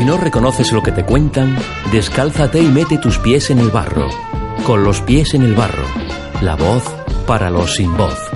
Si 0.00 0.06
no 0.06 0.16
reconoces 0.16 0.72
lo 0.72 0.82
que 0.82 0.92
te 0.92 1.04
cuentan, 1.04 1.58
descálzate 1.92 2.58
y 2.58 2.68
mete 2.68 2.96
tus 2.96 3.18
pies 3.18 3.50
en 3.50 3.58
el 3.58 3.68
barro. 3.68 4.08
Con 4.64 4.82
los 4.82 5.02
pies 5.02 5.34
en 5.34 5.42
el 5.42 5.54
barro. 5.54 5.84
La 6.40 6.56
voz 6.56 6.84
para 7.26 7.50
los 7.50 7.74
sin 7.74 7.94
voz. 7.98 8.29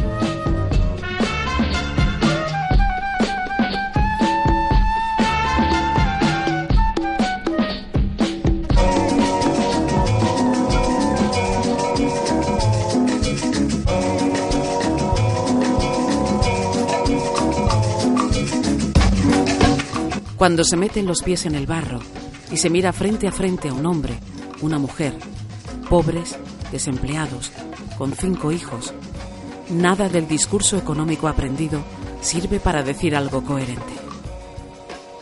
Cuando 20.44 20.62
se 20.62 20.76
meten 20.76 21.06
los 21.06 21.22
pies 21.22 21.46
en 21.46 21.54
el 21.54 21.64
barro 21.66 22.00
y 22.52 22.58
se 22.58 22.68
mira 22.68 22.92
frente 22.92 23.26
a 23.26 23.32
frente 23.32 23.70
a 23.70 23.72
un 23.72 23.86
hombre, 23.86 24.12
una 24.60 24.78
mujer, 24.78 25.16
pobres, 25.88 26.38
desempleados, 26.70 27.50
con 27.96 28.12
cinco 28.12 28.52
hijos, 28.52 28.92
nada 29.70 30.10
del 30.10 30.28
discurso 30.28 30.76
económico 30.76 31.28
aprendido 31.28 31.82
sirve 32.20 32.60
para 32.60 32.82
decir 32.82 33.16
algo 33.16 33.42
coherente. 33.42 33.94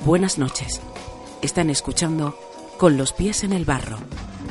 Buenas 0.01 0.39
noches. 0.39 0.81
Están 1.41 1.71
escuchando 1.71 2.37
Con 2.77 2.97
los 2.97 3.13
pies 3.13 3.45
en 3.45 3.53
el 3.53 3.65
barro. 3.65 3.99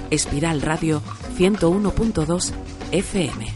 Espiral 0.10 0.62
Radio 0.62 1.02
101.2 1.38 2.54
FM. 2.94 3.48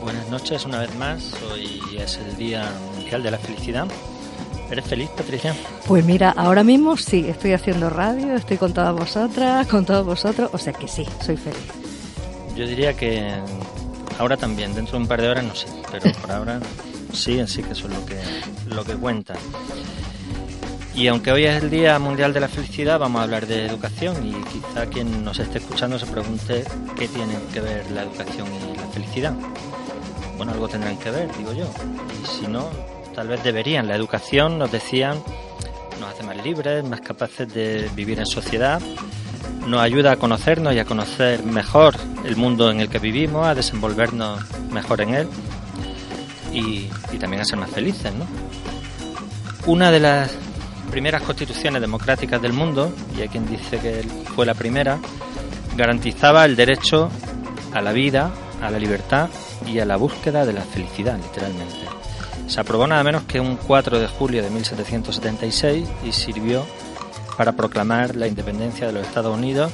Buenas 0.00 0.28
noches 0.30 0.64
una 0.64 0.80
vez 0.80 0.94
más. 0.96 1.34
Hoy 1.52 1.80
es 1.98 2.16
el 2.18 2.36
Día 2.36 2.70
Mundial 2.96 3.22
de 3.22 3.30
la 3.30 3.38
Felicidad. 3.38 3.86
¿Eres 4.70 4.84
feliz, 4.84 5.10
Patricia? 5.16 5.54
Pues 5.86 6.04
mira, 6.04 6.30
ahora 6.30 6.62
mismo 6.62 6.96
sí, 6.96 7.26
estoy 7.28 7.52
haciendo 7.52 7.90
radio, 7.90 8.36
estoy 8.36 8.56
con 8.56 8.72
todas 8.72 8.94
vosotras, 8.94 9.66
con 9.66 9.84
todos 9.84 10.06
vosotros, 10.06 10.48
o 10.52 10.58
sea 10.58 10.72
que 10.72 10.86
sí, 10.86 11.04
soy 11.24 11.36
feliz. 11.36 11.58
Yo 12.56 12.66
diría 12.66 12.94
que 12.94 13.32
ahora 14.18 14.36
también, 14.36 14.72
dentro 14.74 14.92
de 14.92 15.02
un 15.02 15.08
par 15.08 15.20
de 15.20 15.28
horas 15.28 15.44
no 15.44 15.54
sé, 15.56 15.66
pero 15.90 16.12
por 16.20 16.30
ahora 16.30 16.60
sí, 17.12 17.40
así 17.40 17.62
que 17.62 17.72
eso 17.72 17.88
es 17.88 17.94
lo 17.94 18.06
que, 18.06 18.20
lo 18.74 18.84
que 18.84 18.94
cuenta. 18.94 19.34
Y 20.94 21.06
aunque 21.06 21.32
hoy 21.32 21.44
es 21.44 21.62
el 21.62 21.70
Día 21.70 21.98
Mundial 21.98 22.32
de 22.32 22.40
la 22.40 22.48
Felicidad, 22.48 22.98
vamos 22.98 23.20
a 23.20 23.22
hablar 23.22 23.46
de 23.46 23.64
educación 23.64 24.26
y 24.26 24.32
quizá 24.50 24.86
quien 24.86 25.24
nos 25.24 25.38
esté 25.38 25.58
escuchando 25.58 25.98
se 25.98 26.06
pregunte 26.06 26.64
qué 26.98 27.08
tiene 27.08 27.34
que 27.52 27.60
ver 27.60 27.90
la 27.92 28.02
educación 28.02 28.48
y 28.48 28.76
la 28.76 28.86
felicidad. 28.88 29.34
Bueno, 30.36 30.52
algo 30.52 30.68
tendrán 30.68 30.98
que 30.98 31.10
ver, 31.10 31.34
digo 31.38 31.52
yo. 31.52 31.66
Y 32.22 32.26
si 32.26 32.48
no, 32.48 32.68
tal 33.14 33.28
vez 33.28 33.42
deberían. 33.44 33.86
La 33.86 33.94
educación, 33.94 34.58
nos 34.58 34.72
decían, 34.72 35.22
nos 36.00 36.10
hace 36.10 36.22
más 36.24 36.42
libres, 36.44 36.84
más 36.84 37.00
capaces 37.00 37.52
de 37.54 37.88
vivir 37.94 38.18
en 38.18 38.26
sociedad, 38.26 38.82
nos 39.66 39.80
ayuda 39.80 40.12
a 40.12 40.16
conocernos 40.16 40.74
y 40.74 40.80
a 40.80 40.84
conocer 40.84 41.44
mejor 41.44 41.94
el 42.24 42.36
mundo 42.36 42.70
en 42.70 42.80
el 42.80 42.88
que 42.88 42.98
vivimos, 42.98 43.46
a 43.46 43.54
desenvolvernos 43.54 44.42
mejor 44.70 45.00
en 45.02 45.14
él 45.14 45.28
y, 46.52 46.88
y 47.12 47.18
también 47.18 47.42
a 47.42 47.44
ser 47.44 47.58
más 47.58 47.70
felices, 47.70 48.12
¿no? 48.14 48.26
Una 49.66 49.90
de 49.90 50.00
las 50.00 50.30
primeras 50.90 51.22
constituciones 51.22 51.80
democráticas 51.80 52.42
del 52.42 52.52
mundo, 52.52 52.92
y 53.16 53.20
hay 53.20 53.28
quien 53.28 53.48
dice 53.48 53.78
que 53.78 54.02
fue 54.34 54.44
la 54.44 54.54
primera, 54.54 54.98
garantizaba 55.76 56.44
el 56.44 56.56
derecho 56.56 57.10
a 57.72 57.80
la 57.80 57.92
vida, 57.92 58.30
a 58.60 58.70
la 58.70 58.78
libertad 58.78 59.28
y 59.66 59.78
a 59.78 59.84
la 59.84 59.96
búsqueda 59.96 60.44
de 60.44 60.52
la 60.52 60.62
felicidad, 60.62 61.16
literalmente. 61.16 61.76
Se 62.46 62.60
aprobó 62.60 62.86
nada 62.86 63.04
menos 63.04 63.22
que 63.24 63.38
un 63.38 63.56
4 63.56 64.00
de 64.00 64.08
julio 64.08 64.42
de 64.42 64.50
1776 64.50 65.88
y 66.04 66.12
sirvió 66.12 66.66
para 67.36 67.52
proclamar 67.52 68.16
la 68.16 68.26
independencia 68.26 68.88
de 68.88 68.92
los 68.92 69.06
Estados 69.06 69.36
Unidos, 69.36 69.72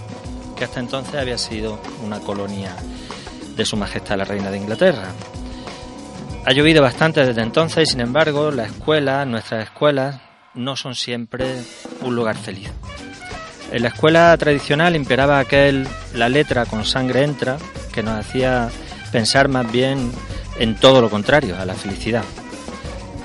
que 0.57 0.65
hasta 0.65 0.81
entonces 0.81 1.15
había 1.15 1.39
sido 1.39 1.81
una 2.05 2.21
colonia 2.21 2.77
de 3.57 3.65
Su 3.65 3.77
Majestad 3.77 4.19
la 4.19 4.25
Reina 4.25 4.51
de 4.51 4.59
Inglaterra. 4.59 5.09
Ha 6.47 6.53
llovido 6.53 6.81
bastante 6.81 7.27
desde 7.27 7.43
entonces 7.43 7.89
y 7.89 7.91
sin 7.91 8.01
embargo 8.01 8.53
la 8.53 8.67
escuela, 8.67 9.25
nuestras 9.25 9.65
escuelas, 9.65 10.21
no 10.55 10.77
son 10.77 10.95
siempre 10.95 11.45
un 12.03 12.15
lugar 12.15 12.37
feliz. 12.37 12.71
En 13.73 13.83
la 13.83 13.89
escuela 13.89 14.37
tradicional 14.37 14.95
imperaba 14.95 15.41
aquel 15.41 15.89
la 16.15 16.29
letra 16.29 16.65
con 16.65 16.85
sangre 16.85 17.25
entra, 17.25 17.57
que 17.93 18.05
nos 18.05 18.15
hacía 18.15 18.69
pensar 19.11 19.49
más 19.49 19.71
bien 19.73 20.13
en 20.61 20.77
todo 20.77 21.01
lo 21.01 21.11
contrario, 21.11 21.59
a 21.59 21.65
la 21.65 21.75
felicidad. 21.75 22.23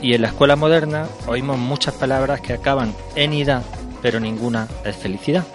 Y 0.01 0.15
en 0.15 0.23
la 0.23 0.29
escuela 0.29 0.55
moderna 0.55 1.05
oímos 1.27 1.59
muchas 1.59 1.93
palabras 1.93 2.41
que 2.41 2.53
acaban 2.53 2.95
en 3.15 3.33
ida, 3.33 3.61
pero 4.01 4.19
ninguna 4.19 4.67
es 4.83 4.95
felicidad. 4.95 5.45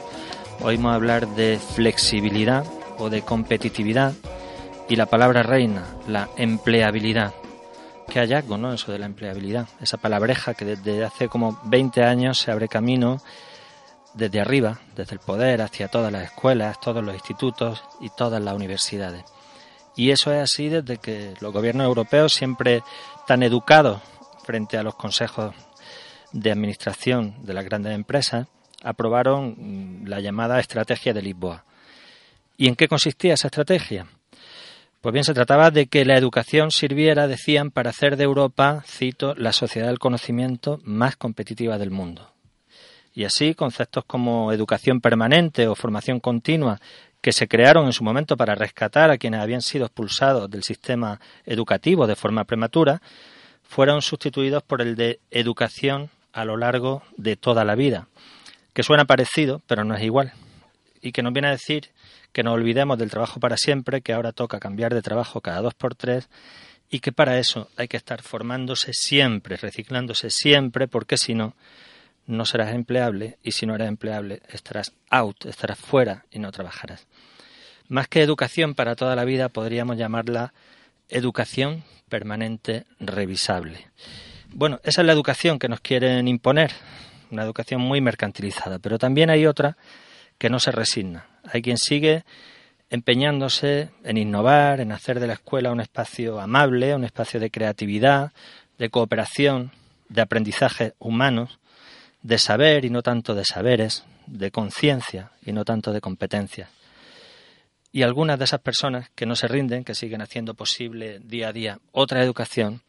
Oímos 0.61 0.95
hablar 0.95 1.27
de 1.27 1.59
flexibilidad 1.75 2.65
o 2.97 3.11
de 3.11 3.23
competitividad 3.23 4.13
y 4.89 4.95
la 4.95 5.07
palabra 5.07 5.43
reina, 5.43 5.83
la 6.07 6.29
empleabilidad. 6.37 7.35
Qué 8.09 8.21
hallazgo, 8.21 8.57
¿no? 8.57 8.73
Eso 8.73 8.93
de 8.93 8.99
la 8.99 9.07
empleabilidad. 9.07 9.69
Esa 9.81 9.99
palabreja 9.99 10.55
que 10.55 10.65
desde 10.65 11.05
hace 11.05 11.29
como 11.29 11.61
20 11.65 12.03
años 12.03 12.39
se 12.39 12.51
abre 12.51 12.69
camino 12.69 13.21
desde 14.15 14.41
arriba, 14.41 14.81
desde 14.95 15.15
el 15.15 15.21
poder, 15.21 15.61
hacia 15.61 15.89
todas 15.89 16.11
las 16.11 16.25
escuelas, 16.25 16.81
todos 16.81 17.05
los 17.05 17.15
institutos 17.15 17.83
y 18.01 18.09
todas 18.11 18.41
las 18.41 18.55
universidades. 18.55 19.25
Y 19.97 20.11
eso 20.11 20.33
es 20.33 20.43
así 20.43 20.69
desde 20.69 20.99
que 20.99 21.35
los 21.41 21.53
gobiernos 21.53 21.87
europeos, 21.87 22.33
siempre 22.33 22.83
tan 23.27 23.43
educados 23.43 24.01
frente 24.45 24.79
a 24.79 24.83
los 24.83 24.95
consejos 24.95 25.55
de 26.33 26.53
administración 26.53 27.35
de 27.45 27.55
las 27.55 27.65
grandes 27.65 27.95
empresas, 27.95 28.47
aprobaron 28.83 30.03
la 30.05 30.21
llamada 30.21 30.61
Estrategia 30.61 31.13
de 31.13 31.23
Lisboa. 31.23 31.65
¿Y 32.57 32.69
en 32.69 32.77
qué 32.77 32.89
consistía 32.89 33.35
esa 33.35 33.49
estrategia? 33.49 34.07
Pues 35.07 35.13
bien, 35.13 35.23
se 35.23 35.35
trataba 35.35 35.71
de 35.71 35.87
que 35.87 36.05
la 36.05 36.19
educación 36.19 36.73
sirviera, 36.73 37.29
decían, 37.29 37.71
para 37.71 37.91
hacer 37.91 38.17
de 38.17 38.25
Europa, 38.25 38.83
cito, 38.85 39.37
la 39.37 39.53
sociedad 39.53 39.87
del 39.87 40.01
conocimiento 40.01 40.81
más 40.83 41.15
competitiva 41.15 41.79
del 41.79 41.93
mundo. 41.93 42.33
Y 43.15 43.23
así, 43.23 43.55
conceptos 43.55 44.05
como 44.05 44.51
educación 44.51 45.01
permanente 45.01 45.69
o 45.69 45.77
formación 45.77 46.19
continua, 46.19 46.81
que 47.21 47.31
se 47.31 47.47
crearon 47.47 47.87
en 47.87 47.93
su 47.93 48.03
momento 48.03 48.37
para 48.37 48.57
rescatar 48.57 49.13
a 49.13 49.17
quienes 49.17 49.39
habían 49.39 49.63
sido 49.63 49.87
expulsados 49.87 50.51
del 50.51 50.65
sistema 50.65 51.21
educativo 51.45 52.09
de 52.09 52.17
forma 52.17 52.43
prematura, 52.43 53.01
fueron 53.63 54.03
sustituidos 54.03 54.65
por 54.65 54.83
el 54.83 54.97
de 54.97 55.21
educación 55.31 56.11
a 56.33 56.45
lo 56.45 56.57
largo 56.57 57.05
de 57.17 57.37
toda 57.37 57.65
la 57.65 57.77
vida, 57.77 58.09
que 58.73 58.83
suena 58.83 59.05
parecido, 59.05 59.63
pero 59.69 59.85
no 59.85 59.95
es 59.95 60.03
igual, 60.03 60.33
y 61.01 61.13
que 61.13 61.23
nos 61.23 61.33
viene 61.33 61.47
a 61.47 61.53
decir 61.53 61.91
que 62.37 62.43
no 62.43 62.53
olvidemos 62.53 62.99
del 62.99 63.09
trabajo 63.09 63.41
para 63.41 63.57
siempre, 63.57 64.03
que 64.03 64.13
ahora 64.13 64.31
toca 64.31 64.61
cambiar 64.61 64.93
de 64.93 65.01
trabajo 65.01 65.41
cada 65.41 65.63
dos 65.63 65.73
por 65.73 65.95
tres 65.95 66.29
y 66.91 67.01
que 67.01 67.11
para 67.11 67.39
eso 67.39 67.71
hay 67.79 67.89
que 67.89 67.97
estar 67.97 68.21
formándose 68.21 68.93
siempre, 68.93 69.57
reciclándose 69.57 70.29
siempre, 70.29 70.87
porque 70.87 71.17
si 71.17 71.33
no, 71.33 71.57
no 72.27 72.45
serás 72.45 72.75
empleable 72.75 73.39
y 73.43 73.53
si 73.53 73.65
no 73.65 73.75
eres 73.75 73.89
empleable 73.89 74.43
estarás 74.51 74.93
out, 75.09 75.47
estarás 75.47 75.79
fuera 75.79 76.27
y 76.31 76.39
no 76.39 76.53
trabajarás. 76.53 77.07
Más 77.89 78.07
que 78.07 78.21
educación 78.21 78.75
para 78.75 78.97
toda 78.97 79.17
la 79.17 79.25
vida, 79.25 79.49
podríamos 79.49 79.97
llamarla 79.97 80.53
educación 81.09 81.85
permanente 82.11 82.85
revisable. 83.01 83.89
Bueno, 84.53 84.79
esa 84.85 85.01
es 85.01 85.07
la 85.07 85.15
educación 85.15 85.59
que 85.59 85.71
nos 85.71 85.81
quieren 85.81 86.29
imponer, 86.29 86.73
una 87.31 87.45
educación 87.45 87.81
muy 87.81 88.03
mercantilizada, 88.03 88.79
pero 88.79 88.99
también 88.99 89.31
hay 89.31 89.47
otra 89.47 89.79
que 90.37 90.51
no 90.51 90.61
se 90.61 90.71
resigna. 90.71 91.25
Hay 91.53 91.63
quien 91.63 91.79
sigue 91.79 92.25
empeñándose 92.91 93.91
en 94.05 94.17
innovar, 94.17 94.81
en 94.81 94.93
hacer 94.93 95.21
de 95.21 95.27
la 95.27 95.35
escuela 95.35 95.73
un 95.73 95.81
espacio 95.81 96.41
amable, 96.41 96.95
un 96.95 97.05
espacio 97.05 97.41
de 97.41 97.51
creatividad, 97.51 98.33
de 98.79 98.91
cooperación, 98.91 99.73
de 100.09 100.23
aprendizaje 100.23 100.95
humanos, 100.99 101.59
de 102.23 102.39
saber 102.39 102.85
y 102.85 102.91
no 102.91 103.03
tanto 103.03 103.35
de 103.35 103.45
saberes, 103.45 104.05
de 104.27 104.51
conciencia 104.51 105.31
y 105.45 105.53
no 105.53 105.65
tanto 105.65 105.93
de 105.93 106.01
competencia. 106.01 106.69
Y 107.93 108.03
algunas 108.03 108.39
de 108.39 108.45
esas 108.45 108.61
personas 108.61 109.11
que 109.15 109.27
no 109.27 109.37
se 109.37 109.49
rinden, 109.49 109.85
que 109.85 109.95
siguen 109.95 110.21
haciendo 110.21 110.55
posible 110.55 111.19
día 111.21 111.49
a 111.49 111.53
día 111.53 111.79
otra 111.93 112.23
educación, 112.23 112.83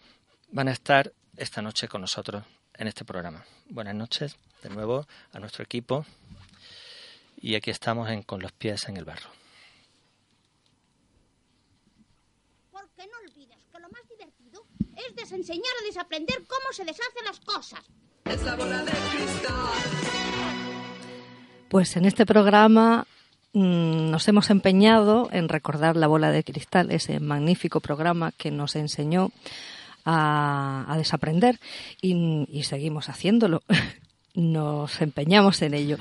van 0.51 0.67
a 0.67 0.71
estar 0.71 1.13
esta 1.37 1.61
noche 1.61 1.87
con 1.87 2.01
nosotros 2.01 2.43
en 2.73 2.87
este 2.87 3.05
programa. 3.05 3.45
Buenas 3.69 3.95
noches 3.95 4.37
de 4.63 4.69
nuevo 4.69 5.07
a 5.31 5.39
nuestro 5.39 5.63
equipo 5.63 6.05
y 7.37 7.55
aquí 7.55 7.69
estamos 7.69 8.09
en, 8.09 8.23
con 8.23 8.41
los 8.41 8.51
pies 8.51 8.87
en 8.89 8.97
el 8.97 9.05
barro. 9.05 9.29
Porque 12.71 13.07
no 13.07 13.17
olvides 13.25 13.57
que 13.71 13.79
lo 13.79 13.89
más 13.89 14.07
divertido 14.09 14.65
es 14.95 15.15
desenseñar 15.15 15.71
o 15.81 15.85
desaprender 15.85 16.37
cómo 16.47 16.71
se 16.71 16.83
deshacen 16.85 17.25
las 17.25 17.39
cosas. 17.39 17.83
Pues 21.69 21.95
en 21.95 22.05
este 22.05 22.25
programa 22.25 23.05
mm, 23.53 24.11
nos 24.11 24.27
hemos 24.27 24.49
empeñado 24.49 25.29
en 25.31 25.49
recordar 25.49 25.95
la 25.95 26.07
bola 26.07 26.31
de 26.31 26.43
cristal, 26.43 26.91
ese 26.91 27.19
magnífico 27.19 27.79
programa 27.79 28.31
que 28.31 28.51
nos 28.51 28.75
enseñó 28.75 29.31
a, 30.05 30.93
desaprender 30.97 31.59
y 32.01 32.63
seguimos 32.63 33.09
haciéndolo. 33.09 33.61
nos 34.37 35.01
empeñamos 35.01 35.61
en 35.61 35.73
ello. 35.73 35.97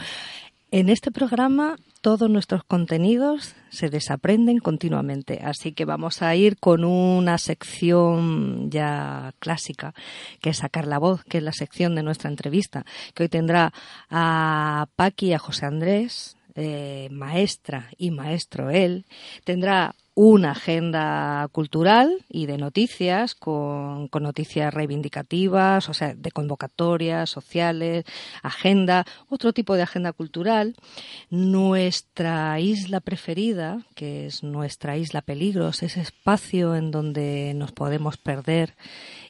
En 0.79 0.91
este 0.91 1.11
programa 1.11 1.77
todos 2.03 2.29
nuestros 2.29 2.63
contenidos 2.63 3.55
se 3.71 3.89
desaprenden 3.89 4.59
continuamente, 4.59 5.41
así 5.43 5.73
que 5.73 5.87
vamos 5.87 6.21
a 6.21 6.37
ir 6.37 6.59
con 6.59 6.85
una 6.85 7.39
sección 7.39 8.71
ya 8.71 9.33
clásica, 9.39 9.95
que 10.43 10.51
es 10.51 10.59
sacar 10.59 10.87
la 10.87 10.99
voz, 10.99 11.25
que 11.25 11.39
es 11.39 11.45
la 11.45 11.53
sección 11.53 11.95
de 11.95 12.03
nuestra 12.03 12.29
entrevista, 12.29 12.85
que 13.15 13.23
hoy 13.23 13.31
tendrá 13.31 13.73
a 14.11 14.87
Paqui 14.97 15.29
y 15.29 15.33
a 15.33 15.39
José 15.39 15.65
Andrés, 15.65 16.36
eh, 16.57 17.09
maestra 17.11 17.91
y 17.97 18.11
maestro 18.11 18.71
él, 18.71 19.05
tendrá 19.45 19.95
una 20.17 20.53
agenda 20.53 21.47
cultural 21.53 22.25
y 22.31 22.47
de 22.47 22.57
noticias 22.57 23.35
con, 23.35 24.09
noticias 24.21 24.73
reivindicativas, 24.73 25.91
o 25.91 25.95
sea, 25.95 26.15
de 26.15 26.31
convocatorias 26.31 27.29
sociales, 27.29 28.07
agenda, 28.43 29.05
otro 29.29 29.53
tipo 29.53 29.75
de 29.75 29.83
agenda 29.83 30.15
cultural. 30.15 30.75
Nuestra 31.29 32.59
isla 32.61 33.01
preferida, 33.01 33.85
que 33.95 34.25
es 34.25 34.43
nuestra 34.43 34.97
isla 34.97 35.21
peligros, 35.21 35.83
ese 35.83 36.01
espacio 36.01 36.75
en 36.75 36.91
donde 36.91 37.53
nos 37.55 37.73
podemos 37.73 38.17
perder 38.17 38.75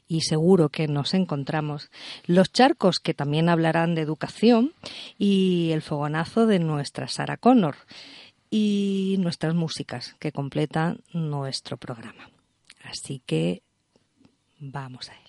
y 0.08 0.23
seguro 0.23 0.69
que 0.69 0.88
nos 0.88 1.14
encontramos. 1.14 1.91
Los 2.26 2.53
charcos, 2.53 2.99
que 2.99 3.14
también 3.14 3.49
hablarán 3.49 3.94
de 3.94 4.03
educación, 4.03 4.73
y 5.19 5.70
el 5.73 5.82
fogonazo 5.82 6.47
de 6.47 6.58
nuestra 6.58 7.08
Sara 7.08 7.37
Connor 7.37 7.76
y 8.50 9.17
nuestras 9.19 9.55
músicas 9.55 10.14
que 10.19 10.32
completan 10.32 11.00
nuestro 11.12 11.76
programa. 11.76 12.31
Así 12.85 13.23
que 13.26 13.62
vamos 14.61 15.08
a 15.11 15.14
él. 15.14 15.25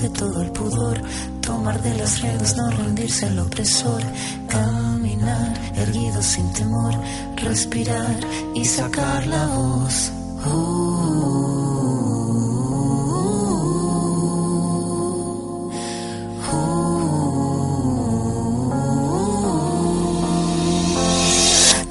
De 0.00 0.08
todo 0.10 0.42
el 0.42 0.50
pudor, 0.50 1.00
tomar 1.40 1.82
de 1.82 1.94
las 1.94 2.20
redes, 2.20 2.56
no 2.56 2.70
rendirse 2.70 3.26
al 3.26 3.38
opresor. 3.38 4.02
Caminar 4.48 5.54
erguido 5.76 6.22
sin 6.22 6.52
temor, 6.52 6.94
respirar 7.36 8.16
y 8.54 8.64
sacar 8.64 9.26
la 9.26 9.46
voz. 9.46 10.12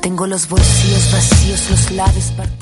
Tengo 0.01 0.25
los 0.27 0.47
bolsillos 0.47 1.11
vacíos, 1.11 1.69
los 1.69 1.91
labios 1.91 2.31
partidos. 2.31 2.56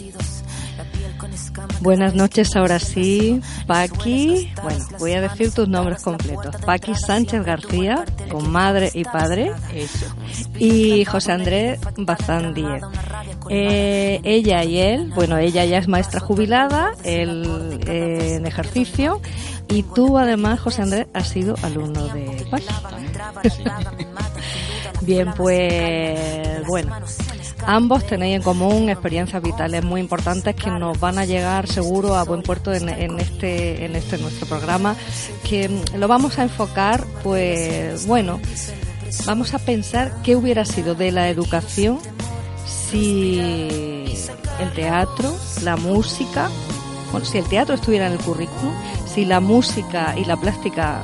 Buenas 1.82 2.16
noches, 2.16 2.56
ahora 2.56 2.80
sí. 2.80 3.42
Paqui, 3.68 4.52
bueno, 4.64 4.86
voy 5.00 5.14
a 5.14 5.22
decir 5.22 5.52
tus 5.52 5.68
nombres 5.68 6.02
completos. 6.04 6.56
Paqui 6.66 6.96
Sánchez 6.96 7.44
García, 7.44 8.06
con 8.30 8.50
madre 8.52 8.92
y 8.94 9.04
padre. 9.04 9.52
Y 10.58 11.06
José 11.06 11.32
Andrés 11.32 11.80
Bazán 11.98 12.54
Díez. 12.54 12.84
Eh, 13.50 14.20
ella 14.24 14.64
y 14.64 14.80
él, 14.80 15.12
bueno, 15.14 15.38
ella 15.38 15.66
ya 15.66 15.78
es 15.78 15.88
maestra 15.88 16.20
jubilada, 16.20 16.94
él 17.04 17.80
eh, 17.88 18.36
en 18.38 18.46
ejercicio. 18.46 19.22
Y 19.68 19.84
tú, 19.84 20.18
además, 20.18 20.60
José 20.60 20.84
Andrés, 20.84 21.08
has 21.14 21.28
sido 21.30 21.56
alumno 21.62 22.08
de 22.08 22.46
Paqui. 22.50 22.66
Bien, 25.02 25.34
pues 25.36 26.66
bueno, 26.68 26.96
ambos 27.66 28.06
tenéis 28.06 28.38
en 28.38 28.42
común 28.42 28.90
experiencias 28.90 29.42
vitales 29.42 29.84
muy 29.84 30.02
importantes 30.02 30.56
que 30.56 30.70
nos 30.70 31.00
van 31.00 31.18
a 31.18 31.26
llegar 31.26 31.68
seguro 31.68 32.16
a 32.16 32.24
buen 32.24 32.42
puerto 32.42 32.74
en, 32.74 32.90
en 32.90 33.20
este 33.20 33.86
en 33.86 33.96
este 33.96 34.18
nuestro 34.18 34.48
programa, 34.48 34.96
que 35.48 35.70
lo 35.98 36.08
vamos 36.08 36.40
a 36.40 36.44
enfocar, 36.44 37.06
pues 37.24 38.06
bueno, 38.08 38.40
vamos 39.26 39.54
a 39.54 39.60
pensar 39.60 40.14
qué 40.24 40.36
hubiera 40.36 40.66
sido 40.66 40.96
de 40.96 41.12
la 41.12 41.30
educación 41.30 42.00
si 42.66 43.40
el 44.60 44.72
teatro, 44.74 45.36
la 45.64 45.76
música, 45.76 46.50
bueno, 47.12 47.26
si 47.26 47.38
el 47.38 47.46
teatro 47.46 47.76
estuviera 47.76 48.08
en 48.08 48.14
el 48.14 48.20
currículum, 48.20 48.74
si 49.14 49.26
la 49.26 49.40
música 49.40 50.16
y 50.18 50.26
la 50.26 50.38
plástica 50.38 51.04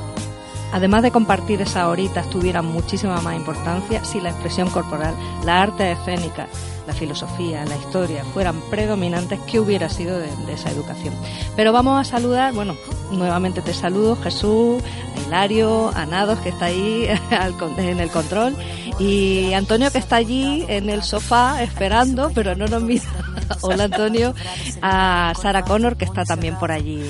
además 0.72 1.02
de 1.02 1.10
compartir 1.10 1.60
esas 1.60 1.84
horitas, 1.84 2.28
tuvieran 2.30 2.66
muchísima 2.66 3.20
más 3.20 3.36
importancia 3.36 4.04
si 4.04 4.20
la 4.20 4.30
expresión 4.30 4.70
corporal, 4.70 5.14
la 5.44 5.62
arte 5.62 5.92
escénica, 5.92 6.48
la 6.86 6.92
filosofía, 6.92 7.64
la 7.64 7.76
historia 7.76 8.24
fueran 8.32 8.60
predominantes, 8.70 9.38
¿qué 9.46 9.60
hubiera 9.60 9.88
sido 9.88 10.18
de, 10.18 10.34
de 10.46 10.52
esa 10.54 10.70
educación? 10.70 11.14
Pero 11.54 11.72
vamos 11.72 12.00
a 12.00 12.08
saludar, 12.08 12.52
bueno, 12.54 12.74
nuevamente 13.12 13.62
te 13.62 13.72
saludo, 13.72 14.16
Jesús, 14.16 14.82
a 14.82 15.26
Hilario, 15.26 15.92
a 15.94 16.06
Nados, 16.06 16.40
que 16.40 16.48
está 16.48 16.66
ahí 16.66 17.06
en 17.78 18.00
el 18.00 18.10
control, 18.10 18.56
y 18.98 19.52
Antonio, 19.54 19.90
que 19.90 19.98
está 19.98 20.16
allí 20.16 20.64
en 20.68 20.90
el 20.90 21.02
sofá 21.02 21.62
esperando, 21.62 22.30
pero 22.34 22.54
no 22.54 22.66
nos 22.66 22.82
mira. 22.82 23.04
Hola, 23.62 23.84
Antonio. 23.84 24.34
A 24.80 25.32
Sara 25.40 25.62
Connor, 25.62 25.96
que 25.96 26.04
está 26.04 26.24
también 26.24 26.56
por 26.56 26.70
allí 26.70 27.02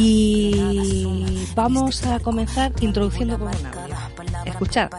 y 0.00 1.48
vamos 1.56 2.04
a 2.06 2.20
comenzar 2.20 2.72
introduciendo 2.80 3.36
con 3.36 3.48
un. 3.48 4.48
Escuchad. 4.48 4.90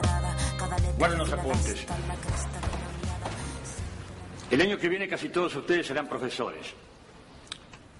El 4.51 4.61
año 4.61 4.77
que 4.77 4.89
viene 4.89 5.07
casi 5.07 5.29
todos 5.29 5.55
ustedes 5.55 5.87
serán 5.87 6.07
profesores. 6.07 6.73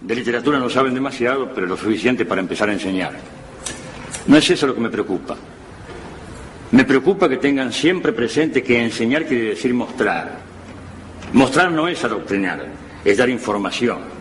De 0.01 0.15
literatura 0.15 0.59
no 0.59 0.69
saben 0.69 0.93
demasiado, 0.93 1.53
pero 1.53 1.67
lo 1.67 1.77
suficiente 1.77 2.25
para 2.25 2.41
empezar 2.41 2.69
a 2.69 2.73
enseñar. 2.73 3.13
No 4.27 4.35
es 4.35 4.49
eso 4.49 4.67
lo 4.67 4.75
que 4.75 4.81
me 4.81 4.89
preocupa. 4.89 5.37
Me 6.71 6.83
preocupa 6.83 7.29
que 7.29 7.37
tengan 7.37 7.71
siempre 7.71 8.11
presente 8.11 8.61
que 8.61 8.83
enseñar 8.83 9.25
quiere 9.25 9.51
decir 9.51 9.73
mostrar. 9.73 10.37
Mostrar 11.31 11.71
no 11.71 11.87
es 11.87 12.03
adoctrinar, 12.03 12.65
es 13.05 13.17
dar 13.17 13.29
información. 13.29 14.18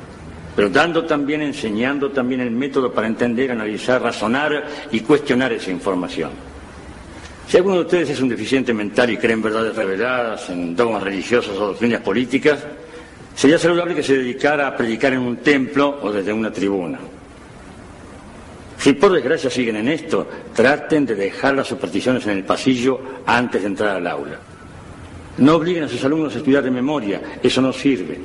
Pero 0.59 0.71
dando 0.71 1.05
también, 1.05 1.41
enseñando 1.43 2.11
también 2.11 2.41
el 2.41 2.51
método 2.51 2.93
para 2.93 3.07
entender, 3.07 3.53
analizar, 3.53 4.03
razonar 4.03 4.67
y 4.91 4.99
cuestionar 5.03 5.53
esa 5.53 5.71
información. 5.71 6.33
Si 7.47 7.57
alguno 7.57 7.77
de 7.77 7.83
ustedes 7.83 8.11
es 8.11 8.21
un 8.21 8.29
deficiente 8.29 8.75
mental 8.75 9.09
y 9.09 9.19
cree 9.19 9.35
en 9.35 9.43
verdades 9.43 9.77
reveladas, 9.77 10.51
en 10.51 10.75
dogmas 10.75 11.05
religiosos 11.05 11.57
o 11.57 11.67
doctrinas 11.69 12.01
políticas, 12.01 12.59
sería 13.37 13.57
saludable 13.57 13.95
que 13.95 14.03
se 14.03 14.19
dedicara 14.19 14.67
a 14.67 14.77
predicar 14.77 15.13
en 15.13 15.21
un 15.21 15.37
templo 15.37 16.01
o 16.03 16.11
desde 16.11 16.33
una 16.33 16.51
tribuna. 16.51 16.99
Si 18.79 18.95
por 18.95 19.13
desgracia 19.13 19.51
siguen 19.51 19.77
en 19.77 19.87
esto, 19.87 20.27
traten 20.53 21.07
de 21.07 21.15
dejar 21.15 21.55
las 21.55 21.69
supersticiones 21.69 22.27
en 22.27 22.33
el 22.33 22.43
pasillo 22.43 23.01
antes 23.27 23.63
de 23.63 23.69
entrar 23.69 23.95
al 23.95 24.07
aula. 24.09 24.41
No 25.37 25.55
obliguen 25.55 25.85
a 25.85 25.89
sus 25.89 26.05
alumnos 26.05 26.35
a 26.35 26.39
estudiar 26.39 26.65
de 26.65 26.73
memoria, 26.73 27.39
eso 27.41 27.63
no 27.63 27.73
sirve. 27.73 28.19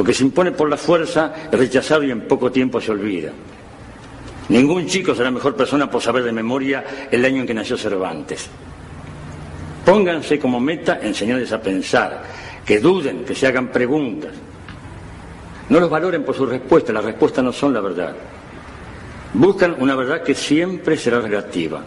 Lo 0.00 0.04
que 0.04 0.14
se 0.14 0.24
impone 0.24 0.52
por 0.52 0.66
la 0.66 0.78
fuerza 0.78 1.34
es 1.52 1.58
rechazado 1.58 2.02
y 2.02 2.10
en 2.10 2.22
poco 2.22 2.50
tiempo 2.50 2.80
se 2.80 2.90
olvida. 2.90 3.32
Ningún 4.48 4.86
chico 4.86 5.14
será 5.14 5.30
mejor 5.30 5.54
persona 5.54 5.90
por 5.90 6.00
saber 6.00 6.24
de 6.24 6.32
memoria 6.32 7.08
el 7.10 7.22
año 7.22 7.42
en 7.42 7.46
que 7.46 7.52
nació 7.52 7.76
Cervantes. 7.76 8.48
Pónganse 9.84 10.38
como 10.38 10.58
meta 10.58 11.00
enseñarles 11.02 11.52
a 11.52 11.60
pensar, 11.60 12.22
que 12.64 12.80
duden, 12.80 13.26
que 13.26 13.34
se 13.34 13.46
hagan 13.46 13.70
preguntas. 13.70 14.32
No 15.68 15.78
los 15.78 15.90
valoren 15.90 16.24
por 16.24 16.34
sus 16.34 16.48
respuestas, 16.48 16.94
las 16.94 17.04
respuestas 17.04 17.44
no 17.44 17.52
son 17.52 17.74
la 17.74 17.82
verdad. 17.82 18.16
Buscan 19.34 19.76
una 19.80 19.94
verdad 19.96 20.22
que 20.22 20.34
siempre 20.34 20.96
será 20.96 21.20
relativa. 21.20 21.82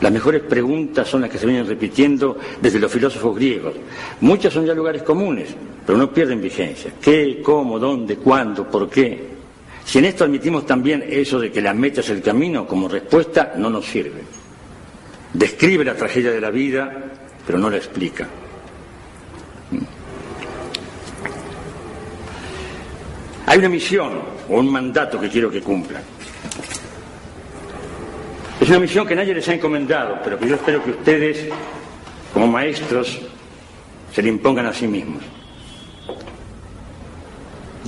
Las 0.00 0.10
mejores 0.10 0.42
preguntas 0.42 1.06
son 1.06 1.20
las 1.20 1.30
que 1.30 1.38
se 1.38 1.46
vienen 1.46 1.68
repitiendo 1.68 2.36
desde 2.60 2.80
los 2.80 2.90
filósofos 2.90 3.36
griegos. 3.36 3.74
Muchas 4.20 4.52
son 4.52 4.66
ya 4.66 4.74
lugares 4.74 5.04
comunes, 5.04 5.54
pero 5.86 5.96
no 5.96 6.10
pierden 6.10 6.40
vigencia. 6.42 6.92
¿Qué, 7.00 7.40
cómo, 7.42 7.78
dónde, 7.78 8.16
cuándo, 8.16 8.68
por 8.68 8.90
qué? 8.90 9.36
Si 9.84 9.98
en 9.98 10.06
esto 10.06 10.24
admitimos 10.24 10.66
también 10.66 11.04
eso 11.08 11.38
de 11.38 11.52
que 11.52 11.62
la 11.62 11.72
meta 11.72 12.00
es 12.00 12.10
el 12.10 12.20
camino, 12.20 12.66
como 12.66 12.88
respuesta 12.88 13.52
no 13.56 13.70
nos 13.70 13.86
sirve. 13.86 14.20
Describe 15.32 15.84
la 15.84 15.94
tragedia 15.94 16.32
de 16.32 16.40
la 16.40 16.50
vida, 16.50 16.92
pero 17.46 17.58
no 17.58 17.70
la 17.70 17.76
explica. 17.76 18.26
Hay 23.46 23.58
una 23.60 23.68
misión 23.68 24.10
o 24.48 24.58
un 24.58 24.68
mandato 24.68 25.20
que 25.20 25.28
quiero 25.28 25.48
que 25.48 25.60
cumplan. 25.60 26.02
Es 28.60 28.68
una 28.68 28.80
misión 28.80 29.06
que 29.06 29.14
nadie 29.14 29.34
les 29.34 29.48
ha 29.48 29.54
encomendado, 29.54 30.18
pero 30.24 30.36
que 30.36 30.48
yo 30.48 30.56
espero 30.56 30.82
que 30.82 30.90
ustedes, 30.90 31.46
como 32.34 32.48
maestros, 32.48 33.20
se 34.12 34.22
le 34.22 34.30
impongan 34.30 34.66
a 34.66 34.72
sí 34.72 34.88
mismos. 34.88 35.35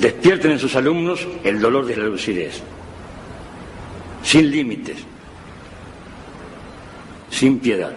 Despierten 0.00 0.52
en 0.52 0.58
sus 0.60 0.76
alumnos 0.76 1.26
el 1.42 1.60
dolor 1.60 1.84
de 1.84 1.96
la 1.96 2.04
lucidez, 2.04 2.62
sin 4.22 4.50
límites, 4.50 4.98
sin 7.30 7.58
piedad. 7.58 7.92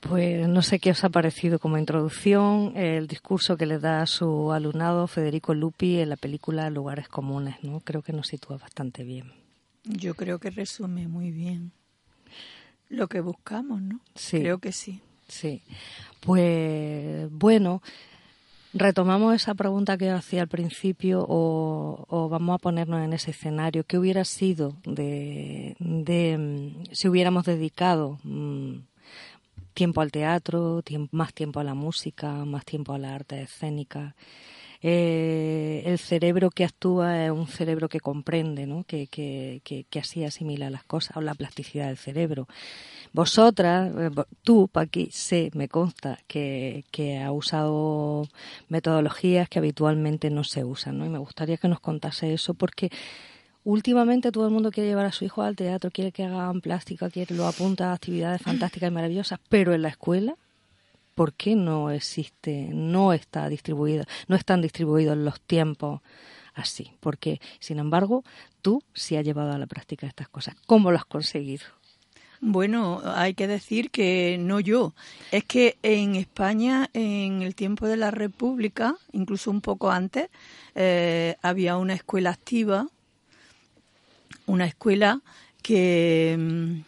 Pues 0.00 0.48
no 0.48 0.60
sé 0.62 0.80
qué 0.80 0.90
os 0.90 1.02
ha 1.04 1.08
parecido 1.08 1.58
como 1.58 1.78
introducción 1.78 2.76
el 2.76 3.06
discurso 3.06 3.56
que 3.56 3.66
le 3.66 3.78
da 3.78 4.02
a 4.02 4.06
su 4.06 4.52
alumnado 4.52 5.06
Federico 5.06 5.54
Lupi 5.54 6.00
en 6.00 6.10
la 6.10 6.16
película 6.16 6.68
Lugares 6.68 7.08
Comunes, 7.08 7.56
¿no? 7.62 7.80
Creo 7.80 8.02
que 8.02 8.12
nos 8.12 8.26
sitúa 8.26 8.58
bastante 8.58 9.04
bien. 9.04 9.32
Yo 9.84 10.14
creo 10.14 10.38
que 10.40 10.50
resume 10.50 11.06
muy 11.08 11.30
bien 11.30 11.72
lo 12.88 13.08
que 13.08 13.20
buscamos, 13.20 13.80
¿no? 13.80 14.00
Sí. 14.14 14.40
Creo 14.40 14.58
que 14.58 14.72
sí. 14.72 15.00
Sí. 15.28 15.62
Pues 16.20 17.30
bueno, 17.30 17.82
retomamos 18.72 19.34
esa 19.34 19.54
pregunta 19.54 19.96
que 19.96 20.10
hacía 20.10 20.42
al 20.42 20.48
principio 20.48 21.24
o, 21.28 22.04
o 22.08 22.28
vamos 22.28 22.54
a 22.54 22.58
ponernos 22.58 23.02
en 23.02 23.12
ese 23.12 23.30
escenario. 23.32 23.84
¿Qué 23.84 23.98
hubiera 23.98 24.24
sido 24.24 24.76
de, 24.84 25.76
mm, 25.78 26.84
si 26.92 27.08
hubiéramos 27.08 27.44
dedicado 27.44 28.18
mm, 28.24 28.76
tiempo 29.74 30.00
al 30.00 30.12
teatro, 30.12 30.82
tiemp- 30.82 31.08
más 31.12 31.34
tiempo 31.34 31.60
a 31.60 31.64
la 31.64 31.74
música, 31.74 32.32
más 32.44 32.64
tiempo 32.64 32.92
a 32.92 32.98
la 32.98 33.14
arte 33.14 33.42
escénica? 33.42 34.14
eh, 34.86 35.82
el 35.86 35.98
cerebro 35.98 36.50
que 36.50 36.62
actúa 36.62 37.24
es 37.24 37.30
un 37.30 37.46
cerebro 37.48 37.88
que 37.88 38.00
comprende, 38.00 38.66
¿no? 38.66 38.84
que, 38.84 39.06
que, 39.06 39.62
que, 39.64 39.84
que 39.88 39.98
así 39.98 40.24
asimila 40.24 40.68
las 40.68 40.84
cosas, 40.84 41.16
o 41.16 41.22
la 41.22 41.34
plasticidad 41.34 41.86
del 41.86 41.96
cerebro. 41.96 42.46
Vosotras, 43.14 43.92
eh, 43.96 44.10
tú, 44.42 44.66
Paqui, 44.66 45.08
sé, 45.12 45.52
me 45.54 45.68
consta 45.68 46.18
que, 46.26 46.84
que 46.90 47.20
ha 47.22 47.30
usado 47.30 48.26
metodologías 48.68 49.48
que 49.48 49.60
habitualmente 49.60 50.30
no 50.30 50.42
se 50.42 50.64
usan, 50.64 50.98
¿no? 50.98 51.06
Y 51.06 51.10
me 51.10 51.18
gustaría 51.18 51.56
que 51.56 51.68
nos 51.68 51.78
contase 51.78 52.34
eso 52.34 52.54
porque 52.54 52.90
últimamente 53.62 54.32
todo 54.32 54.46
el 54.46 54.52
mundo 54.52 54.72
quiere 54.72 54.88
llevar 54.88 55.06
a 55.06 55.12
su 55.12 55.24
hijo 55.24 55.42
al 55.42 55.54
teatro, 55.54 55.92
quiere 55.92 56.10
que 56.10 56.24
hagan 56.24 56.60
plástica, 56.60 57.08
quiere 57.08 57.36
lo 57.36 57.46
apunta 57.46 57.90
a 57.90 57.94
actividades 57.94 58.42
fantásticas 58.42 58.88
y 58.90 58.94
maravillosas, 58.94 59.38
pero 59.48 59.72
en 59.74 59.82
la 59.82 59.90
escuela, 59.90 60.34
¿por 61.14 61.34
qué 61.34 61.54
no 61.54 61.92
existe, 61.92 62.68
no 62.72 63.12
está 63.12 63.48
distribuido, 63.48 64.06
no 64.26 64.34
están 64.34 64.60
distribuidos 64.60 65.16
los 65.16 65.40
tiempos 65.40 66.00
así? 66.52 66.90
Porque, 66.98 67.40
sin 67.60 67.78
embargo, 67.78 68.24
tú 68.60 68.82
sí 68.92 69.14
has 69.14 69.24
llevado 69.24 69.52
a 69.52 69.58
la 69.58 69.68
práctica 69.68 70.08
estas 70.08 70.28
cosas. 70.28 70.56
¿Cómo 70.66 70.90
lo 70.90 70.96
has 70.96 71.04
conseguido? 71.04 71.64
Bueno, 72.46 73.00
hay 73.06 73.32
que 73.32 73.46
decir 73.46 73.90
que 73.90 74.36
no 74.38 74.60
yo. 74.60 74.92
Es 75.32 75.44
que 75.44 75.78
en 75.82 76.14
España, 76.14 76.90
en 76.92 77.40
el 77.40 77.54
tiempo 77.54 77.86
de 77.86 77.96
la 77.96 78.10
República, 78.10 78.96
incluso 79.12 79.50
un 79.50 79.62
poco 79.62 79.90
antes, 79.90 80.28
eh, 80.74 81.36
había 81.40 81.78
una 81.78 81.94
escuela 81.94 82.28
activa, 82.28 82.86
una 84.44 84.66
escuela 84.66 85.22
que, 85.62 86.82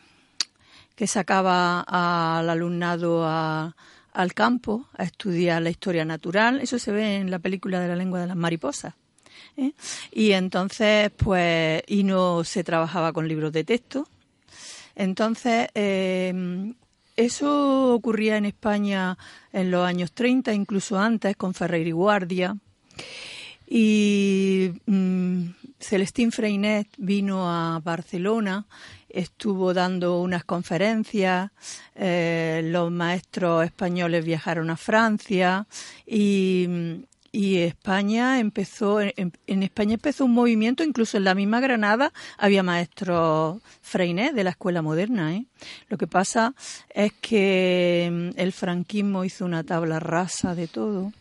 que 0.95 1.07
sacaba 1.07 1.81
al 1.81 2.51
alumnado 2.51 3.25
a- 3.25 3.75
al 4.13 4.35
campo 4.35 4.87
a 4.99 5.05
estudiar 5.05 5.63
la 5.63 5.71
historia 5.71 6.05
natural. 6.05 6.61
Eso 6.61 6.79
se 6.79 6.93
ve 6.93 7.17
en 7.17 7.31
la 7.31 7.39
película 7.39 7.81
de 7.81 7.89
la 7.89 7.97
lengua 7.97 8.21
de 8.21 8.27
las 8.27 8.37
mariposas. 8.37 8.93
¿eh? 9.57 9.73
Y 10.13 10.33
entonces, 10.33 11.11
pues, 11.17 11.83
y 11.87 12.03
no 12.03 12.45
se 12.45 12.63
trabajaba 12.63 13.15
con 13.15 13.27
libros 13.27 13.53
de 13.53 13.65
texto, 13.65 14.07
entonces, 14.97 15.69
eh, 15.75 16.73
eso 17.17 17.95
ocurría 17.95 18.37
en 18.37 18.47
España 18.47 19.17
en 19.53 19.71
los 19.71 19.87
años 19.87 20.13
30, 20.13 20.53
incluso 20.53 20.99
antes, 20.99 21.37
con 21.37 21.55
Ferrer 21.55 21.87
y 21.87 21.93
Guardia. 21.93 22.57
Y 23.67 24.73
mm, 24.87 25.45
Celestín 25.79 26.31
Freinet 26.31 26.89
vino 26.99 27.51
a 27.51 27.81
Barcelona, 27.81 28.67
estuvo 29.09 29.73
dando 29.73 30.21
unas 30.21 30.45
conferencias, 30.45 31.51
eh, 31.95 32.61
los 32.65 32.91
maestros 32.91 33.65
españoles 33.65 34.25
viajaron 34.25 34.71
a 34.71 34.77
Francia 34.77 35.67
y, 36.07 36.69
y 37.37 37.59
España 37.59 38.41
empezó, 38.41 38.99
en, 39.03 39.13
en 39.47 39.63
España 39.63 39.93
empezó 39.93 40.25
un 40.25 40.33
movimiento, 40.33 40.83
incluso 40.83 41.19
en 41.19 41.25
la 41.25 41.35
misma 41.35 41.61
Granada 41.61 42.15
había 42.39 42.63
maestros 42.63 43.61
Freinet 43.83 44.33
de 44.33 44.43
la 44.43 44.51
escuela 44.51 44.81
moderna. 44.81 45.35
¿eh? 45.35 45.45
Lo 45.91 45.99
que 45.99 46.07
pasa 46.07 46.55
es 46.89 47.13
que 47.21 48.09
mm, 48.11 48.41
el 48.41 48.53
franquismo 48.53 49.23
hizo 49.23 49.45
una 49.45 49.65
tabla 49.65 50.01
rasa 50.01 50.55
de 50.55 50.67
todo. 50.67 51.13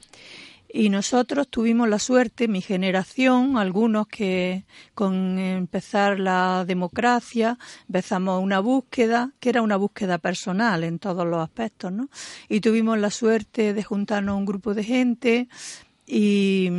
Y 0.70 0.90
nosotros 0.90 1.48
tuvimos 1.48 1.88
la 1.88 2.00
suerte, 2.00 2.50
mi 2.50 2.60
generación, 2.60 3.58
algunos 3.58 4.08
que 4.08 4.66
con 4.94 5.40
empezar 5.40 6.20
la 6.20 6.66
democracia 6.66 7.58
empezamos 7.88 8.44
una 8.44 8.60
búsqueda, 8.60 9.32
que 9.40 9.50
era 9.50 9.62
una 9.62 9.78
búsqueda 9.78 10.18
personal 10.18 10.84
en 10.84 11.00
todos 11.00 11.26
los 11.26 11.42
aspectos, 11.42 11.94
¿no? 11.94 12.10
Y 12.50 12.60
tuvimos 12.60 13.00
la 13.00 13.10
suerte 13.10 13.74
de 13.74 13.84
juntarnos 13.84 14.38
un 14.38 14.46
grupo 14.46 14.74
de 14.74 14.84
gente 14.84 15.48
y, 16.06 16.70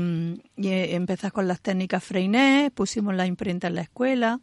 y 0.56 0.68
empezar 0.68 1.33
con 1.33 1.49
las 1.49 1.61
técnicas 1.61 2.04
Freinet, 2.04 2.73
pusimos 2.73 3.14
la 3.14 3.26
imprenta 3.26 3.66
en 3.66 3.75
la 3.75 3.83
escuela 3.83 4.40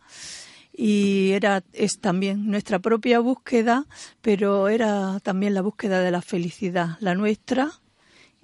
y 0.76 1.32
era 1.32 1.64
es 1.72 2.00
también 2.00 2.48
nuestra 2.50 2.80
propia 2.80 3.20
búsqueda, 3.20 3.86
pero 4.22 4.70
era 4.70 5.20
también 5.22 5.54
la 5.54 5.62
búsqueda 5.62 6.02
de 6.02 6.12
la 6.12 6.22
felicidad, 6.22 6.98
la 7.00 7.14
nuestra 7.14 7.72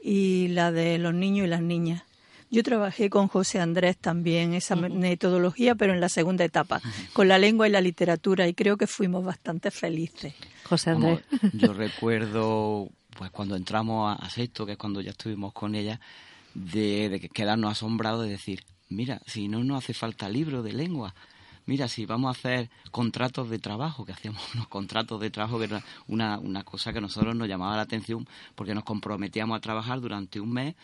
y 0.01 0.49
la 0.49 0.71
de 0.71 0.99
los 0.99 1.13
niños 1.13 1.47
y 1.47 1.49
las 1.49 1.61
niñas. 1.61 2.03
Yo 2.51 2.63
trabajé 2.63 3.09
con 3.11 3.27
José 3.27 3.59
Andrés 3.59 3.97
también 3.97 4.53
esa 4.53 4.75
metodología, 4.75 5.75
pero 5.75 5.93
en 5.93 6.01
la 6.01 6.09
segunda 6.09 6.43
etapa, 6.43 6.81
con 7.13 7.27
la 7.27 7.37
lengua 7.37 7.67
y 7.67 7.71
la 7.71 7.81
literatura, 7.81 8.47
y 8.47 8.55
creo 8.55 8.75
que 8.75 8.87
fuimos 8.87 9.23
bastante 9.23 9.69
felices. 9.69 10.33
José 10.63 10.91
Andrés. 10.91 11.19
yo 11.53 11.73
recuerdo, 11.73 12.89
pues 13.19 13.31
cuando 13.31 13.57
entramos 13.57 14.09
a, 14.09 14.25
a 14.25 14.29
sexto, 14.29 14.65
que 14.65 14.71
es 14.71 14.77
cuando 14.77 15.01
ya 15.01 15.09
estuvimos 15.09 15.51
con 15.51 15.75
ella, 15.75 15.99
de, 16.53 17.09
de 17.09 17.19
que 17.19 17.27
quedarnos 17.27 17.73
asombrados 17.73 18.23
de 18.23 18.29
decir, 18.29 18.63
mira, 18.87 19.21
si 19.25 19.49
no 19.49 19.61
nos 19.61 19.83
hace 19.83 19.93
falta 19.93 20.29
libro 20.29 20.63
de 20.63 20.71
lengua, 20.71 21.13
mira, 21.65 21.89
si 21.89 22.05
vamos 22.05 22.29
a 22.29 22.39
hacer 22.39 22.69
contratos 22.91 23.49
de 23.49 23.59
trabajo, 23.59 24.05
que 24.05 24.13
hacíamos 24.13 24.41
unos 24.55 24.69
contratos 24.69 25.19
de 25.19 25.31
trabajo, 25.31 25.59
que 25.59 25.65
era 25.65 25.83
una, 26.07 26.39
una 26.39 26.63
cosa 26.63 26.93
que 26.93 26.99
a 26.99 27.01
nosotros 27.01 27.35
nos 27.35 27.49
llamaba 27.49 27.75
la 27.75 27.81
atención, 27.81 28.25
porque 28.55 28.73
nos 28.73 28.85
comprometíamos 28.85 29.57
a 29.57 29.59
trabajar 29.59 29.99
durante 29.99 30.39
un 30.39 30.53
mes, 30.53 30.75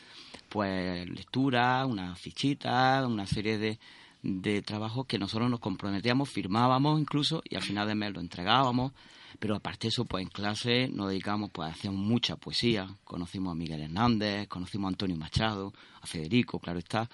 pues 0.49 1.09
lectura, 1.09 1.85
una 1.85 2.17
fichita, 2.17 3.07
una 3.07 3.25
serie 3.25 3.57
de, 3.57 3.79
de 4.23 4.61
trabajos 4.61 5.05
que 5.05 5.17
nosotros 5.17 5.49
nos 5.49 5.61
comprometíamos, 5.61 6.29
firmábamos 6.29 6.99
incluso, 6.99 7.41
y 7.49 7.55
al 7.55 7.61
final 7.61 7.87
del 7.87 7.95
mes 7.95 8.11
lo 8.11 8.19
entregábamos. 8.19 8.91
Pero 9.39 9.55
aparte 9.55 9.87
de 9.87 9.89
eso, 9.89 10.05
pues 10.05 10.23
en 10.23 10.29
clase 10.29 10.87
nos 10.87 11.09
dedicamos, 11.09 11.51
pues 11.51 11.71
hacíamos 11.71 11.99
mucha 11.99 12.35
poesía. 12.35 12.87
Conocimos 13.03 13.51
a 13.51 13.55
Miguel 13.55 13.81
Hernández, 13.81 14.47
conocimos 14.47 14.85
a 14.85 14.89
Antonio 14.89 15.15
Machado, 15.17 15.73
a 16.01 16.07
Federico, 16.07 16.59
claro 16.59 16.79
está. 16.79 17.09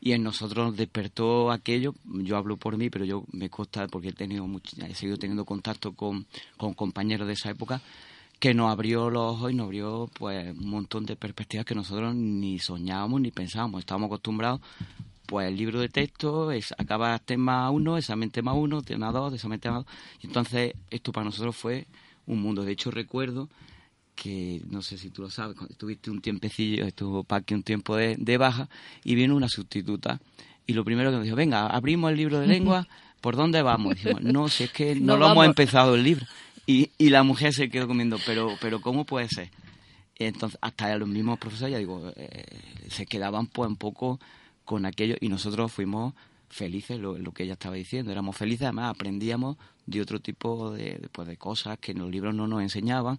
Y 0.00 0.12
en 0.12 0.24
nosotros 0.24 0.66
nos 0.66 0.76
despertó 0.76 1.52
aquello, 1.52 1.94
yo 2.04 2.36
hablo 2.36 2.56
por 2.56 2.76
mí, 2.76 2.90
pero 2.90 3.04
yo 3.04 3.24
me 3.30 3.48
consta, 3.48 3.86
porque 3.86 4.08
he, 4.08 4.12
tenido 4.12 4.46
mucho, 4.48 4.76
he 4.84 4.94
seguido 4.94 5.16
teniendo 5.16 5.44
contacto 5.44 5.92
con, 5.92 6.26
con 6.56 6.74
compañeros 6.74 7.28
de 7.28 7.34
esa 7.34 7.50
época, 7.50 7.80
que 8.40 8.52
nos 8.52 8.72
abrió 8.72 9.10
los 9.10 9.34
ojos 9.34 9.52
y 9.52 9.54
nos 9.54 9.66
abrió 9.66 10.10
pues 10.18 10.50
un 10.58 10.68
montón 10.68 11.06
de 11.06 11.14
perspectivas 11.14 11.64
que 11.64 11.76
nosotros 11.76 12.16
ni 12.16 12.58
soñábamos 12.58 13.20
ni 13.20 13.30
pensábamos. 13.30 13.78
Estábamos 13.78 14.08
acostumbrados, 14.08 14.60
pues 15.32 15.48
el 15.48 15.56
libro 15.56 15.80
de 15.80 15.88
texto, 15.88 16.52
es, 16.52 16.74
acaba 16.76 17.18
tema 17.18 17.70
1, 17.70 17.96
examen 17.96 18.30
tema 18.30 18.52
1, 18.52 18.82
tema 18.82 19.10
2, 19.10 19.32
examen 19.32 19.58
tema 19.58 19.76
2. 19.76 19.86
Y 20.20 20.26
entonces 20.26 20.74
esto 20.90 21.10
para 21.10 21.24
nosotros 21.24 21.56
fue 21.56 21.86
un 22.26 22.42
mundo. 22.42 22.64
De 22.64 22.72
hecho 22.72 22.90
recuerdo 22.90 23.48
que, 24.14 24.60
no 24.68 24.82
sé 24.82 24.98
si 24.98 25.08
tú 25.08 25.22
lo 25.22 25.30
sabes, 25.30 25.56
estuviste 25.70 26.10
un 26.10 26.20
tiempecillo, 26.20 26.84
estuvo 26.84 27.24
Paqui 27.24 27.54
un 27.54 27.62
tiempo 27.62 27.96
de, 27.96 28.16
de 28.18 28.36
baja 28.36 28.68
y 29.04 29.14
vino 29.14 29.34
una 29.34 29.48
sustituta. 29.48 30.20
Y 30.66 30.74
lo 30.74 30.84
primero 30.84 31.10
que 31.10 31.16
nos 31.16 31.24
dijo, 31.24 31.36
venga, 31.36 31.66
abrimos 31.66 32.10
el 32.10 32.18
libro 32.18 32.38
de 32.38 32.46
lengua, 32.46 32.86
¿por 33.22 33.34
dónde 33.34 33.62
vamos? 33.62 33.94
Dijimos, 33.94 34.20
no, 34.20 34.50
si 34.50 34.64
es 34.64 34.70
que 34.70 34.94
no, 34.96 35.14
No 35.14 35.16
lo 35.16 35.32
hemos 35.32 35.46
empezado 35.46 35.94
el 35.94 36.04
libro. 36.04 36.26
Y, 36.66 36.90
y 36.98 37.08
la 37.08 37.22
mujer 37.22 37.54
se 37.54 37.70
quedó 37.70 37.88
comiendo, 37.88 38.18
pero, 38.26 38.54
pero 38.60 38.82
¿cómo 38.82 39.06
puede 39.06 39.28
ser? 39.30 39.48
Entonces, 40.16 40.58
hasta 40.60 40.94
los 40.98 41.08
mismos 41.08 41.38
profesores, 41.38 41.72
ya 41.72 41.78
digo, 41.78 42.12
eh, 42.16 42.44
se 42.90 43.06
quedaban 43.06 43.46
pues 43.46 43.70
un 43.70 43.76
poco 43.76 44.20
con 44.64 44.86
aquello 44.86 45.16
y 45.20 45.28
nosotros 45.28 45.72
fuimos 45.72 46.14
felices, 46.48 46.98
lo, 47.00 47.16
que 47.32 47.44
ella 47.44 47.54
estaba 47.54 47.76
diciendo, 47.76 48.12
éramos 48.12 48.36
felices, 48.36 48.64
además 48.64 48.90
aprendíamos 48.90 49.56
de 49.86 50.00
otro 50.00 50.20
tipo 50.20 50.70
de, 50.70 51.08
pues, 51.10 51.26
de 51.26 51.36
cosas 51.36 51.78
que 51.78 51.92
en 51.92 51.98
los 51.98 52.10
libros 52.10 52.34
no 52.34 52.46
nos 52.46 52.62
enseñaban, 52.62 53.18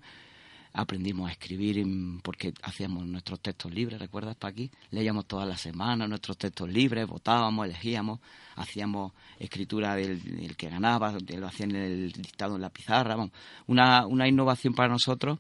aprendimos 0.74 1.30
a 1.30 1.32
escribir 1.32 1.84
porque 2.22 2.54
hacíamos 2.62 3.06
nuestros 3.06 3.40
textos 3.40 3.72
libres, 3.74 4.00
¿recuerdas, 4.00 4.36
Paqui? 4.36 4.72
Leíamos 4.92 5.26
todas 5.26 5.48
las 5.48 5.62
semanas 5.62 6.10
nuestros 6.10 6.38
textos 6.38 6.70
libres, 6.70 7.08
votábamos, 7.08 7.66
elegíamos, 7.66 8.20
hacíamos 8.56 9.14
escritura 9.40 9.96
del, 9.96 10.56
que 10.56 10.70
ganaba, 10.70 11.16
lo 11.36 11.48
hacían 11.48 11.72
en 11.72 11.82
el 11.82 12.12
dictado 12.12 12.56
en 12.56 12.62
la 12.62 12.70
pizarra, 12.70 13.16
vamos, 13.16 13.32
una, 13.68 14.06
una 14.06 14.28
innovación 14.28 14.74
para 14.74 14.90
nosotros 14.90 15.40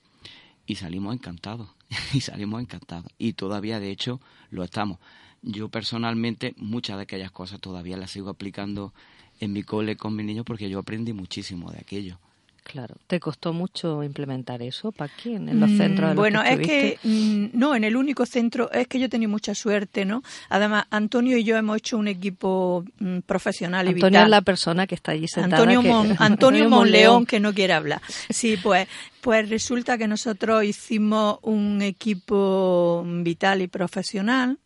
y 0.65 0.75
salimos 0.75 1.13
encantados, 1.13 1.69
y 2.13 2.21
salimos 2.21 2.61
encantados. 2.61 3.11
Y 3.17 3.33
todavía, 3.33 3.79
de 3.79 3.91
hecho, 3.91 4.19
lo 4.49 4.63
estamos. 4.63 4.99
Yo 5.43 5.69
personalmente 5.69 6.53
muchas 6.57 6.97
de 6.97 7.03
aquellas 7.03 7.31
cosas 7.31 7.59
todavía 7.59 7.97
las 7.97 8.11
sigo 8.11 8.29
aplicando 8.29 8.93
en 9.39 9.51
mi 9.53 9.61
cole 9.63 9.95
con 9.97 10.15
mis 10.15 10.25
niños 10.25 10.45
porque 10.45 10.69
yo 10.69 10.79
aprendí 10.79 11.13
muchísimo 11.13 11.71
de 11.71 11.79
aquello. 11.79 12.17
Claro. 12.63 12.95
¿Te 13.07 13.19
costó 13.19 13.51
mucho 13.51 14.03
implementar 14.05 14.61
eso, 14.61 14.93
Paqui, 14.93 15.33
en, 15.33 15.49
en 15.49 15.59
los 15.59 15.69
Mm, 15.71 15.77
centros 15.77 16.09
de 16.11 16.15
los 16.15 16.21
Bueno, 16.21 16.41
que 16.43 16.53
es 16.53 16.59
que 16.61 16.99
mm, 17.03 17.45
no, 17.59 17.75
en 17.75 17.83
el 17.83 17.97
único 17.97 18.25
centro 18.25 18.71
es 18.71 18.87
que 18.87 18.99
yo 18.99 19.07
he 19.07 19.09
tenido 19.09 19.29
mucha 19.29 19.53
suerte, 19.53 20.05
¿no? 20.05 20.23
Además, 20.47 20.85
Antonio 20.89 21.37
y 21.37 21.43
yo 21.43 21.57
hemos 21.57 21.75
hecho 21.75 21.97
un 21.97 22.07
equipo 22.07 22.85
mm, 22.99 23.19
profesional 23.25 23.87
y 23.87 23.89
Antonio 23.89 24.11
vital. 24.19 24.23
es 24.27 24.29
la 24.29 24.41
persona 24.43 24.87
que 24.87 24.95
está 24.95 25.11
allí 25.11 25.27
sentada. 25.27 25.61
Antonio, 25.61 25.81
que- 25.81 25.89
Mon- 25.89 26.15
Antonio 26.19 26.69
Monleón. 26.69 27.25
que 27.25 27.41
no 27.41 27.53
quiere 27.53 27.73
hablar. 27.73 28.01
Sí, 28.29 28.55
pues, 28.55 28.87
pues 29.19 29.49
resulta 29.49 29.97
que 29.97 30.07
nosotros 30.07 30.63
hicimos 30.63 31.39
un 31.41 31.81
equipo 31.81 33.03
vital 33.05 33.61
y 33.61 33.67
profesional 33.67 34.57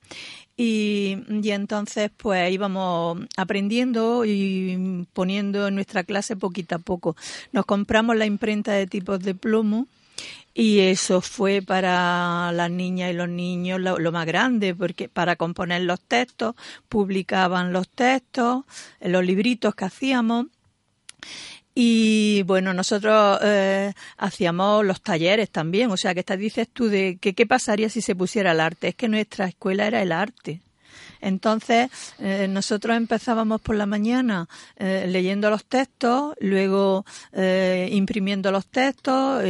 y, 0.58 1.18
entonces 1.44 2.10
pues 2.18 2.52
íbamos 2.52 3.20
aprendiendo 3.38 4.26
y 4.26 5.06
poniendo 5.14 5.68
en 5.68 5.76
nuestra 5.76 6.04
clase 6.04 6.36
poquito 6.36 6.76
a 6.76 6.80
poco. 6.80 7.16
Nos 7.52 7.66
compramos 7.66 8.16
la 8.18 8.26
imprenta 8.26 8.72
de 8.74 8.88
tipos 8.88 9.20
de 9.20 9.36
plomo 9.36 9.88
y 10.56 10.80
eso 10.80 11.22
fue 11.22 11.62
para 11.62 12.52
las 12.52 12.72
niñas 12.72 13.12
y 13.12 13.14
los 13.14 13.30
niños 13.30 13.80
lo, 13.80 14.00
lo, 14.00 14.12
más 14.12 14.26
grande, 14.26 14.74
porque 14.74 15.08
para 15.08 15.36
componer 15.36 15.84
los 15.84 16.02
textos, 16.02 16.56
publicaban 16.90 17.72
los 17.72 17.88
textos, 17.88 18.66
los 19.00 19.24
libritos 19.24 19.76
que 19.76 19.86
hacíamos. 19.86 20.48
Y 21.80 22.42
bueno, 22.48 22.74
nosotros 22.74 23.38
eh, 23.44 23.94
hacíamos 24.18 24.84
los 24.84 25.00
talleres 25.00 25.52
también, 25.52 25.92
o 25.92 25.98
sea, 25.98 26.16
que 26.16 26.22
estás 26.22 26.40
dices 26.40 26.68
tú 26.68 26.88
de 26.88 27.20
que 27.22 27.36
qué 27.36 27.46
pasaría 27.46 27.88
si 27.88 28.02
se 28.02 28.16
pusiera 28.16 28.54
el 28.54 28.62
arte. 28.62 28.88
Es 28.88 28.96
que 28.96 29.08
nuestra 29.08 29.46
escuela 29.46 29.86
era 29.86 30.02
el 30.02 30.12
arte. 30.12 30.62
Entonces, 31.22 31.90
eh, 32.20 32.48
nosotros 32.50 32.96
empezábamos 32.96 33.62
por 33.62 33.76
la 33.76 33.86
mañana 33.86 34.48
eh, 34.78 35.06
leyendo 35.08 35.50
los 35.50 35.66
textos, 35.66 36.36
luego 36.40 37.06
eh, 37.34 37.90
imprimiendo 37.92 38.52
los 38.52 38.68
textos, 38.68 39.44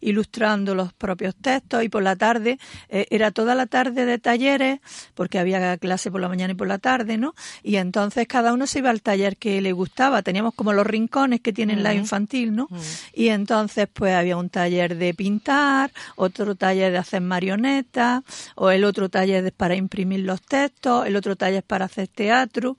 ilustrando 0.00 0.74
los 0.74 0.92
propios 0.92 1.34
textos 1.36 1.82
y 1.82 1.88
por 1.88 2.02
la 2.02 2.16
tarde, 2.16 2.58
era 2.88 3.30
toda 3.30 3.54
la 3.54 3.66
tarde 3.66 4.06
de 4.06 4.18
talleres, 4.18 4.80
porque 5.14 5.38
había 5.38 5.76
clase 5.78 6.10
por 6.10 6.20
la 6.20 6.28
mañana 6.28 6.52
y 6.52 6.56
por 6.56 6.68
la 6.68 6.78
tarde, 6.78 7.16
¿no? 7.16 7.34
Y 7.62 7.76
entonces 7.76 8.26
cada 8.26 8.52
uno 8.52 8.66
se 8.66 8.80
iba 8.80 8.90
al 8.90 9.02
taller 9.02 9.36
que 9.36 9.60
le 9.60 9.72
gustaba. 9.72 10.22
Teníamos 10.22 10.54
como 10.54 10.72
los 10.72 10.86
rincones 10.86 11.40
que 11.40 11.52
tienen 11.52 11.82
la 11.82 11.94
infantil, 11.94 12.54
¿no? 12.54 12.68
Y 13.12 13.28
entonces, 13.28 13.88
pues 13.92 14.14
había 14.14 14.36
un 14.36 14.50
taller 14.50 14.96
de 14.96 15.14
pintar, 15.14 15.92
otro 16.16 16.54
taller 16.54 16.92
de 16.92 16.98
hacer 16.98 17.20
marionetas, 17.20 18.22
o 18.54 18.70
el 18.70 18.84
otro 18.84 19.08
taller 19.08 19.42
de, 19.42 19.52
para 19.52 19.74
imprimir 19.74 20.20
los 20.20 20.42
textos, 20.42 20.93
el 21.02 21.16
otro 21.16 21.34
taller 21.34 21.64
para 21.64 21.86
hacer 21.86 22.06
teatro. 22.06 22.76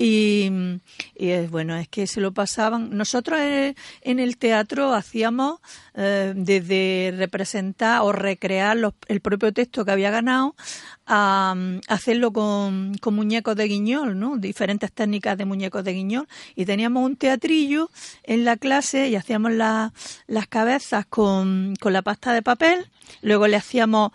Y, 0.00 0.48
es 1.16 1.50
bueno, 1.50 1.76
es 1.76 1.88
que 1.88 2.06
se 2.06 2.20
lo 2.20 2.30
pasaban. 2.30 2.96
Nosotros 2.96 3.40
en, 3.40 3.74
en 4.02 4.20
el 4.20 4.36
teatro 4.36 4.94
hacíamos 4.94 5.58
eh, 5.94 6.34
desde 6.36 7.12
representar 7.16 8.02
o 8.02 8.12
recrear 8.12 8.78
el 9.08 9.20
propio 9.20 9.52
texto 9.52 9.84
que 9.84 9.90
había 9.90 10.12
ganado 10.12 10.54
a, 11.08 11.56
hacerlo 11.88 12.32
con, 12.32 12.96
muñecos 13.10 13.56
de 13.56 13.66
guiñol, 13.66 14.16
¿no? 14.16 14.36
Diferentes 14.36 14.92
técnicas 14.92 15.36
de 15.36 15.44
muñecos 15.46 15.82
de 15.82 15.94
guiñol. 15.94 16.28
Y 16.54 16.64
teníamos 16.64 17.04
un 17.04 17.16
teatrillo 17.16 17.90
en 18.22 18.44
la 18.44 18.56
clase 18.56 19.08
y 19.08 19.16
hacíamos 19.16 19.50
la, 19.50 19.92
las 20.28 20.46
cabezas 20.46 21.06
con, 21.06 21.74
con 21.80 21.92
la 21.92 22.02
pasta 22.02 22.32
de 22.32 22.42
papel. 22.42 22.86
Luego 23.20 23.48
le 23.48 23.56
hacíamos 23.56 24.12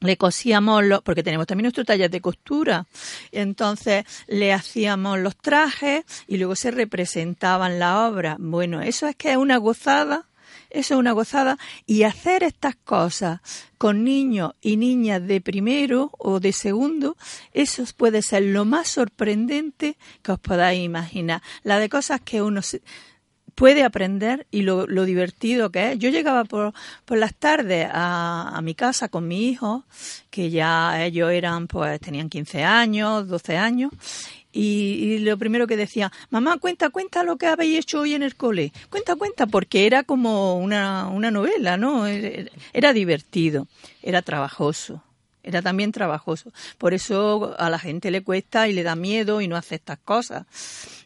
le 0.00 0.16
cosíamos 0.16 0.84
los, 0.84 1.02
porque 1.02 1.22
tenemos 1.22 1.46
también 1.46 1.64
nuestro 1.64 1.84
taller 1.84 2.10
de 2.10 2.20
costura, 2.20 2.86
entonces 3.32 4.04
le 4.26 4.52
hacíamos 4.52 5.18
los 5.18 5.36
trajes 5.36 6.04
y 6.26 6.36
luego 6.36 6.54
se 6.56 6.70
representaban 6.70 7.78
la 7.78 8.06
obra. 8.06 8.36
Bueno, 8.38 8.82
eso 8.82 9.06
es 9.06 9.16
que 9.16 9.32
es 9.32 9.36
una 9.36 9.56
gozada, 9.56 10.26
eso 10.70 10.94
es 10.94 11.00
una 11.00 11.12
gozada 11.12 11.58
y 11.86 12.02
hacer 12.02 12.42
estas 12.42 12.76
cosas 12.76 13.40
con 13.78 14.04
niños 14.04 14.52
y 14.60 14.76
niñas 14.76 15.26
de 15.26 15.40
primero 15.40 16.10
o 16.18 16.40
de 16.40 16.52
segundo, 16.52 17.16
eso 17.52 17.84
puede 17.96 18.22
ser 18.22 18.42
lo 18.42 18.64
más 18.64 18.88
sorprendente 18.88 19.96
que 20.22 20.32
os 20.32 20.38
podáis 20.38 20.84
imaginar. 20.84 21.42
La 21.62 21.78
de 21.78 21.88
cosas 21.88 22.20
que 22.20 22.42
uno 22.42 22.62
se, 22.62 22.82
puede 23.56 23.82
aprender 23.82 24.46
y 24.52 24.62
lo, 24.62 24.86
lo, 24.86 25.04
divertido 25.04 25.70
que 25.72 25.92
es. 25.92 25.98
Yo 25.98 26.10
llegaba 26.10 26.44
por, 26.44 26.72
por 27.04 27.18
las 27.18 27.34
tardes 27.34 27.88
a, 27.90 28.52
a, 28.54 28.62
mi 28.62 28.74
casa 28.76 29.08
con 29.08 29.26
mi 29.26 29.48
hijo, 29.48 29.84
que 30.30 30.50
ya 30.50 31.02
ellos 31.04 31.32
eran, 31.32 31.66
pues 31.66 31.98
tenían 31.98 32.28
15 32.28 32.62
años, 32.62 33.26
12 33.26 33.56
años, 33.56 33.90
y, 34.52 34.62
y, 34.62 35.18
lo 35.18 35.36
primero 35.38 35.66
que 35.66 35.76
decía, 35.76 36.12
mamá, 36.30 36.58
cuenta, 36.58 36.90
cuenta 36.90 37.24
lo 37.24 37.36
que 37.36 37.46
habéis 37.46 37.80
hecho 37.80 38.00
hoy 38.00 38.14
en 38.14 38.22
el 38.22 38.36
cole. 38.36 38.72
Cuenta, 38.90 39.16
cuenta, 39.16 39.46
porque 39.46 39.86
era 39.86 40.02
como 40.02 40.56
una, 40.58 41.08
una 41.08 41.30
novela, 41.30 41.76
¿no? 41.76 42.06
Era, 42.06 42.50
era 42.72 42.92
divertido, 42.92 43.66
era 44.02 44.22
trabajoso 44.22 45.02
era 45.46 45.62
también 45.62 45.92
trabajoso. 45.92 46.52
Por 46.76 46.92
eso 46.92 47.54
a 47.58 47.70
la 47.70 47.78
gente 47.78 48.10
le 48.10 48.22
cuesta 48.22 48.68
y 48.68 48.72
le 48.72 48.82
da 48.82 48.96
miedo 48.96 49.40
y 49.40 49.48
no 49.48 49.56
hace 49.56 49.76
estas 49.76 49.98
cosas. 49.98 50.44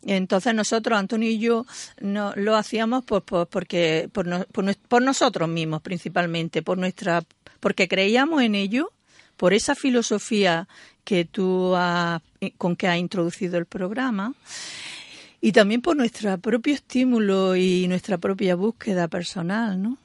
Entonces 0.02 0.54
nosotros, 0.54 0.98
Antonio 0.98 1.28
y 1.28 1.38
yo, 1.38 1.66
no, 2.00 2.32
lo 2.34 2.56
hacíamos 2.56 3.04
por, 3.04 3.22
por 3.22 3.46
porque, 3.46 4.08
por, 4.12 4.26
no, 4.26 4.44
por, 4.46 4.74
por, 4.76 5.02
nosotros 5.02 5.48
mismos 5.48 5.82
principalmente, 5.82 6.62
por 6.62 6.78
nuestra, 6.78 7.22
porque 7.60 7.86
creíamos 7.86 8.42
en 8.42 8.54
ello, 8.54 8.90
por 9.36 9.52
esa 9.52 9.74
filosofía 9.74 10.66
que 11.04 11.26
tú 11.26 11.74
has, 11.76 12.22
con 12.56 12.76
que 12.76 12.88
has 12.88 12.96
introducido 12.96 13.58
el 13.58 13.66
programa 13.66 14.34
y 15.42 15.52
también 15.52 15.82
por 15.82 15.96
nuestro 15.96 16.36
propio 16.38 16.74
estímulo 16.74 17.56
y 17.56 17.86
nuestra 17.88 18.18
propia 18.18 18.54
búsqueda 18.54 19.08
personal, 19.08 19.82
¿no? 19.82 19.98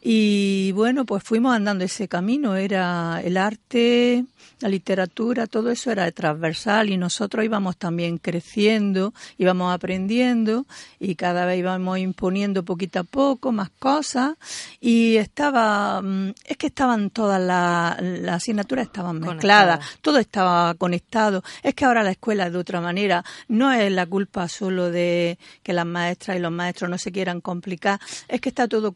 Y 0.00 0.72
bueno, 0.72 1.04
pues 1.04 1.22
fuimos 1.22 1.54
andando 1.54 1.84
ese 1.84 2.08
camino, 2.08 2.56
era 2.56 3.20
el 3.22 3.36
arte, 3.36 4.24
la 4.62 4.68
literatura, 4.68 5.46
todo 5.46 5.70
eso 5.70 5.90
era 5.90 6.10
transversal 6.12 6.90
y 6.90 6.96
nosotros 6.96 7.44
íbamos 7.44 7.76
también 7.76 8.18
creciendo, 8.18 9.12
íbamos 9.38 9.74
aprendiendo 9.74 10.66
y 10.98 11.16
cada 11.16 11.44
vez 11.44 11.58
íbamos 11.58 11.98
imponiendo 11.98 12.64
poquito 12.64 13.00
a 13.00 13.04
poco 13.04 13.52
más 13.52 13.70
cosas 13.78 14.34
y 14.80 15.16
estaba, 15.16 16.00
mm, 16.00 16.32
es 16.44 16.56
que 16.56 16.68
estaban 16.68 17.10
todas 17.10 17.40
las 17.40 18.00
la 18.00 18.34
asignaturas 18.34 18.86
estaban 18.86 19.20
mezcladas, 19.20 19.78
Conectada. 19.78 19.98
todo 20.00 20.18
estaba 20.18 20.74
conectado, 20.74 21.42
es 21.62 21.74
que 21.74 21.84
ahora 21.84 22.02
la 22.02 22.12
escuela 22.12 22.46
es 22.46 22.52
de 22.52 22.58
otra 22.58 22.80
manera, 22.80 23.24
no 23.48 23.72
es 23.72 23.90
la 23.90 24.06
culpa 24.06 24.48
solo 24.48 24.90
de 24.90 25.38
que 25.62 25.72
las 25.72 25.86
maestras 25.86 26.36
y 26.36 26.40
los 26.40 26.52
maestros 26.52 26.90
no 26.90 26.98
se 26.98 27.12
quieran 27.12 27.40
complicar, 27.40 28.00
es 28.28 28.40
que 28.40 28.48
está 28.48 28.68
todo 28.68 28.92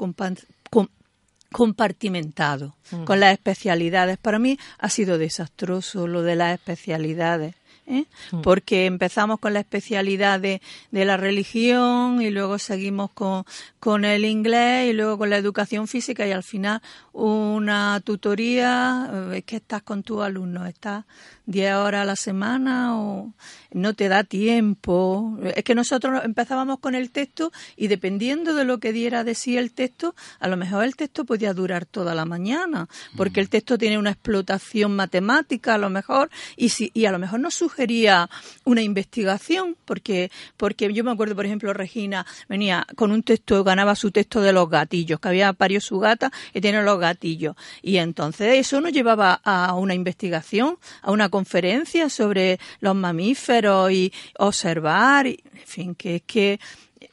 compartimentado 1.57 2.77
uh 2.93 2.97
-huh. 2.97 3.05
con 3.05 3.19
las 3.19 3.33
especialidades. 3.33 4.19
Para 4.19 4.39
mí 4.39 4.59
ha 4.79 4.91
sido 4.91 5.17
desastroso 5.17 6.07
lo 6.07 6.21
de 6.23 6.37
las 6.37 6.53
especialidades. 6.53 7.55
¿Eh? 7.87 8.05
-huh. 8.31 8.43
Porque 8.43 8.87
empezamos 8.87 9.39
con 9.39 9.55
la 9.55 9.61
especialidad 9.61 10.41
de, 10.41 10.61
de, 10.91 11.05
la 11.05 11.17
religión 11.17 12.21
y 12.21 12.31
luego 12.31 12.59
seguimos 12.59 13.11
con, 13.13 13.45
con 13.79 14.05
el 14.05 14.25
inglés 14.25 14.91
y 14.91 14.93
luego 14.93 15.19
con 15.19 15.31
la 15.31 15.37
educación 15.37 15.89
física 15.89 16.27
y 16.27 16.33
al 16.33 16.43
final 16.43 16.83
una 17.13 18.01
tutoría. 18.05 19.11
Es 19.33 19.45
que 19.45 19.57
estás 19.57 19.83
con 19.83 20.03
tus 20.03 20.23
alumnos, 20.23 20.69
estás 20.69 21.05
10 21.47 21.75
horas 21.75 22.03
a 22.03 22.05
la 22.05 22.17
semana 22.17 22.99
o 22.99 23.33
no 23.73 23.95
te 23.95 24.09
da 24.09 24.25
tiempo. 24.25 25.39
Es 25.55 25.65
que 25.65 25.75
nosotros 25.75 26.25
empezábamos 26.25 26.81
con 26.81 26.95
el 26.95 27.11
texto 27.11 27.53
y 27.77 27.87
dependiendo 27.87 28.55
de 28.55 28.65
lo 28.65 28.79
que 28.79 28.93
diera 28.93 29.25
de 29.25 29.35
sí 29.35 29.57
el 29.57 29.73
texto, 29.73 30.15
a 30.41 30.49
lo 30.49 30.57
mejor 30.57 30.85
el 30.85 30.97
texto 30.97 31.25
podía 31.25 31.55
durar 31.55 31.87
toda 31.87 32.15
la 32.15 32.25
mañana, 32.25 32.89
porque 33.17 33.41
el 33.41 33.49
texto 33.49 33.79
tiene 33.79 33.99
una 33.99 34.11
explotación 34.11 34.97
matemática 34.97 35.75
a 35.75 35.79
lo 35.79 35.91
mejor 35.91 36.31
y, 36.57 36.71
si, 36.71 36.91
y 36.95 37.07
a 37.07 37.13
lo 37.13 37.19
mejor 37.19 37.41
nos 37.41 37.55
sugería 37.77 38.31
una 38.65 38.81
investigación, 38.81 39.77
porque, 39.85 40.31
porque 40.57 40.91
yo 40.95 41.05
me 41.05 41.11
acuerdo, 41.11 41.37
por 41.37 41.45
ejemplo, 41.45 41.75
Regina 41.75 42.25
venía 42.49 42.87
con 42.97 43.13
un 43.13 43.23
texto, 43.23 43.63
ganaba 43.65 43.95
su 43.95 44.11
texto 44.11 44.41
de 44.41 44.55
los 44.55 44.71
gatillos, 44.71 45.21
que 45.21 45.29
había 45.29 45.53
parido 45.53 45.83
su 45.83 45.99
gata 45.99 46.33
y 46.55 46.63
tiene 46.63 46.83
los 46.83 46.99
gatillos. 46.99 47.55
Y 47.83 47.99
entonces 47.99 48.55
eso 48.55 48.81
nos 48.81 48.93
llevaba 48.93 49.41
a 49.45 49.75
una 49.75 49.93
investigación, 49.93 50.79
a 51.03 51.11
una 51.11 51.29
conferencia 51.29 52.09
sobre 52.09 52.59
los 52.81 52.95
mamíferos 52.95 53.93
y 53.93 54.11
observar, 54.39 55.27
y, 55.27 55.43
en 55.53 55.67
fin, 55.67 55.95
que 55.95 56.17
es 56.17 56.23
que 56.23 56.59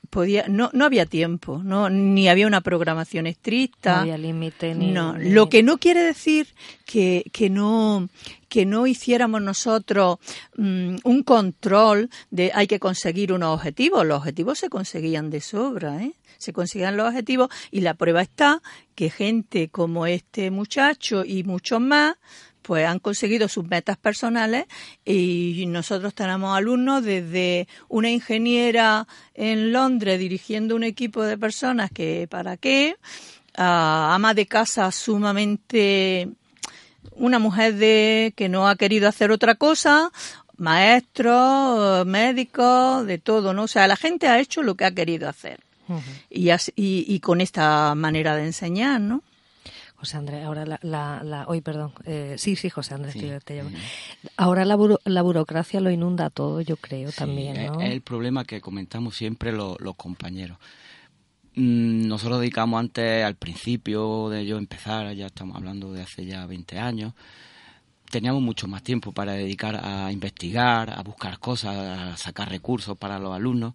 podía 0.10 0.46
no 0.48 0.70
no 0.74 0.86
había 0.86 1.08
tiempo 1.08 1.62
no 1.64 1.90
ni 1.90 2.30
había 2.30 2.46
una 2.46 2.62
programación 2.62 3.26
estricta 3.26 3.96
no 3.96 4.02
había 4.02 4.18
límite 4.20 4.76
ni 4.76 4.92
no 4.92 5.18
ni... 5.18 5.32
lo 5.32 5.50
que 5.50 5.64
no 5.64 5.80
quiere 5.80 6.04
decir 6.04 6.48
que 6.86 7.26
que 7.34 7.50
no 7.50 8.08
que 8.54 8.68
no 8.68 8.86
hiciéramos 8.86 9.42
nosotros 9.42 10.20
um, 10.60 10.96
un 11.04 11.24
control 11.24 12.12
de 12.30 12.52
hay 12.54 12.68
que 12.68 12.80
conseguir 12.80 13.34
unos 13.34 13.56
objetivos 13.56 14.06
los 14.06 14.20
objetivos 14.20 14.60
se 14.60 14.70
conseguían 14.70 15.32
de 15.32 15.42
sobra 15.42 16.04
¿eh? 16.04 16.14
se 16.38 16.54
conseguían 16.54 16.96
los 16.96 17.08
objetivos 17.08 17.50
y 17.72 17.82
la 17.82 17.96
prueba 17.96 18.22
está 18.22 18.62
que 18.94 19.10
gente 19.10 19.70
como 19.70 20.06
este 20.06 20.52
muchacho 20.52 21.26
y 21.26 21.44
muchos 21.44 21.82
más 21.82 22.18
pues 22.62 22.86
han 22.86 23.00
conseguido 23.00 23.48
sus 23.48 23.66
metas 23.66 23.98
personales 23.98 24.66
y 25.04 25.66
nosotros 25.68 26.14
tenemos 26.14 26.56
alumnos 26.56 27.04
desde 27.04 27.68
una 27.90 28.12
ingeniera 28.12 29.08
en 29.34 29.74
Londres 29.74 30.20
dirigiendo 30.20 30.76
un 30.76 30.84
equipo 30.84 31.24
de 31.24 31.40
personas 31.40 31.90
que 31.90 32.28
para 32.30 32.58
qué, 32.58 32.98
a 33.56 34.14
ama 34.14 34.36
de 34.36 34.46
casa 34.46 34.92
sumamente 34.92 36.30
una 37.16 37.40
mujer 37.40 37.76
de 37.76 38.34
que 38.36 38.50
no 38.50 38.68
ha 38.68 38.76
querido 38.76 39.08
hacer 39.08 39.32
otra 39.32 39.56
cosa, 39.56 40.12
maestros, 40.58 42.06
médicos, 42.06 43.06
de 43.06 43.18
todo, 43.18 43.54
¿no? 43.54 43.64
O 43.64 43.68
sea, 43.68 43.88
la 43.88 43.96
gente 43.96 44.28
ha 44.28 44.40
hecho 44.40 44.64
lo 44.64 44.76
que 44.76 44.86
ha 44.86 44.92
querido 44.92 45.28
hacer. 45.30 45.60
Uh 45.90 45.96
-huh. 45.96 46.02
y, 46.30 46.50
así, 46.50 46.72
y, 46.76 47.06
y 47.08 47.20
con 47.20 47.42
esta 47.42 47.94
manera 47.96 48.36
de 48.38 48.46
enseñar, 48.46 49.02
¿no? 49.02 49.22
José 49.96 50.18
Andrés, 50.18 50.44
ahora 50.44 50.66
la, 50.66 50.80
la, 50.82 51.22
la 51.24 51.46
hoy, 51.48 51.62
perdón, 51.62 51.94
eh, 52.06 52.36
sí, 52.38 52.58
sí, 52.58 52.70
José 52.70 52.94
Andrés, 52.94 53.14
sí, 53.14 53.22
que 53.22 53.40
te 53.40 53.56
llamo. 53.56 53.70
Ahora 54.36 54.66
la, 54.66 54.76
buro, 54.76 55.00
la, 55.06 55.22
burocracia 55.22 55.80
lo 55.80 55.92
inunda 55.92 56.30
todo, 56.30 56.60
yo 56.60 56.76
creo, 56.76 57.10
sí, 57.10 57.18
también, 57.18 57.66
¿no? 57.68 57.80
Es 57.80 57.92
el 57.92 58.02
problema 58.02 58.44
que 58.44 58.60
comentamos 58.60 59.16
siempre 59.16 59.54
los, 59.54 59.80
los 59.80 59.96
compañeros. 59.96 60.58
Mm, 61.56 62.08
nosotros 62.08 62.40
dedicamos 62.40 62.80
antes, 62.80 63.24
al 63.24 63.36
principio 63.36 64.30
de 64.30 64.46
yo 64.46 64.58
empezar, 64.58 65.14
ya 65.14 65.28
estamos 65.28 65.56
hablando 65.56 65.94
de 65.94 66.02
hace 66.02 66.26
ya 66.26 66.46
20 66.48 66.80
años, 66.80 67.14
teníamos 68.10 68.42
mucho 68.42 68.68
más 68.68 68.82
tiempo 68.84 69.12
para 69.12 69.34
dedicar 69.34 69.80
a 69.84 70.12
investigar, 70.12 70.90
a 70.90 71.02
buscar 71.04 71.40
cosas, 71.40 71.76
a 71.76 72.18
sacar 72.18 72.50
recursos 72.50 72.98
para 72.98 73.20
los 73.20 73.34
alumnos. 73.36 73.74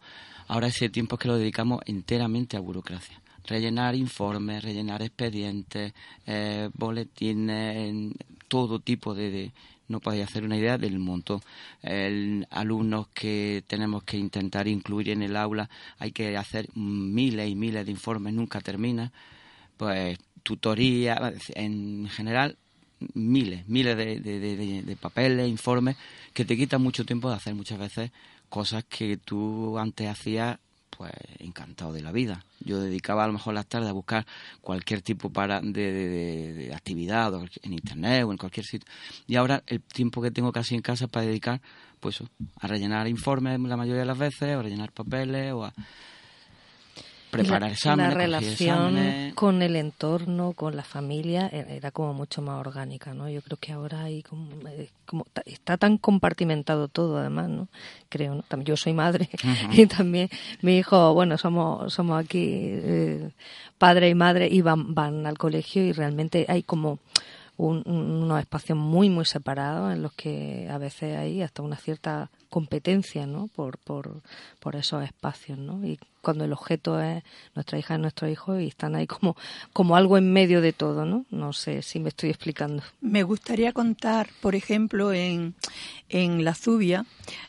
Ahora 0.49 0.69
ese 0.69 0.89
tiempo 0.89 1.17
es 1.17 1.21
que 1.21 1.29
lo 1.29 1.37
dedicamos 1.37 1.81
enteramente 1.87 2.57
a 2.57 2.61
burocracia. 2.61 3.21
Rellenar 3.49 3.95
informes, 3.95 4.63
rellenar 4.63 5.01
expedientes, 5.03 5.95
eh, 6.27 6.69
boletines, 6.75 8.13
todo 8.47 8.81
tipo 8.81 9.15
de, 9.15 9.53
no 9.89 10.01
podéis 10.01 10.25
hacer 10.25 10.45
una 10.45 10.57
idea 10.57 10.79
del 10.79 10.99
montón. 10.99 11.41
El, 11.83 12.47
alumnos 12.51 13.09
que 13.09 13.65
tenemos 13.67 14.05
que 14.05 14.19
intentar 14.19 14.69
incluir 14.69 15.09
en 15.11 15.23
el 15.23 15.37
aula, 15.37 15.71
hay 15.99 16.13
que 16.13 16.37
hacer 16.37 16.69
miles 16.75 17.49
y 17.49 17.55
miles 17.55 17.87
de 17.87 17.93
informes, 17.93 18.35
nunca 18.35 18.61
termina. 18.61 19.13
Pues 19.77 20.19
tutoría, 20.43 21.33
en 21.55 22.09
general, 22.11 22.59
miles, 23.15 23.67
miles 23.69 23.97
de, 23.97 24.21
de, 24.21 24.83
de, 24.83 24.97
papeles, 24.97 25.49
informes, 25.49 25.97
que 26.35 26.45
te 26.45 26.57
quitan 26.57 26.83
mucho 26.83 27.05
tiempo 27.05 27.31
de 27.31 27.37
hacer 27.37 27.55
muchas 27.55 27.79
veces 27.79 28.11
cosas 28.49 28.85
que 28.85 29.17
tú 29.17 29.79
antes 29.79 30.09
hacías 30.09 30.59
pues 30.99 31.13
encantado 31.39 31.93
de 31.93 32.03
la 32.03 32.11
vida. 32.11 32.45
Yo 32.59 32.81
dedicaba 32.81 33.23
a 33.23 33.29
lo 33.29 33.33
mejor 33.33 33.55
las 33.55 33.67
tardes 33.67 33.89
a 33.89 33.93
buscar 33.93 34.27
cualquier 34.61 35.01
tipo 35.01 35.31
para 35.31 35.61
de, 35.61 35.93
de, 35.93 36.75
actividad 36.75 37.33
en 37.63 37.73
internet 37.73 38.25
o 38.25 38.33
en 38.33 38.37
cualquier 38.37 38.67
sitio. 38.67 38.91
Y 39.29 39.37
ahora 39.37 39.63
el 39.69 39.81
tiempo 39.81 40.21
que 40.21 40.33
tengo 40.33 40.51
casi 40.51 40.75
en 40.75 40.83
casa 40.83 41.07
para 41.07 41.25
dedicar 41.25 41.61
pues 42.01 42.21
a 42.61 42.67
rellenar 42.67 43.07
informes 43.07 43.61
la 43.61 43.77
mayoría 43.77 44.01
de 44.01 44.07
las 44.07 44.19
veces, 44.19 44.57
o 44.57 44.59
a 44.59 44.63
rellenar 44.63 44.91
papeles 44.91 45.53
o 45.53 45.65
a 45.65 45.73
preparar 47.31 47.71
exámenes. 47.71 48.15
La 48.15 48.19
relación 48.19 49.33
con 49.35 49.63
el 49.63 49.77
entorno, 49.77 50.53
con 50.53 50.77
la 50.77 50.83
familia, 50.83 51.49
e-, 51.53 51.77
era 51.77 51.91
como 51.91 52.15
mucho 52.15 52.43
más 52.43 52.59
orgánica, 52.61 53.15
¿no? 53.15 53.29
Yo 53.29 53.43
creo 53.43 53.59
que 53.59 53.73
ahora 53.73 54.05
hay 54.05 54.23
como, 54.23 54.49
eh, 54.69 54.91
como 55.07 55.27
está 55.45 55.77
tan 55.77 55.99
compartimentado 55.99 56.89
todo, 56.89 57.19
además, 57.19 57.49
¿no? 57.49 57.69
Creo, 58.09 58.35
¿no? 58.35 58.63
Yo 58.63 58.77
soy 58.77 58.93
madre 58.93 59.29
y 59.73 59.87
también 59.87 60.29
mi 60.63 60.79
hijo, 60.79 61.15
bueno, 61.15 61.39
somos 61.39 61.93
somos 61.93 62.23
aquí 62.23 62.47
eh, 62.47 63.31
padre 63.79 64.09
y 64.09 64.15
madre 64.15 64.49
y 64.49 64.61
van 64.61 64.95
van 64.95 65.27
al 65.27 65.39
colegio 65.39 65.85
y 65.85 65.93
realmente 65.93 66.47
hay 66.49 66.63
como 66.63 66.99
unos 67.59 68.39
espacios 68.39 68.79
muy, 68.79 69.11
muy 69.11 69.25
separados 69.25 69.93
en 69.93 70.03
los 70.03 70.13
que 70.13 70.69
a 70.71 70.79
veces 70.79 71.19
hay 71.19 71.43
hasta 71.43 71.63
una 71.63 71.77
cierta 71.77 72.31
competencia 72.49 73.27
¿no? 73.27 73.49
por, 73.49 73.79
por, 73.79 74.23
por 74.61 74.77
esos 74.77 75.05
espacios. 75.05 75.59
¿no? 75.59 75.85
Y 75.87 75.99
cuando 76.23 76.45
el 76.45 76.53
objeto 76.53 77.01
es 77.01 77.23
nuestra 77.55 77.79
hija 77.79 77.95
y 77.95 77.99
nuestro 77.99 78.29
hijo 78.29 78.59
y 78.59 78.69
están 78.69 78.95
ahí 78.95 79.07
como, 79.07 79.37
como 79.73 79.97
algo 79.97 80.19
en 80.19 80.33
medio 80.33 80.61
de 80.61 80.73
todo. 80.73 81.05
¿no? 81.05 81.25
no 81.31 81.53
sé 81.53 81.83
si 81.83 82.01
me 82.01 82.09
estoy 82.09 82.31
explicando. 82.31 82.83
Me 83.01 83.23
gustaría 83.23 83.73
contar, 83.73 84.29
por 84.41 84.55
ejemplo, 84.55 85.13
en, 85.13 85.55
en 86.09 86.45
La 86.45 86.55
Zubia, 86.55 87.05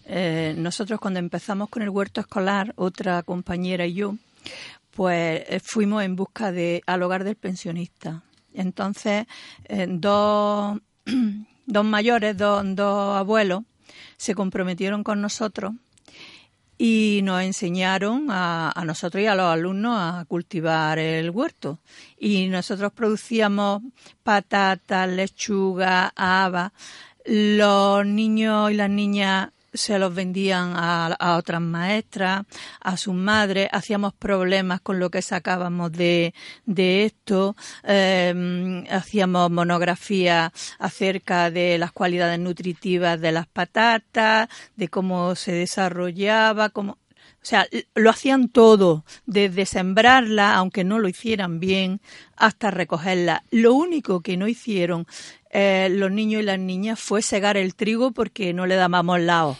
eh, 0.06 0.56
nosotros 0.58 1.00
cuando 1.00 1.20
empezamos 1.20 1.70
con 1.70 1.84
el 1.84 1.90
huerto 1.90 2.22
escolar, 2.22 2.74
otra 2.76 3.24
compañera 3.24 3.86
y 3.86 3.94
yo, 3.94 4.16
pues 4.92 5.44
eh, 5.48 5.60
fuimos 5.64 6.04
en 6.04 6.16
busca 6.16 6.52
de 6.52 6.82
al 6.86 7.04
hogar 7.04 7.24
del 7.24 7.36
pensionista 7.36 8.24
entonces, 8.54 9.26
eh, 9.66 9.88
dos, 9.90 10.80
dos 11.66 11.86
mayores, 11.86 12.38
dos, 12.38 12.64
dos 12.76 13.18
abuelos, 13.18 13.64
se 14.20 14.36
comprometieron 14.36 15.02
con 15.02 15.22
nosotros 15.22 15.72
y 16.78 17.22
nos 17.24 17.42
enseñaron 17.42 18.28
a, 18.30 18.72
a, 18.76 18.84
nosotros 18.84 19.24
y 19.24 19.28
a 19.28 19.36
los 19.36 19.46
alumnos 19.46 19.98
a 19.98 20.26
cultivar 20.26 21.00
el 21.00 21.30
huerto. 21.30 21.80
Y 22.18 22.48
nosotros 22.48 22.92
producíamos 22.94 23.82
patatas, 24.24 25.10
lechuga, 25.10 26.12
habas. 26.16 26.74
Los 27.26 28.06
niños 28.06 28.72
y 28.72 28.74
las 28.74 28.90
niñas 28.90 29.52
se 29.74 30.00
los 30.00 30.14
vendían 30.14 30.74
a, 30.76 31.38
otras 31.38 31.62
maestras, 31.62 32.46
a 32.82 32.98
sus 32.98 33.14
madres, 33.14 33.70
hacíamos 33.72 34.14
problemas 34.14 34.82
con 34.82 35.00
lo 35.00 35.10
que 35.10 35.22
sacábamos 35.22 35.92
de, 35.92 36.34
de 36.66 37.06
esto, 37.06 37.56
em, 37.84 38.86
hacíamos 38.90 39.52
monografías 39.52 40.52
acerca 40.80 41.52
de 41.52 41.78
las 41.78 41.92
cualidades 41.92 42.40
nutritivas 42.40 43.20
de 43.20 43.32
las 43.32 43.48
patatas, 43.48 44.50
de 44.76 44.88
cómo 44.88 45.36
se 45.36 45.52
desarrollaba, 45.52 46.70
cómo, 46.70 46.98
o 47.42 47.46
sea, 47.46 47.68
lo 47.96 48.10
hacían 48.10 48.50
todo, 48.50 49.06
desde 49.26 49.66
sembrarla, 49.66 50.56
aunque 50.56 50.84
no 50.84 51.00
lo 51.00 51.08
hicieran 51.08 51.62
bien, 51.62 52.02
hasta 52.36 52.70
recogerla. 52.70 53.44
Lo 53.50 53.74
único 53.74 54.22
que 54.22 54.36
no 54.36 54.48
hicieron 54.48 55.08
eh, 55.52 55.90
los 55.92 56.12
niños 56.12 56.44
y 56.44 56.46
las 56.46 56.60
niñas 56.60 57.00
fue 57.00 57.22
segar 57.22 57.58
el 57.58 57.74
trigo 57.74 58.12
porque 58.12 58.54
no 58.54 58.66
le 58.68 58.76
dábamos 58.76 59.20
lao. 59.20 59.58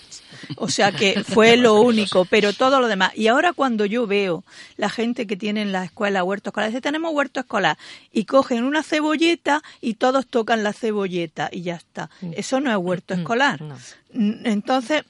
O 0.58 0.70
sea 0.70 0.92
que 0.92 1.24
fue 1.24 1.58
lo 1.58 1.82
único, 1.82 2.26
pero 2.26 2.54
todo 2.54 2.80
lo 2.80 2.88
demás. 2.88 3.12
Y 3.16 3.28
ahora 3.28 3.54
cuando 3.54 3.86
yo 3.86 4.08
veo 4.08 4.44
la 4.78 4.90
gente 4.90 5.28
que 5.28 5.36
tiene 5.36 5.62
en 5.62 5.72
la 5.72 5.84
escuela 5.84 6.24
huerto 6.24 6.50
escolar, 6.50 6.70
dice, 6.70 6.82
tenemos 6.82 7.14
huerto 7.14 7.40
escolar, 7.40 7.78
y 8.12 8.26
cogen 8.26 8.64
una 8.64 8.84
cebolleta 8.84 9.64
y 9.82 9.96
todos 9.96 10.28
tocan 10.28 10.64
la 10.64 10.74
cebolleta 10.74 11.50
y 11.52 11.62
ya 11.64 11.76
está. 11.76 12.10
Mm. 12.22 12.32
Eso 12.36 12.60
no 12.60 12.72
es 12.72 12.78
huerto 12.78 13.16
mm. 13.16 13.20
escolar. 13.20 13.60
Entonces, 14.14 15.04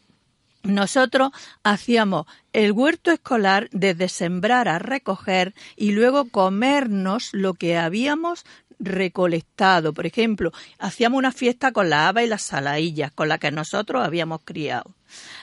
nosotros 0.64 1.32
hacíamos 1.64 2.26
el 2.54 2.72
huerto 2.72 3.12
escolar 3.12 3.70
desde 3.72 4.10
sembrar 4.10 4.68
a 4.68 4.80
recoger 4.80 5.54
y 5.76 5.92
luego 5.92 6.30
comernos 6.30 7.30
lo 7.34 7.54
que 7.54 7.78
habíamos 7.78 8.46
recolectado. 8.80 9.94
Por 9.94 10.06
ejemplo, 10.06 10.52
hacíamos 10.78 11.18
una 11.18 11.32
fiesta 11.32 11.72
con 11.72 11.90
la 11.90 12.08
haba 12.08 12.24
y 12.24 12.28
las 12.28 12.44
salaillas, 12.44 13.12
con 13.12 13.30
las 13.30 13.40
que 13.40 13.52
nosotros 13.52 14.06
habíamos 14.06 14.42
criado. 14.44 14.96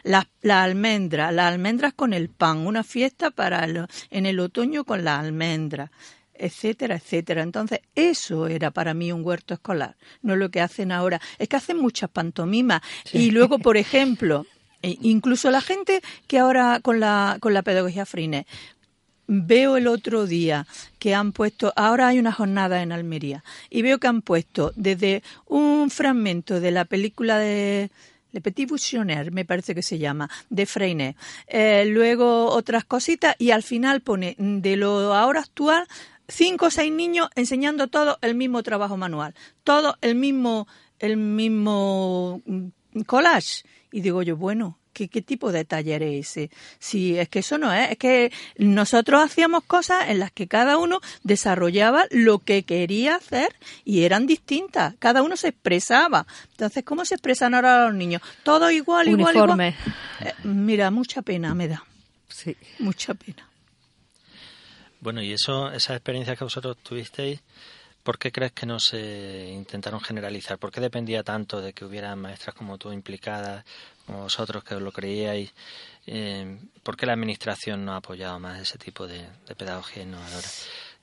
La, 0.02 0.28
la 0.42 0.62
almendra, 0.62 1.32
las 1.32 1.52
almendras 1.52 1.92
con 1.92 2.12
el 2.12 2.28
pan, 2.28 2.66
una 2.66 2.84
fiesta 2.84 3.30
para 3.30 3.66
en 4.10 4.26
el 4.26 4.40
otoño 4.40 4.84
con 4.84 5.04
las 5.04 5.20
almendras 5.20 5.90
etcétera, 6.38 6.96
etcétera. 6.96 7.42
Entonces, 7.42 7.80
eso 7.94 8.46
era 8.46 8.70
para 8.70 8.92
mí 8.92 9.10
un 9.10 9.24
huerto 9.24 9.54
escolar, 9.54 9.96
no 10.20 10.36
lo 10.36 10.50
que 10.50 10.60
hacen 10.60 10.92
ahora. 10.92 11.20
Es 11.38 11.48
que 11.48 11.56
hacen 11.56 11.78
muchas 11.78 12.10
pantomimas. 12.10 12.82
Y 13.12 13.30
luego, 13.30 13.58
por 13.58 13.78
ejemplo, 13.78 14.46
e 14.82 14.98
incluso 15.02 15.50
la 15.50 15.60
gente 15.60 16.02
que 16.26 16.38
ahora 16.38 16.80
con 16.82 17.00
la, 17.00 17.38
con 17.40 17.54
la 17.54 17.62
pedagogía 17.62 18.06
Frine, 18.06 18.46
veo 19.26 19.76
el 19.76 19.86
otro 19.86 20.26
día 20.26 20.66
que 20.98 21.14
han 21.14 21.32
puesto, 21.32 21.72
ahora 21.76 22.08
hay 22.08 22.18
una 22.18 22.32
jornada 22.32 22.82
en 22.82 22.92
Almería, 22.92 23.44
y 23.70 23.82
veo 23.82 23.98
que 23.98 24.06
han 24.06 24.22
puesto 24.22 24.72
desde 24.76 25.22
un 25.46 25.90
fragmento 25.90 26.60
de 26.60 26.70
la 26.70 26.84
película 26.84 27.38
de 27.38 27.90
Le 28.32 28.40
Petit 28.40 28.68
Bouchonner, 28.68 29.32
me 29.32 29.44
parece 29.44 29.74
que 29.74 29.82
se 29.82 29.98
llama, 29.98 30.30
de 30.50 30.66
Freinet, 30.66 31.16
eh, 31.48 31.84
luego 31.86 32.46
otras 32.50 32.84
cositas, 32.84 33.34
y 33.38 33.50
al 33.50 33.62
final 33.62 34.00
pone 34.00 34.36
de 34.38 34.76
lo 34.76 35.14
ahora 35.14 35.40
actual 35.40 35.86
cinco 36.28 36.66
o 36.66 36.70
seis 36.70 36.92
niños 36.92 37.28
enseñando 37.34 37.88
todo 37.88 38.18
el 38.20 38.34
mismo 38.34 38.62
trabajo 38.62 38.96
manual, 38.96 39.34
todo 39.64 39.96
el 40.00 40.14
mismo, 40.14 40.66
el 40.98 41.16
mismo 41.16 42.42
mm, 42.46 43.00
collage 43.02 43.64
y 43.96 44.02
digo 44.02 44.22
yo, 44.22 44.36
bueno, 44.36 44.78
¿qué, 44.92 45.08
qué 45.08 45.22
tipo 45.22 45.52
de 45.52 45.64
taller 45.64 46.02
es 46.02 46.36
ese? 46.36 46.50
Si 46.78 47.18
es 47.18 47.30
que 47.30 47.38
eso 47.38 47.56
no 47.56 47.72
es, 47.72 47.92
es 47.92 47.96
que 47.96 48.30
nosotros 48.58 49.24
hacíamos 49.24 49.64
cosas 49.64 50.10
en 50.10 50.18
las 50.18 50.30
que 50.32 50.48
cada 50.48 50.76
uno 50.76 51.00
desarrollaba 51.22 52.04
lo 52.10 52.40
que 52.40 52.64
quería 52.64 53.14
hacer 53.14 53.56
y 53.86 54.02
eran 54.02 54.26
distintas, 54.26 54.94
cada 54.98 55.22
uno 55.22 55.38
se 55.38 55.48
expresaba. 55.48 56.26
Entonces, 56.50 56.84
¿cómo 56.84 57.06
se 57.06 57.14
expresan 57.14 57.54
ahora 57.54 57.86
los 57.86 57.94
niños? 57.94 58.20
Todo 58.42 58.70
igual, 58.70 59.08
igual, 59.08 59.34
igual. 59.34 59.60
Eh, 59.60 59.74
mira, 60.44 60.90
mucha 60.90 61.22
pena 61.22 61.54
me 61.54 61.68
da. 61.68 61.82
Sí. 62.28 62.54
Mucha 62.78 63.14
pena. 63.14 63.48
Bueno, 65.00 65.22
y 65.22 65.32
eso, 65.32 65.72
esas 65.72 65.96
experiencias 65.96 66.36
que 66.36 66.44
vosotros 66.44 66.76
tuvisteis, 66.82 67.40
¿Por 68.06 68.20
qué 68.20 68.30
crees 68.30 68.52
que 68.52 68.66
no 68.66 68.78
se 68.78 69.50
intentaron 69.52 70.00
generalizar? 70.00 70.58
¿Por 70.58 70.70
qué 70.70 70.80
dependía 70.80 71.24
tanto 71.24 71.60
de 71.60 71.72
que 71.72 71.84
hubiera 71.84 72.14
maestras 72.14 72.54
como 72.54 72.78
tú 72.78 72.92
implicadas, 72.92 73.64
como 74.06 74.20
vosotros 74.20 74.62
que 74.62 74.78
lo 74.78 74.92
creíais? 74.92 75.52
Eh, 76.06 76.56
¿Por 76.84 76.96
qué 76.96 77.04
la 77.04 77.14
administración 77.14 77.84
no 77.84 77.94
ha 77.94 77.96
apoyado 77.96 78.38
más 78.38 78.60
ese 78.60 78.78
tipo 78.78 79.08
de, 79.08 79.26
pedagogía 79.58 80.04
innovadora? 80.04 80.46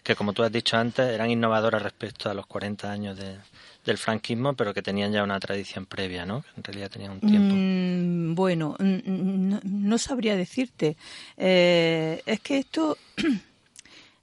Que 0.02 0.16
como 0.16 0.32
tú 0.32 0.44
has 0.44 0.52
dicho 0.54 0.78
antes, 0.78 1.06
eran 1.10 1.30
innovadoras 1.30 1.82
respecto 1.82 2.30
a 2.30 2.34
los 2.34 2.46
40 2.46 2.90
años 2.90 3.18
del 3.18 3.98
franquismo, 3.98 4.54
pero 4.54 4.74
que 4.74 4.82
tenían 4.82 5.12
ya 5.12 5.24
una 5.24 5.42
tradición 5.42 5.86
previa, 5.86 6.26
¿no? 6.26 6.46
En 6.56 6.64
realidad 6.64 6.90
tenían 6.90 7.12
un 7.12 7.20
tiempo. 7.20 7.54
Mm, 7.54 8.34
bueno, 8.34 8.78
no, 8.80 9.98
sabría 9.98 10.38
decirte. 10.38 10.96
Eh, 11.36 12.24
es 12.26 12.40
que 12.40 12.60
esto 12.60 12.98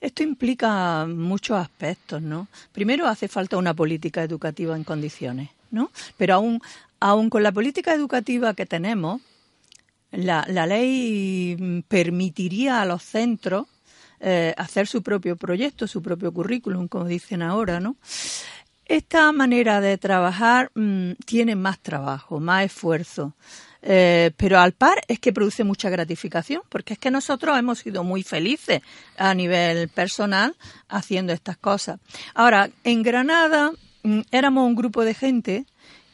Esto 0.00 0.22
implica 0.22 1.06
muchos 1.06 1.58
aspectos, 1.58 2.22
¿no? 2.22 2.48
Primero 2.72 3.06
hace 3.06 3.28
falta 3.28 3.56
una 3.56 3.74
política 3.74 4.22
educativa 4.22 4.76
en 4.76 4.84
condiciones, 4.84 5.50
¿no? 5.70 5.90
Pero 6.16 6.34
aún, 6.34 6.62
aún 7.00 7.28
con 7.28 7.42
la 7.42 7.52
política 7.52 7.92
educativa 7.94 8.54
que 8.54 8.66
tenemos, 8.66 9.20
la, 10.10 10.44
la 10.48 10.66
ley 10.66 11.84
permitiría 11.88 12.80
a 12.80 12.86
los 12.86 13.02
centros 13.02 13.66
eh, 14.22 14.54
hacer 14.58 14.86
su 14.86 15.02
propio 15.02 15.36
proyecto, 15.36 15.86
su 15.86 16.02
propio 16.02 16.30
currículum, 16.32 16.88
como 16.88 17.06
dicen 17.06 17.40
ahora, 17.40 17.80
¿no? 17.80 17.96
Esta 18.84 19.32
manera 19.32 19.80
de 19.80 19.96
trabajar 19.96 20.70
mm, 20.74 21.12
tiene 21.24 21.56
más 21.56 21.78
trabajo, 21.78 22.38
más 22.38 22.66
esfuerzo. 22.66 23.34
Eh, 23.82 24.32
pero 24.36 24.58
al 24.58 24.72
par 24.72 25.00
es 25.08 25.18
que 25.18 25.32
produce 25.32 25.64
mucha 25.64 25.88
gratificación, 25.88 26.62
porque 26.68 26.94
es 26.94 26.98
que 26.98 27.10
nosotros 27.10 27.58
hemos 27.58 27.78
sido 27.78 28.04
muy 28.04 28.22
felices 28.22 28.82
a 29.16 29.34
nivel 29.34 29.88
personal 29.88 30.54
haciendo 30.88 31.32
estas 31.32 31.56
cosas. 31.56 31.98
Ahora, 32.34 32.70
en 32.84 33.02
Granada 33.02 33.72
mm, 34.02 34.20
éramos 34.30 34.66
un 34.66 34.74
grupo 34.74 35.04
de 35.04 35.14
gente 35.14 35.64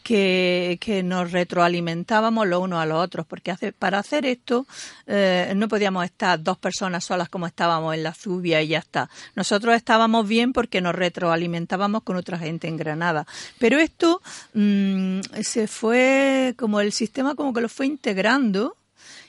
que, 0.06 1.02
nos 1.04 1.32
retroalimentábamos 1.32 2.46
los 2.46 2.62
unos 2.62 2.80
a 2.80 2.86
los 2.86 3.02
otros, 3.02 3.26
porque 3.26 3.50
hace, 3.50 3.72
para 3.72 3.98
hacer 3.98 4.24
esto 4.24 4.64
eh, 5.08 5.52
no 5.56 5.66
podíamos 5.66 6.04
estar 6.04 6.40
dos 6.40 6.58
personas 6.58 7.04
solas 7.04 7.28
como 7.28 7.46
estábamos 7.46 7.92
en 7.92 8.04
la 8.04 8.14
Zubia 8.14 8.62
y 8.62 8.68
ya 8.68 8.78
está. 8.78 9.10
Nosotros 9.34 9.74
estábamos 9.74 10.28
bien 10.28 10.52
porque 10.52 10.80
nos 10.80 10.94
retroalimentábamos 10.94 12.04
con 12.04 12.16
otra 12.16 12.38
gente 12.38 12.68
en 12.68 12.76
Granada. 12.76 13.26
Pero 13.58 13.78
esto 13.78 14.22
mmm, 14.54 15.20
se 15.42 15.66
fue, 15.66 16.54
como 16.56 16.80
el 16.80 16.92
sistema 16.92 17.34
como 17.34 17.52
que 17.52 17.62
lo 17.62 17.68
fue 17.68 17.86
integrando 17.86 18.76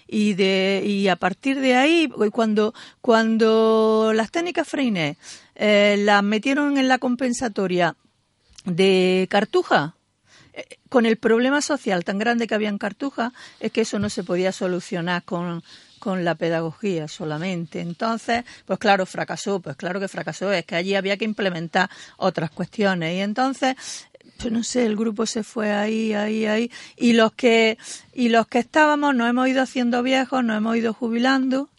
y 0.08 0.36
de 0.36 0.84
y 0.86 1.08
a 1.08 1.16
partir 1.16 1.60
de 1.60 1.76
ahí 1.76 2.10
cuando 2.32 2.74
cuando 3.02 4.14
las 4.16 4.32
técnicas 4.32 4.66
Freinet 4.66 5.18
eh, 5.56 5.98
las 6.00 6.24
metieron 6.24 6.78
en 6.78 6.88
la 6.88 6.98
compensatoria 6.98 7.96
de 8.64 9.28
Cartuja 9.30 9.97
con 10.90 11.06
el 11.06 11.18
problema 11.18 11.62
social 11.62 12.04
tan 12.04 12.18
grande 12.18 12.48
que 12.48 12.56
había 12.56 12.70
en 12.70 12.78
Cartuja, 12.78 13.34
es 13.60 13.72
que 13.72 13.82
eso 13.82 14.00
no 14.00 14.10
se 14.10 14.24
podía 14.24 14.52
solucionar 14.52 15.24
con, 15.24 15.64
con 16.00 16.24
la 16.24 16.36
pedagogía 16.36 17.08
solamente. 17.08 17.82
Entonces, 17.82 18.44
pues 18.66 18.80
claro, 18.80 19.06
fracasó, 19.06 19.60
pues 19.60 19.76
claro 19.76 20.00
que 20.00 20.08
fracasó, 20.08 20.52
es 20.52 20.66
que 20.66 20.76
allí 20.76 20.96
había 20.96 21.18
que 21.18 21.26
implementar 21.26 21.90
otras 22.18 22.52
cuestiones. 22.52 23.16
Y 23.16 23.20
entonces, 23.20 23.76
pues 24.38 24.52
no 24.52 24.64
sé, 24.64 24.86
el 24.86 24.96
grupo 24.96 25.26
se 25.26 25.44
fue 25.44 25.72
ahí, 25.72 26.14
ahí, 26.14 26.46
ahí, 26.46 26.72
y 26.96 27.14
los 27.14 27.34
que, 27.34 27.78
y 28.14 28.30
los 28.30 28.48
que 28.48 28.60
estábamos 28.60 29.16
nos 29.16 29.30
hemos 29.30 29.48
ido 29.48 29.62
haciendo 29.62 30.04
viejos, 30.04 30.44
nos 30.44 30.58
hemos 30.58 30.78
ido 30.78 30.94
jubilando, 30.94 31.70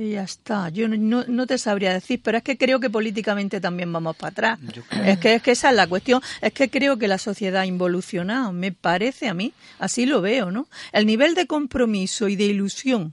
y 0.00 0.12
ya 0.12 0.22
está. 0.22 0.70
Yo 0.70 0.88
no, 0.88 1.24
no, 1.28 1.46
te 1.46 1.58
sabría 1.58 1.92
decir, 1.92 2.20
pero 2.24 2.38
es 2.38 2.42
que 2.42 2.56
creo 2.56 2.80
que 2.80 2.88
políticamente 2.88 3.60
también 3.60 3.92
vamos 3.92 4.16
para 4.16 4.30
atrás. 4.30 4.58
Es 5.04 5.18
que, 5.18 5.34
es 5.34 5.42
que 5.42 5.50
esa 5.50 5.68
es 5.68 5.76
la 5.76 5.86
cuestión. 5.86 6.22
Es 6.40 6.54
que 6.54 6.70
creo 6.70 6.96
que 6.96 7.06
la 7.06 7.18
sociedad 7.18 7.60
ha 7.60 7.66
involucionado. 7.66 8.50
Me 8.52 8.72
parece 8.72 9.28
a 9.28 9.34
mí, 9.34 9.52
así 9.78 10.06
lo 10.06 10.22
veo, 10.22 10.50
¿no? 10.50 10.68
El 10.92 11.04
nivel 11.04 11.34
de 11.34 11.46
compromiso 11.46 12.28
y 12.28 12.36
de 12.36 12.44
ilusión 12.44 13.12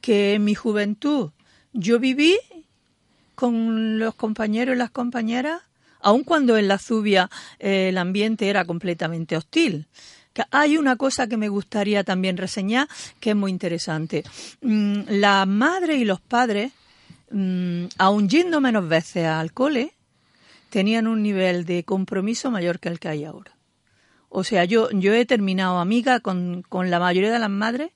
que 0.00 0.34
en 0.34 0.44
mi 0.44 0.54
juventud 0.54 1.30
yo 1.72 1.98
viví 1.98 2.38
con 3.34 3.98
los 3.98 4.14
compañeros 4.14 4.76
y 4.76 4.78
las 4.78 4.90
compañeras, 4.90 5.60
aun 6.00 6.22
cuando 6.22 6.56
en 6.56 6.68
la 6.68 6.78
Zubia 6.78 7.30
eh, 7.58 7.88
el 7.88 7.98
ambiente 7.98 8.48
era 8.48 8.64
completamente 8.64 9.36
hostil 9.36 9.86
hay 10.50 10.76
una 10.76 10.96
cosa 10.96 11.26
que 11.26 11.36
me 11.36 11.48
gustaría 11.48 12.04
también 12.04 12.36
reseñar 12.36 12.88
que 13.20 13.30
es 13.30 13.36
muy 13.36 13.50
interesante. 13.50 14.24
Mm, 14.60 15.02
la 15.08 15.46
madre 15.46 15.96
y 15.96 16.04
los 16.04 16.20
padres, 16.20 16.72
mm, 17.30 17.84
aun 17.98 18.28
yendo 18.28 18.60
menos 18.60 18.88
veces 18.88 19.26
al 19.26 19.52
cole, 19.52 19.92
tenían 20.70 21.06
un 21.06 21.22
nivel 21.22 21.64
de 21.64 21.84
compromiso 21.84 22.50
mayor 22.50 22.80
que 22.80 22.88
el 22.88 22.98
que 22.98 23.08
hay 23.08 23.24
ahora. 23.24 23.52
O 24.30 24.44
sea, 24.44 24.64
yo, 24.64 24.90
yo 24.90 25.12
he 25.12 25.26
terminado 25.26 25.78
amiga 25.78 26.20
con, 26.20 26.62
con 26.66 26.90
la 26.90 26.98
mayoría 26.98 27.30
de 27.30 27.38
las 27.38 27.50
madres, 27.50 27.90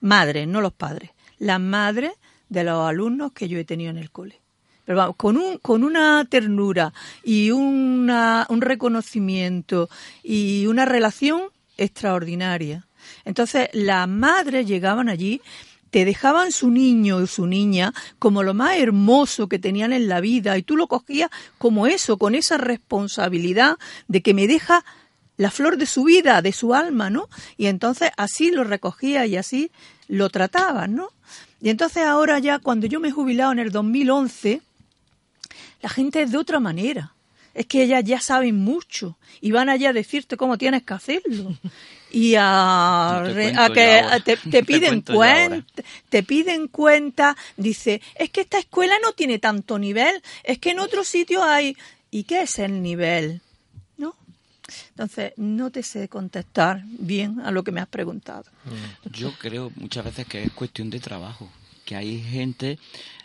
madres, 0.00 0.48
no 0.48 0.62
los 0.62 0.72
padres, 0.72 1.10
las 1.38 1.60
madres 1.60 2.12
de 2.48 2.64
los 2.64 2.88
alumnos 2.88 3.32
que 3.32 3.48
yo 3.48 3.58
he 3.58 3.64
tenido 3.64 3.90
en 3.90 3.98
el 3.98 4.10
cole. 4.10 4.40
Pero 4.86 4.98
vamos, 4.98 5.16
con, 5.16 5.36
un, 5.36 5.58
con 5.58 5.84
una 5.84 6.24
ternura 6.26 6.92
y 7.22 7.50
una, 7.50 8.46
un 8.48 8.60
reconocimiento 8.60 9.88
y 10.22 10.66
una 10.66 10.84
relación 10.84 11.42
extraordinaria. 11.76 12.86
Entonces, 13.24 13.68
las 13.72 14.08
madres 14.08 14.66
llegaban 14.66 15.08
allí, 15.08 15.40
te 15.90 16.04
dejaban 16.04 16.50
su 16.50 16.70
niño 16.70 17.18
o 17.18 17.26
su 17.26 17.46
niña 17.46 17.94
como 18.18 18.42
lo 18.42 18.52
más 18.52 18.78
hermoso 18.78 19.48
que 19.48 19.58
tenían 19.58 19.92
en 19.92 20.08
la 20.08 20.20
vida 20.20 20.58
y 20.58 20.62
tú 20.62 20.76
lo 20.76 20.88
cogías 20.88 21.30
como 21.58 21.86
eso, 21.86 22.18
con 22.18 22.34
esa 22.34 22.58
responsabilidad 22.58 23.76
de 24.08 24.20
que 24.20 24.34
me 24.34 24.48
deja 24.48 24.84
la 25.36 25.50
flor 25.50 25.76
de 25.76 25.86
su 25.86 26.04
vida, 26.04 26.42
de 26.42 26.52
su 26.52 26.74
alma, 26.74 27.10
¿no? 27.10 27.28
Y 27.56 27.66
entonces 27.66 28.10
así 28.16 28.50
lo 28.50 28.64
recogía 28.64 29.26
y 29.26 29.36
así 29.36 29.70
lo 30.08 30.30
trataban, 30.30 30.94
¿no? 30.94 31.10
Y 31.60 31.70
entonces 31.70 32.04
ahora 32.04 32.38
ya, 32.40 32.58
cuando 32.58 32.86
yo 32.86 33.00
me 33.00 33.08
he 33.08 33.12
jubilado 33.12 33.52
en 33.52 33.58
el 33.58 33.70
2011, 33.70 34.60
la 35.82 35.88
gente 35.88 36.22
es 36.22 36.30
de 36.30 36.38
otra 36.38 36.60
manera 36.60 37.13
es 37.54 37.66
que 37.66 37.82
ellas 37.82 38.04
ya 38.04 38.20
saben 38.20 38.56
mucho 38.56 39.16
y 39.40 39.52
van 39.52 39.68
allá 39.68 39.90
a 39.90 39.92
decirte 39.92 40.36
cómo 40.36 40.58
tienes 40.58 40.82
que 40.82 40.94
hacerlo. 40.94 41.56
Y 42.10 42.34
a, 42.36 43.20
a 43.56 43.70
que 43.72 44.02
te, 44.24 44.36
te, 44.36 44.64
piden 44.64 45.02
cuenta, 45.02 45.82
te 46.08 46.22
piden 46.22 46.68
cuenta, 46.68 47.36
dice, 47.56 48.02
es 48.16 48.30
que 48.30 48.42
esta 48.42 48.58
escuela 48.58 48.94
no 49.02 49.12
tiene 49.12 49.38
tanto 49.38 49.78
nivel, 49.78 50.22
es 50.42 50.58
que 50.58 50.70
en 50.70 50.80
otros 50.80 51.06
sitios 51.08 51.42
hay, 51.42 51.76
¿y 52.10 52.24
qué 52.24 52.42
es 52.42 52.58
el 52.58 52.82
nivel? 52.82 53.40
¿No? 53.96 54.14
Entonces, 54.90 55.32
no 55.36 55.70
te 55.70 55.82
sé 55.82 56.08
contestar 56.08 56.82
bien 56.84 57.40
a 57.40 57.50
lo 57.50 57.62
que 57.62 57.72
me 57.72 57.80
has 57.80 57.88
preguntado. 57.88 58.44
Yo 59.12 59.32
creo 59.38 59.72
muchas 59.76 60.04
veces 60.04 60.26
que 60.26 60.42
es 60.42 60.52
cuestión 60.52 60.90
de 60.90 61.00
trabajo, 61.00 61.50
que 61.84 61.96
hay 61.96 62.20
gente 62.20 62.78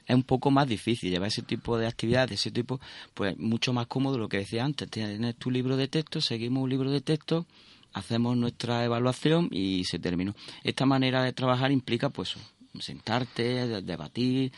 es 0.09 0.15
un 0.15 0.23
poco 0.23 0.49
más 0.49 0.67
difícil 0.67 1.11
llevar 1.11 1.27
ese 1.27 1.43
tipo 1.43 1.77
de 1.77 1.85
actividades, 1.85 2.39
ese 2.39 2.49
tipo, 2.49 2.81
pues 3.13 3.37
mucho 3.37 3.73
más 3.73 3.85
cómodo 3.85 4.17
lo 4.17 4.27
que 4.27 4.37
decía 4.37 4.65
antes. 4.65 4.89
Tienes 4.89 5.35
tu 5.35 5.51
libro 5.51 5.77
de 5.77 5.87
texto, 5.87 6.19
seguimos 6.19 6.63
un 6.63 6.69
libro 6.71 6.89
de 6.89 6.99
texto, 6.99 7.45
hacemos 7.93 8.35
nuestra 8.35 8.83
evaluación 8.83 9.49
y 9.51 9.83
se 9.85 9.99
terminó. 9.99 10.33
Esta 10.63 10.87
manera 10.87 11.21
de 11.21 11.31
trabajar 11.31 11.71
implica, 11.71 12.09
pues, 12.09 12.35
sentarte, 12.79 13.81
debatir, 13.83 14.51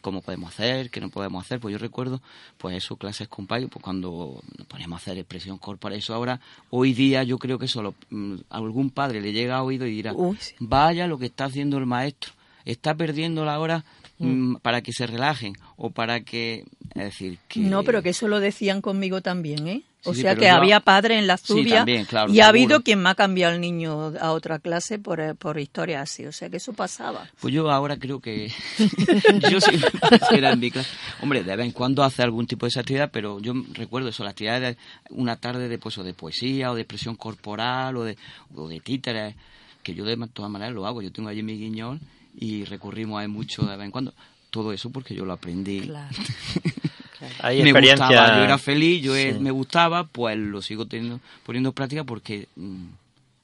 cómo 0.00 0.22
podemos 0.22 0.54
hacer, 0.54 0.88
qué 0.88 1.02
no 1.02 1.10
podemos 1.10 1.44
hacer. 1.44 1.60
Pues 1.60 1.72
yo 1.72 1.78
recuerdo, 1.78 2.22
pues 2.56 2.74
eso, 2.74 2.96
clases 2.96 3.28
con 3.28 3.46
pues 3.46 3.68
cuando 3.82 4.42
nos 4.56 4.66
poníamos 4.66 4.96
a 4.96 5.02
hacer 5.02 5.18
expresión 5.18 5.58
corporal, 5.58 5.98
eso 5.98 6.14
ahora, 6.14 6.40
hoy 6.70 6.94
día 6.94 7.24
yo 7.24 7.36
creo 7.38 7.58
que 7.58 7.68
solo 7.68 7.94
mm, 8.08 8.36
algún 8.48 8.88
padre 8.88 9.20
le 9.20 9.34
llega 9.34 9.56
a 9.56 9.62
oído 9.62 9.86
y 9.86 9.90
dirá, 9.90 10.14
vaya 10.60 11.06
lo 11.06 11.18
que 11.18 11.26
está 11.26 11.44
haciendo 11.44 11.76
el 11.76 11.84
maestro, 11.84 12.32
está 12.64 12.94
perdiendo 12.94 13.44
la 13.44 13.60
hora 13.60 13.84
Mm. 14.18 14.52
Mm, 14.52 14.56
para 14.56 14.80
que 14.80 14.92
se 14.92 15.06
relajen 15.06 15.54
o 15.76 15.90
para 15.90 16.20
que 16.20 16.64
es 16.94 17.04
decir 17.04 17.38
que 17.48 17.60
no 17.60 17.82
pero 17.82 18.00
que 18.00 18.10
eso 18.10 18.28
lo 18.28 18.38
decían 18.38 18.80
conmigo 18.80 19.22
también 19.22 19.66
eh 19.66 19.82
o 20.04 20.14
sea 20.14 20.34
que 20.36 20.48
había 20.48 20.80
padre 20.80 21.18
en 21.18 21.26
la 21.26 21.36
Zubia 21.36 21.84
y 22.28 22.40
ha 22.40 22.48
habido 22.48 22.82
quien 22.82 23.02
me 23.02 23.08
ha 23.08 23.14
cambiado 23.14 23.54
el 23.54 23.60
niño 23.60 24.12
a 24.20 24.32
otra 24.32 24.58
clase 24.58 24.98
por, 24.98 25.20
eh, 25.20 25.34
por 25.34 25.58
historia 25.58 26.02
así, 26.02 26.26
o 26.26 26.32
sea 26.32 26.50
que 26.50 26.58
eso 26.58 26.72
pasaba. 26.74 27.30
Pues 27.40 27.54
yo 27.54 27.70
ahora 27.70 27.96
creo 27.96 28.20
que 28.20 28.52
yo 29.50 29.60
sí 29.60 29.72
era 30.30 30.52
en 30.52 30.60
mi 30.60 30.70
clase. 30.70 30.90
Hombre, 31.22 31.42
de 31.42 31.56
vez 31.56 31.66
en 31.66 31.72
cuando 31.72 32.02
hace 32.02 32.22
algún 32.22 32.46
tipo 32.46 32.66
de 32.66 32.68
esa 32.68 32.80
actividad, 32.80 33.10
pero 33.10 33.40
yo 33.40 33.54
recuerdo 33.72 34.08
eso, 34.08 34.24
la 34.24 34.30
actividad 34.30 34.60
de 34.60 34.76
una 35.10 35.36
tarde 35.36 35.68
de, 35.68 35.78
pues, 35.78 35.96
o 35.98 36.04
de 36.04 36.12
poesía 36.12 36.70
o 36.70 36.74
de 36.74 36.82
expresión 36.82 37.16
corporal 37.16 37.96
o 37.96 38.04
de, 38.04 38.18
o 38.54 38.68
de 38.68 38.80
títeres, 38.80 39.34
que 39.82 39.94
yo 39.94 40.04
de 40.04 40.16
todas 40.28 40.50
maneras 40.50 40.74
lo 40.74 40.86
hago. 40.86 41.00
Yo 41.00 41.12
tengo 41.12 41.30
allí 41.30 41.42
mi 41.42 41.56
guiñol 41.56 42.00
y 42.34 42.64
recurrimos 42.64 43.20
a 43.20 43.22
él 43.22 43.28
mucho 43.28 43.62
de 43.62 43.76
vez 43.76 43.84
en 43.84 43.90
cuando. 43.90 44.14
Todo 44.50 44.72
eso 44.72 44.90
porque 44.90 45.14
yo 45.14 45.24
lo 45.24 45.32
aprendí. 45.32 45.82
Claro. 45.82 46.14
Hay 47.40 47.62
me 47.62 47.70
experiencia... 47.70 48.06
gustaba, 48.06 48.38
yo 48.38 48.44
era 48.44 48.58
feliz, 48.58 49.02
yo 49.02 49.12
me 49.40 49.50
gustaba, 49.50 50.04
pues 50.04 50.36
lo 50.36 50.60
sigo 50.60 50.86
teniendo, 50.86 51.20
poniendo 51.44 51.70
en 51.70 51.74
práctica 51.74 52.04
porque 52.04 52.48
mm, 52.56 52.86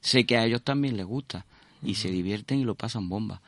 sé 0.01 0.25
que 0.25 0.37
a 0.37 0.45
ellos 0.45 0.61
también 0.61 0.97
les 0.97 1.05
gusta 1.05 1.45
y 1.83 1.95
se 1.95 2.09
divierten 2.09 2.59
y 2.59 2.63
lo 2.63 2.75
pasan 2.75 3.09
bomba. 3.09 3.41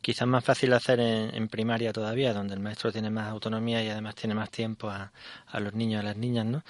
Quizás 0.00 0.26
más 0.26 0.44
fácil 0.44 0.72
hacer 0.72 0.98
en, 0.98 1.34
en, 1.34 1.48
primaria 1.48 1.92
todavía, 1.92 2.32
donde 2.32 2.54
el 2.54 2.60
maestro 2.60 2.90
tiene 2.90 3.08
más 3.08 3.28
autonomía 3.28 3.84
y 3.84 3.88
además 3.88 4.16
tiene 4.16 4.34
más 4.34 4.50
tiempo 4.50 4.90
a, 4.90 5.12
a 5.46 5.60
los 5.60 5.74
niños 5.74 6.02
y 6.02 6.06
a 6.06 6.08
las 6.08 6.16
niñas, 6.16 6.44
¿no? 6.44 6.62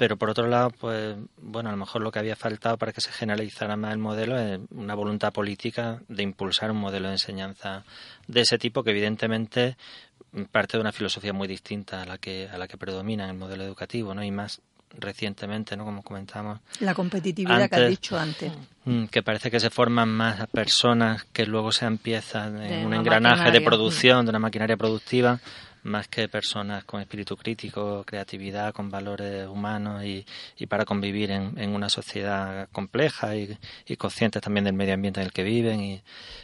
Pero 0.00 0.16
por 0.16 0.30
otro 0.30 0.46
lado, 0.46 0.70
pues 0.70 1.14
bueno, 1.36 1.68
a 1.68 1.72
lo 1.72 1.76
mejor 1.76 2.00
lo 2.00 2.10
que 2.10 2.18
había 2.18 2.34
faltado 2.34 2.78
para 2.78 2.90
que 2.90 3.02
se 3.02 3.12
generalizara 3.12 3.76
más 3.76 3.92
el 3.92 3.98
modelo 3.98 4.38
es 4.38 4.58
una 4.70 4.94
voluntad 4.94 5.30
política 5.30 6.00
de 6.08 6.22
impulsar 6.22 6.70
un 6.70 6.78
modelo 6.78 7.08
de 7.08 7.16
enseñanza 7.16 7.84
de 8.26 8.40
ese 8.40 8.56
tipo 8.56 8.82
que 8.82 8.92
evidentemente 8.92 9.76
parte 10.50 10.78
de 10.78 10.80
una 10.80 10.92
filosofía 10.92 11.34
muy 11.34 11.46
distinta 11.46 12.00
a 12.00 12.06
la 12.06 12.16
que 12.16 12.48
a 12.50 12.56
la 12.56 12.66
que 12.66 12.78
predomina 12.78 13.24
en 13.24 13.30
el 13.32 13.36
modelo 13.36 13.62
educativo, 13.62 14.14
¿no? 14.14 14.24
Y 14.24 14.30
más 14.30 14.62
recientemente, 14.98 15.76
¿no? 15.76 15.84
Como 15.84 16.02
comentamos. 16.02 16.60
La 16.80 16.94
competitividad 16.94 17.68
que 17.68 17.76
has 17.76 17.88
dicho 17.90 18.18
antes. 18.18 18.50
Mm, 18.86 19.04
que 19.04 19.22
parece 19.22 19.50
que 19.50 19.60
se 19.60 19.68
forman 19.68 20.08
más 20.08 20.46
personas 20.46 21.24
que 21.24 21.44
luego 21.44 21.72
se 21.72 21.84
empiezan 21.84 22.62
en 22.62 22.86
un 22.86 22.94
engranaje 22.94 23.50
de 23.50 23.60
producción, 23.60 24.24
de 24.24 24.30
una 24.30 24.38
maquinaria 24.38 24.78
productiva, 24.78 25.38
más 25.82 26.08
que 26.08 26.28
personas 26.28 26.84
con 26.84 27.00
espíritu 27.00 27.36
crítico, 27.36 28.04
creatividad, 28.04 28.72
con 28.72 28.90
valores 28.90 29.46
humanos 29.46 30.04
y, 30.04 30.24
y 30.58 30.66
para 30.66 30.84
convivir 30.84 31.30
en, 31.30 31.58
en, 31.58 31.74
una 31.74 31.88
sociedad 31.88 32.68
compleja 32.72 33.36
y, 33.36 33.56
y, 33.86 33.96
conscientes 33.96 34.42
también 34.42 34.64
del 34.64 34.74
medio 34.74 34.94
ambiente 34.94 35.20
en 35.20 35.26
el 35.26 35.32
que 35.32 35.42
viven 35.42 35.80
y, 35.80 36.02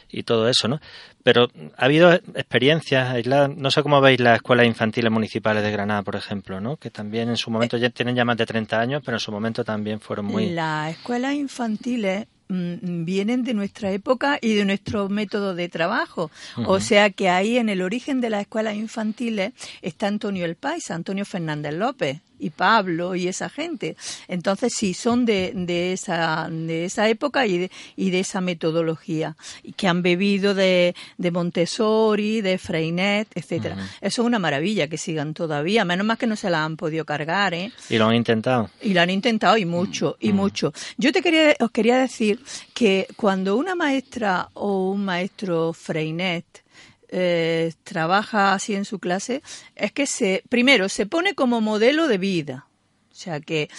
y 0.09 0.23
todo 0.23 0.49
eso, 0.49 0.67
¿no? 0.67 0.79
Pero 1.23 1.49
ha 1.75 1.85
habido 1.85 2.13
experiencias 2.13 3.09
aisladas, 3.09 3.55
no 3.55 3.69
sé 3.69 3.83
cómo 3.83 4.01
veis 4.01 4.19
las 4.19 4.37
escuelas 4.37 4.65
infantiles 4.65 5.11
municipales 5.11 5.63
de 5.63 5.71
Granada, 5.71 6.01
por 6.01 6.15
ejemplo, 6.15 6.59
¿no? 6.61 6.77
Que 6.77 6.89
también 6.89 7.29
en 7.29 7.37
su 7.37 7.51
momento 7.51 7.77
ya 7.77 7.89
tienen 7.89 8.15
ya 8.15 8.25
más 8.25 8.37
de 8.37 8.45
30 8.45 8.79
años, 8.79 9.01
pero 9.03 9.17
en 9.17 9.21
su 9.21 9.31
momento 9.31 9.63
también 9.63 9.99
fueron 9.99 10.25
muy... 10.25 10.49
Las 10.49 10.91
escuelas 10.91 11.33
infantiles 11.33 12.27
vienen 12.49 13.43
de 13.43 13.53
nuestra 13.53 13.91
época 13.91 14.37
y 14.41 14.53
de 14.55 14.65
nuestro 14.65 15.09
método 15.09 15.55
de 15.55 15.69
trabajo. 15.69 16.31
O 16.65 16.79
sea 16.79 17.09
que 17.09 17.29
ahí 17.29 17.57
en 17.57 17.69
el 17.69 17.81
origen 17.81 18.21
de 18.21 18.29
las 18.29 18.41
escuelas 18.41 18.75
infantiles 18.75 19.53
está 19.81 20.07
Antonio 20.07 20.45
El 20.45 20.55
Paisa, 20.55 20.95
Antonio 20.95 21.25
Fernández 21.25 21.73
López 21.73 22.21
y 22.39 22.49
Pablo 22.49 23.15
y 23.15 23.27
esa 23.27 23.49
gente. 23.49 23.95
Entonces 24.27 24.73
sí, 24.75 24.93
son 24.93 25.25
de, 25.25 25.51
de, 25.55 25.93
esa, 25.93 26.47
de 26.49 26.85
esa 26.85 27.07
época 27.09 27.45
y 27.47 27.57
de, 27.57 27.71
y 27.95 28.09
de 28.09 28.19
esa 28.19 28.41
metodología, 28.41 29.35
y 29.63 29.73
que 29.73 29.87
han 29.87 30.01
bebido 30.01 30.53
de, 30.53 30.95
de 31.17 31.31
Montessori, 31.31 32.41
de 32.41 32.57
Freinet, 32.57 33.27
etcétera. 33.35 33.75
Eso 34.01 34.21
es 34.21 34.25
una 34.25 34.39
maravilla 34.39 34.87
que 34.87 34.97
sigan 34.97 35.33
todavía, 35.33 35.85
menos 35.85 36.05
más 36.05 36.17
que 36.17 36.27
no 36.27 36.35
se 36.35 36.49
la 36.49 36.63
han 36.63 36.77
podido 36.77 37.05
cargar, 37.05 37.53
¿eh? 37.53 37.71
Y 37.89 37.97
lo 37.97 38.07
han 38.07 38.15
intentado. 38.15 38.69
Y 38.81 38.93
lo 38.93 39.01
han 39.01 39.09
intentado 39.09 39.57
y 39.57 39.65
mucho, 39.65 40.17
y 40.19 40.33
mucho. 40.33 40.73
Yo 40.97 41.11
te 41.11 41.21
quería, 41.21 41.55
os 41.59 41.71
quería 41.71 41.97
decir 41.97 42.39
que 42.73 43.07
cuando 43.15 43.55
una 43.55 43.75
maestra 43.75 44.49
o 44.53 44.91
un 44.91 45.05
maestro 45.05 45.73
Freinet 45.73 46.66
eh, 47.09 47.73
trabaja 47.83 48.53
así 48.53 48.75
en 48.75 48.85
su 48.85 48.99
clase, 48.99 49.41
es 49.75 49.91
que 49.91 50.05
se, 50.07 50.43
primero, 50.49 50.89
se 50.89 51.05
pone 51.05 51.35
como 51.35 51.61
modelo 51.61 52.07
de 52.07 52.17
vida. 52.17 52.67
O 53.11 53.19
sea 53.19 53.39
que, 53.39 53.69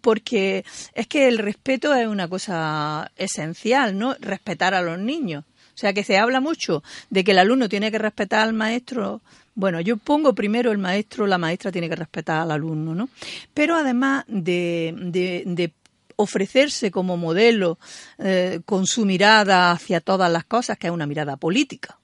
porque 0.00 0.64
es 0.94 1.06
que 1.08 1.26
el 1.26 1.38
respeto 1.38 1.92
es 1.94 2.06
una 2.06 2.28
cosa 2.28 3.10
esencial, 3.16 3.98
¿no? 3.98 4.14
Respetar 4.20 4.74
a 4.74 4.82
los 4.82 4.98
niños. 4.98 5.44
O 5.74 5.78
sea 5.78 5.92
que 5.92 6.04
se 6.04 6.18
habla 6.18 6.40
mucho 6.40 6.84
de 7.10 7.24
que 7.24 7.32
el 7.32 7.38
alumno 7.38 7.68
tiene 7.68 7.90
que 7.90 7.98
respetar 7.98 8.46
al 8.46 8.52
maestro. 8.52 9.22
Bueno, 9.56 9.80
yo 9.80 9.96
pongo 9.96 10.34
primero 10.34 10.70
el 10.70 10.78
maestro, 10.78 11.26
la 11.26 11.36
maestra 11.36 11.72
tiene 11.72 11.88
que 11.88 11.96
respetar 11.96 12.42
al 12.42 12.52
alumno, 12.52 12.94
¿no? 12.94 13.08
Pero 13.52 13.74
además 13.74 14.24
de, 14.28 14.94
de, 14.96 15.72
ofrecerse 16.18 16.90
como 16.90 17.16
modelo 17.16 17.78
eh, 18.18 18.60
con 18.64 18.86
su 18.86 19.04
mirada 19.04 19.72
hacia 19.72 20.00
todas 20.00 20.30
las 20.30 20.44
cosas, 20.44 20.78
que 20.78 20.86
es 20.86 20.92
una 20.92 21.06
mirada 21.06 21.36
política 21.36 21.98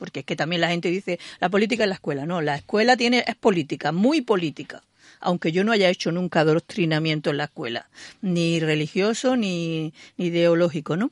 porque 0.00 0.20
es 0.20 0.26
que 0.26 0.34
también 0.34 0.62
la 0.62 0.70
gente 0.70 0.90
dice 0.90 1.20
la 1.40 1.50
política 1.50 1.84
en 1.84 1.90
la 1.90 1.96
escuela, 1.96 2.24
no, 2.24 2.40
la 2.40 2.56
escuela 2.56 2.96
tiene 2.96 3.22
es 3.26 3.36
política, 3.36 3.92
muy 3.92 4.22
política, 4.22 4.82
aunque 5.20 5.52
yo 5.52 5.62
no 5.62 5.72
haya 5.72 5.90
hecho 5.90 6.10
nunca 6.10 6.40
adoctrinamiento 6.40 7.28
en 7.28 7.36
la 7.36 7.44
escuela, 7.44 7.86
ni 8.22 8.60
religioso 8.60 9.36
ni, 9.36 9.92
ni 10.16 10.26
ideológico, 10.26 10.96
¿no? 10.96 11.10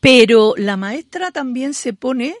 Pero 0.00 0.54
la 0.56 0.78
maestra 0.78 1.30
también 1.30 1.74
se 1.74 1.92
pone 1.92 2.36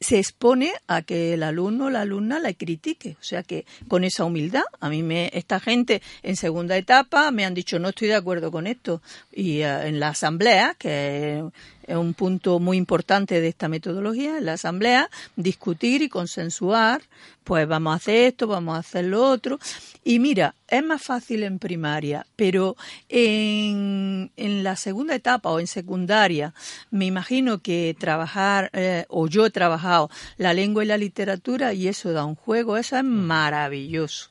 se 0.00 0.18
expone 0.18 0.72
a 0.86 1.02
que 1.02 1.34
el 1.34 1.42
alumno 1.42 1.86
o 1.86 1.90
la 1.90 2.00
alumna 2.00 2.38
la 2.38 2.54
critique. 2.54 3.16
O 3.20 3.22
sea 3.22 3.42
que 3.42 3.66
con 3.86 4.02
esa 4.02 4.24
humildad, 4.24 4.62
a 4.80 4.88
mí 4.88 5.02
me, 5.02 5.30
esta 5.34 5.60
gente 5.60 6.00
en 6.22 6.36
segunda 6.36 6.76
etapa 6.78 7.30
me 7.30 7.44
han 7.44 7.52
dicho 7.52 7.78
no 7.78 7.90
estoy 7.90 8.08
de 8.08 8.14
acuerdo 8.14 8.50
con 8.50 8.66
esto. 8.66 9.02
Y 9.30 9.60
uh, 9.60 9.82
en 9.82 10.00
la 10.00 10.08
asamblea, 10.08 10.74
que 10.78 11.44
es 11.90 11.96
un 11.96 12.14
punto 12.14 12.60
muy 12.60 12.76
importante 12.76 13.40
de 13.40 13.48
esta 13.48 13.68
metodología, 13.68 14.38
en 14.38 14.46
la 14.46 14.52
asamblea, 14.52 15.10
discutir 15.34 16.02
y 16.02 16.08
consensuar, 16.08 17.02
pues 17.42 17.66
vamos 17.66 17.92
a 17.92 17.96
hacer 17.96 18.28
esto, 18.28 18.46
vamos 18.46 18.76
a 18.76 18.78
hacer 18.78 19.06
lo 19.06 19.28
otro. 19.28 19.58
Y 20.04 20.20
mira, 20.20 20.54
es 20.68 20.84
más 20.84 21.02
fácil 21.02 21.42
en 21.42 21.58
primaria, 21.58 22.26
pero 22.36 22.76
en, 23.08 24.30
en 24.36 24.62
la 24.62 24.76
segunda 24.76 25.16
etapa 25.16 25.50
o 25.50 25.58
en 25.58 25.66
secundaria, 25.66 26.54
me 26.92 27.06
imagino 27.06 27.58
que 27.58 27.96
trabajar, 27.98 28.70
eh, 28.72 29.04
o 29.08 29.26
yo 29.26 29.46
he 29.46 29.50
trabajado 29.50 30.10
la 30.36 30.54
lengua 30.54 30.84
y 30.84 30.86
la 30.86 30.96
literatura 30.96 31.72
y 31.74 31.88
eso 31.88 32.12
da 32.12 32.24
un 32.24 32.36
juego, 32.36 32.76
eso 32.76 32.96
es 32.96 33.04
maravilloso. 33.04 34.29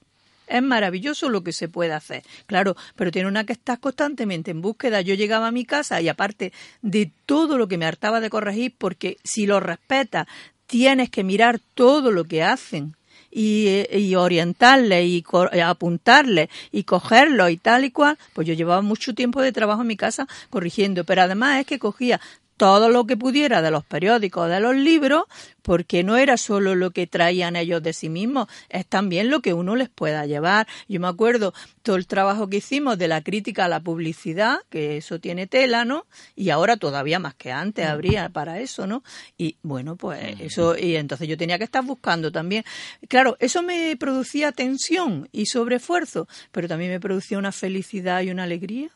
Es 0.49 0.63
maravilloso 0.63 1.29
lo 1.29 1.43
que 1.43 1.53
se 1.53 1.69
puede 1.69 1.93
hacer, 1.93 2.23
claro, 2.47 2.75
pero 2.95 3.11
tiene 3.11 3.27
una 3.27 3.45
que 3.45 3.53
estar 3.53 3.79
constantemente 3.79 4.49
en 4.49 4.61
búsqueda. 4.61 5.01
Yo 5.01 5.13
llegaba 5.13 5.47
a 5.47 5.51
mi 5.51 5.63
casa 5.63 6.01
y 6.01 6.09
aparte 6.09 6.51
de 6.81 7.11
todo 7.27 7.59
lo 7.59 7.67
que 7.67 7.77
me 7.77 7.85
hartaba 7.85 8.19
de 8.19 8.31
corregir, 8.31 8.73
porque 8.75 9.17
si 9.23 9.45
lo 9.45 9.59
respetas, 9.59 10.27
tienes 10.65 11.11
que 11.11 11.23
mirar 11.23 11.59
todo 11.75 12.11
lo 12.11 12.23
que 12.23 12.41
hacen 12.41 12.95
y, 13.31 13.85
y 13.95 14.15
orientarle 14.15 15.05
y 15.05 15.23
apuntarle 15.63 16.49
y 16.71 16.83
cogerlo 16.83 17.47
y 17.49 17.57
tal 17.57 17.85
y 17.85 17.91
cual, 17.91 18.17
pues 18.33 18.47
yo 18.47 18.55
llevaba 18.55 18.81
mucho 18.81 19.13
tiempo 19.13 19.43
de 19.43 19.51
trabajo 19.51 19.81
en 19.81 19.87
mi 19.87 19.97
casa 19.97 20.27
corrigiendo, 20.49 21.03
pero 21.03 21.21
además 21.21 21.59
es 21.59 21.67
que 21.67 21.77
cogía 21.77 22.19
todo 22.59 22.89
lo 22.89 23.05
que 23.05 23.15
pudiera 23.15 23.61
de 23.61 23.71
los 23.71 23.85
periódicos, 23.85 24.49
de 24.49 24.59
los 24.59 24.75
libros, 24.75 25.23
porque 25.61 26.03
no 26.03 26.17
era 26.17 26.35
solo 26.35 26.75
lo 26.75 26.91
que 26.91 27.07
traían 27.07 27.55
ellos 27.55 27.81
de 27.81 27.93
sí 27.93 28.09
mismos, 28.09 28.49
es 28.67 28.85
también 28.85 29.29
lo 29.29 29.41
que 29.41 29.53
uno 29.53 29.77
les 29.77 29.87
pueda 29.87 30.25
llevar. 30.25 30.67
Yo 30.89 30.99
me 30.99 31.07
acuerdo 31.07 31.53
todo 31.83 31.95
el 31.95 32.05
trabajo 32.05 32.49
que 32.49 32.57
hicimos 32.57 32.97
de 32.97 33.07
la 33.07 33.23
crítica 33.23 33.63
a 33.63 33.67
la 33.69 33.79
publicidad, 33.79 34.57
que 34.69 34.97
eso 34.97 35.21
tiene 35.21 35.47
tela, 35.47 35.85
¿no? 35.85 36.05
Y 36.35 36.49
ahora 36.49 36.75
todavía 36.75 37.17
más 37.17 37.33
que 37.33 37.49
antes 37.53 37.87
mm. 37.87 37.89
habría 37.89 38.27
para 38.27 38.59
eso, 38.59 38.87
¿no? 38.87 39.03
Y 39.37 39.55
bueno, 39.63 39.95
pues 39.95 40.19
mm. 40.21 40.41
eso, 40.41 40.77
y 40.77 40.97
entonces 40.97 41.29
yo 41.29 41.37
tenía 41.37 41.57
que 41.57 41.63
estar 41.63 41.85
buscando 41.85 42.29
también. 42.29 42.65
Claro, 43.07 43.37
eso 43.39 43.63
me 43.63 43.95
producía 43.95 44.51
tensión 44.51 45.29
y 45.31 45.45
sobreesfuerzo, 45.45 46.27
pero 46.51 46.67
también 46.67 46.91
me 46.91 46.99
producía 46.99 47.37
una 47.37 47.53
felicidad 47.53 48.21
y 48.21 48.31
una 48.31 48.43
alegría. 48.43 48.89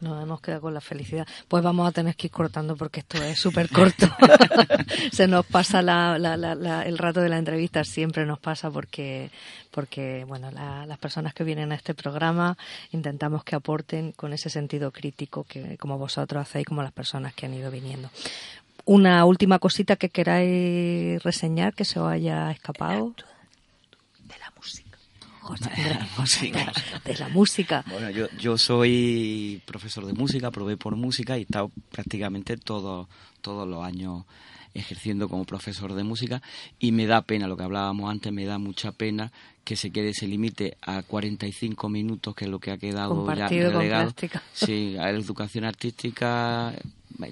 Nos 0.00 0.22
hemos 0.22 0.40
quedado 0.40 0.62
con 0.62 0.74
la 0.74 0.80
felicidad. 0.80 1.26
Pues 1.48 1.62
vamos 1.62 1.88
a 1.88 1.92
tener 1.92 2.14
que 2.16 2.28
ir 2.28 2.30
cortando 2.30 2.76
porque 2.76 3.00
esto 3.00 3.22
es 3.22 3.38
súper 3.38 3.68
corto. 3.70 4.06
Se 5.12 5.26
nos 5.26 5.46
pasa 5.46 5.82
la, 5.82 6.18
la, 6.18 6.36
la, 6.36 6.82
el 6.82 6.98
rato 6.98 7.20
de 7.20 7.28
la 7.28 7.38
entrevista, 7.38 7.84
siempre 7.84 8.26
nos 8.26 8.38
pasa 8.38 8.70
porque, 8.70 9.30
porque 9.70 10.24
bueno, 10.26 10.50
las 10.50 10.98
personas 10.98 11.34
que 11.34 11.44
vienen 11.44 11.72
a 11.72 11.76
este 11.76 11.94
programa 11.94 12.56
intentamos 12.92 13.44
que 13.44 13.56
aporten 13.56 14.12
con 14.12 14.32
ese 14.32 14.50
sentido 14.50 14.90
crítico 14.90 15.44
que 15.44 15.76
como 15.78 15.98
vosotros 15.98 16.42
hacéis, 16.42 16.66
como 16.66 16.82
las 16.82 16.92
personas 16.92 17.34
que 17.34 17.46
han 17.46 17.54
ido 17.54 17.70
viniendo. 17.70 18.10
Una 18.84 19.24
última 19.24 19.58
cosita 19.58 19.96
que 19.96 20.10
queráis 20.10 21.22
reseñar 21.22 21.74
que 21.74 21.84
se 21.84 21.98
os 21.98 22.08
haya 22.08 22.50
escapado 22.52 23.14
de 27.04 27.14
la 27.14 27.28
música. 27.28 27.84
Bueno, 27.90 28.10
yo, 28.10 28.28
yo 28.38 28.58
soy 28.58 29.62
profesor 29.64 30.06
de 30.06 30.12
música, 30.12 30.50
probé 30.50 30.76
por 30.76 30.96
música 30.96 31.36
y 31.36 31.40
he 31.40 31.42
estado 31.42 31.70
prácticamente 31.90 32.56
todo, 32.56 33.08
todos 33.40 33.68
los 33.68 33.84
años 33.84 34.24
ejerciendo 34.74 35.28
como 35.28 35.44
profesor 35.44 35.94
de 35.94 36.04
música 36.04 36.42
y 36.78 36.92
me 36.92 37.06
da 37.06 37.22
pena, 37.22 37.48
lo 37.48 37.56
que 37.56 37.64
hablábamos 37.64 38.10
antes, 38.10 38.32
me 38.32 38.44
da 38.44 38.58
mucha 38.58 38.92
pena 38.92 39.32
que 39.64 39.74
se 39.74 39.90
quede 39.90 40.10
ese 40.10 40.28
límite 40.28 40.76
a 40.82 41.02
45 41.02 41.88
minutos, 41.88 42.34
que 42.34 42.44
es 42.44 42.50
lo 42.50 42.60
que 42.60 42.70
ha 42.70 42.78
quedado 42.78 43.26
ya 43.34 43.48
relegado. 43.48 44.14
Sí, 44.52 44.96
a 44.96 45.04
la 45.04 45.18
educación 45.18 45.64
artística, 45.64 46.72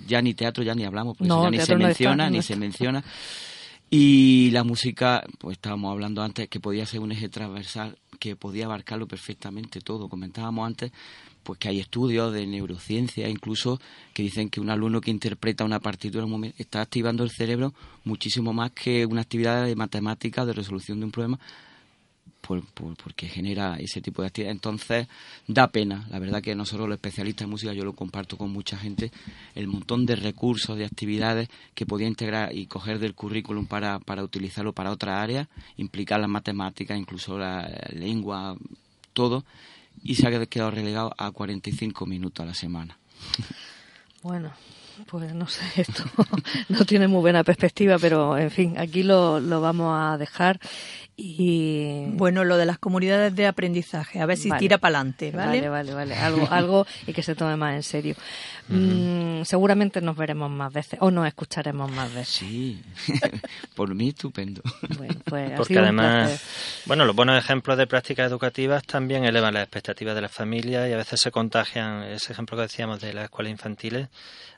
ya 0.07 0.21
ni 0.21 0.35
teatro, 0.35 0.65
ya 0.65 0.75
ni 0.75 0.85
hablamos, 0.85 1.17
porque 1.17 1.29
ya 1.29 1.51
ni 1.51 1.61
se 1.61 1.77
menciona, 1.77 2.31
ni 2.31 2.43
se 2.43 2.57
menciona. 2.57 3.05
Y 3.89 4.51
la 4.51 4.65
música, 4.65 5.25
pues 5.39 5.59
estábamos 5.59 5.93
hablando 5.93 6.23
antes, 6.23 6.49
que 6.49 6.59
podía 6.59 6.87
ser 6.87 7.01
un 7.01 7.13
eje 7.13 7.29
transversal 7.29 7.97
que 8.15 8.37
podía 8.37 8.67
abarcarlo 8.67 9.07
perfectamente 9.07 9.81
todo. 9.81 10.09
Comentábamos 10.09 10.67
antes 10.67 10.93
pues 11.43 11.59
que 11.59 11.69
hay 11.69 11.79
estudios 11.79 12.33
de 12.33 12.47
neurociencia 12.47 13.29
incluso 13.29 13.79
que 14.15 14.23
dicen 14.23 14.49
que 14.49 14.61
un 14.61 14.71
alumno 14.71 15.01
que 15.01 15.11
interpreta 15.11 15.65
una 15.65 15.79
partitura 15.79 16.27
está 16.57 16.81
activando 16.81 17.23
el 17.23 17.31
cerebro 17.31 17.75
muchísimo 18.05 18.53
más 18.53 18.71
que 18.73 19.05
una 19.05 19.21
actividad 19.21 19.67
de 19.67 19.77
matemática 19.77 20.47
de 20.47 20.55
resolución 20.55 21.01
de 21.01 21.07
un 21.07 21.13
problema 21.13 21.39
porque 22.47 23.29
genera 23.29 23.77
ese 23.79 24.01
tipo 24.01 24.23
de 24.23 24.29
actividad. 24.29 24.53
Entonces, 24.53 25.09
da 25.47 25.69
pena. 25.69 26.07
La 26.11 26.19
verdad 26.19 26.43
que 26.43 26.55
nosotros 26.55 26.89
los 26.89 26.97
especialistas 26.97 27.45
en 27.45 27.51
música, 27.51 27.73
yo 27.73 27.85
lo 27.85 27.95
comparto 27.95 28.37
con 28.37 28.51
mucha 28.51 28.77
gente, 28.77 29.11
el 29.55 29.67
montón 29.67 30.07
de 30.07 30.17
recursos, 30.17 30.77
de 30.77 30.85
actividades 30.85 31.49
que 31.75 31.87
podía 31.87 32.07
integrar 32.07 32.55
y 32.55 32.67
coger 32.67 32.99
del 32.99 33.15
currículum 33.15 33.67
para, 33.67 33.99
para 33.99 34.23
utilizarlo 34.23 34.73
para 34.73 34.91
otras 34.91 35.19
áreas, 35.19 35.49
implicar 35.77 36.21
las 36.21 36.29
matemáticas, 36.29 36.99
incluso 36.99 37.39
la 37.39 37.69
lengua, 37.93 38.57
todo, 39.13 39.45
y 40.03 40.17
se 40.17 40.27
ha 40.27 40.47
quedado 40.47 40.71
relegado 40.71 41.15
a 41.17 41.31
45 41.31 42.07
minutos 42.07 42.43
a 42.43 42.47
la 42.47 42.55
semana. 42.55 42.99
Bueno, 44.23 44.53
pues 45.07 45.35
no 45.35 45.47
sé, 45.47 45.63
esto 45.77 46.05
no 46.69 46.85
tiene 46.85 47.09
muy 47.09 47.21
buena 47.21 47.43
perspectiva, 47.45 47.99
pero 47.99 48.39
en 48.39 48.51
fin, 48.51 48.79
aquí 48.79 49.03
lo, 49.03 49.41
lo 49.41 49.61
vamos 49.61 49.93
a 49.99 50.17
dejar 50.19 50.61
Y 51.17 52.07
Bueno, 52.13 52.43
lo 52.45 52.57
de 52.57 52.67
las 52.67 52.79
comunidades 52.79 53.35
de 53.35 53.47
aprendizaje, 53.47 54.21
a 54.21 54.27
ver 54.27 54.37
si 54.37 54.49
Vale. 54.49 54.59
tira 54.59 54.79
para 54.79 54.99
adelante, 54.99 55.31
¿vale? 55.31 55.61
Vale, 55.61 55.69
vale, 55.69 55.95
vale. 55.95 56.15
Algo, 56.17 56.49
algo 56.51 56.87
y 57.07 57.13
que 57.13 57.23
se 57.23 57.35
tome 57.35 57.57
más 57.57 57.75
en 57.75 57.83
serio. 57.85 58.17
Mm, 58.69 59.43
seguramente 59.45 60.01
nos 60.01 60.17
veremos 60.17 60.51
más 60.51 60.73
veces 60.73 60.99
o 61.01 61.11
nos 61.11 61.27
escucharemos 61.27 61.91
más 61.93 62.13
veces. 62.13 62.29
Sí, 62.35 62.83
por 63.77 63.95
mí 63.95 64.09
estupendo. 64.09 64.63
Bueno, 64.97 65.15
pues 65.25 65.53
Porque 65.53 65.79
además, 65.79 66.43
bueno, 66.87 67.05
los 67.05 67.15
buenos 67.15 67.39
ejemplos 67.39 67.79
de 67.79 67.87
prácticas 67.87 68.31
educativas 68.31 68.83
también 68.85 69.25
elevan 69.25 69.55
las 69.55 69.63
expectativas 69.63 70.15
de 70.15 70.23
las 70.23 70.33
familias 70.33 70.89
y 70.89 70.93
a 70.93 70.97
veces 70.97 71.21
se 71.21 71.31
contagian, 71.31 72.03
ese 72.05 72.33
ejemplo 72.33 72.57
que 72.57 72.63
decíamos 72.63 73.01
de 73.01 73.13
las 73.13 73.25
escuelas 73.25 73.53
infantiles, 73.53 74.09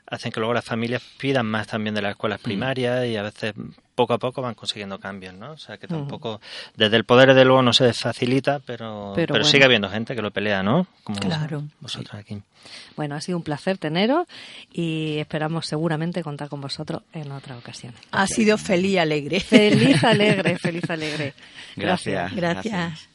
hacen 0.09 0.31
que 0.31 0.39
luego 0.39 0.53
las 0.53 0.65
familias 0.65 1.01
pidan 1.17 1.45
más 1.45 1.67
también 1.67 1.93
de 1.93 2.01
las 2.01 2.11
escuelas 2.11 2.39
primarias 2.39 3.05
y 3.07 3.17
a 3.17 3.23
veces 3.23 3.53
poco 3.93 4.13
a 4.13 4.17
poco 4.19 4.41
van 4.41 4.53
consiguiendo 4.53 4.99
cambios, 4.99 5.33
¿no? 5.33 5.51
O 5.51 5.57
sea 5.57 5.77
que 5.77 5.87
tampoco, 5.87 6.39
desde 6.75 6.95
el 6.97 7.03
poder 7.03 7.33
de 7.33 7.43
luego 7.45 7.61
no 7.63 7.73
se 7.73 7.91
facilita, 7.93 8.59
pero, 8.59 9.13
Pero 9.15 9.33
pero, 9.33 9.39
bueno. 9.39 9.45
sigue 9.45 9.65
habiendo 9.65 9.89
gente 9.89 10.15
que 10.15 10.21
lo 10.21 10.31
pelea, 10.31 10.61
¿no? 10.63 10.85
Como 11.03 11.19
Claro. 11.19 11.63
vosotros 11.79 12.13
aquí. 12.13 12.41
Bueno, 12.95 13.15
ha 13.15 13.21
sido 13.21 13.37
un 13.37 13.43
placer 13.43 13.77
teneros 13.77 14.27
y 14.71 15.17
esperamos 15.17 15.65
seguramente 15.65 16.21
contar 16.23 16.47
con 16.49 16.61
vosotros 16.61 17.01
en 17.13 17.31
otra 17.31 17.57
ocasión. 17.57 17.93
Ha 18.11 18.27
sido 18.27 18.57
feliz 18.57 18.91
y 18.91 18.97
alegre. 18.99 19.39
Feliz 19.39 20.03
alegre, 20.03 20.57
feliz 20.59 20.89
alegre. 20.89 21.33
Gracias. 21.75 22.35
Gracias. 22.35 23.09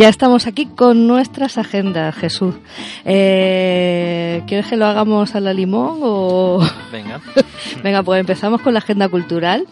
Ya 0.00 0.08
estamos 0.08 0.46
aquí 0.46 0.64
con 0.64 1.06
nuestras 1.06 1.58
agendas, 1.58 2.14
Jesús. 2.14 2.54
Eh, 3.04 4.42
¿Quieres 4.46 4.66
que 4.66 4.78
lo 4.78 4.86
hagamos 4.86 5.34
a 5.34 5.40
la 5.40 5.52
limón 5.52 5.98
o...? 6.00 6.66
Venga. 6.90 7.20
Venga, 7.82 8.02
pues 8.02 8.20
empezamos 8.20 8.60
con 8.60 8.74
la 8.74 8.78
agenda 8.80 9.08
cultural. 9.08 9.66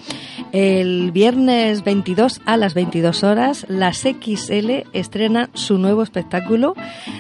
El 0.53 1.11
viernes 1.13 1.85
22 1.85 2.41
a 2.47 2.57
las 2.57 2.73
22 2.73 3.23
horas, 3.23 3.67
las 3.69 3.99
XL 3.99 4.71
estrena 4.95 5.51
su 5.53 5.77
nuevo 5.77 6.03
espectáculo 6.03 6.75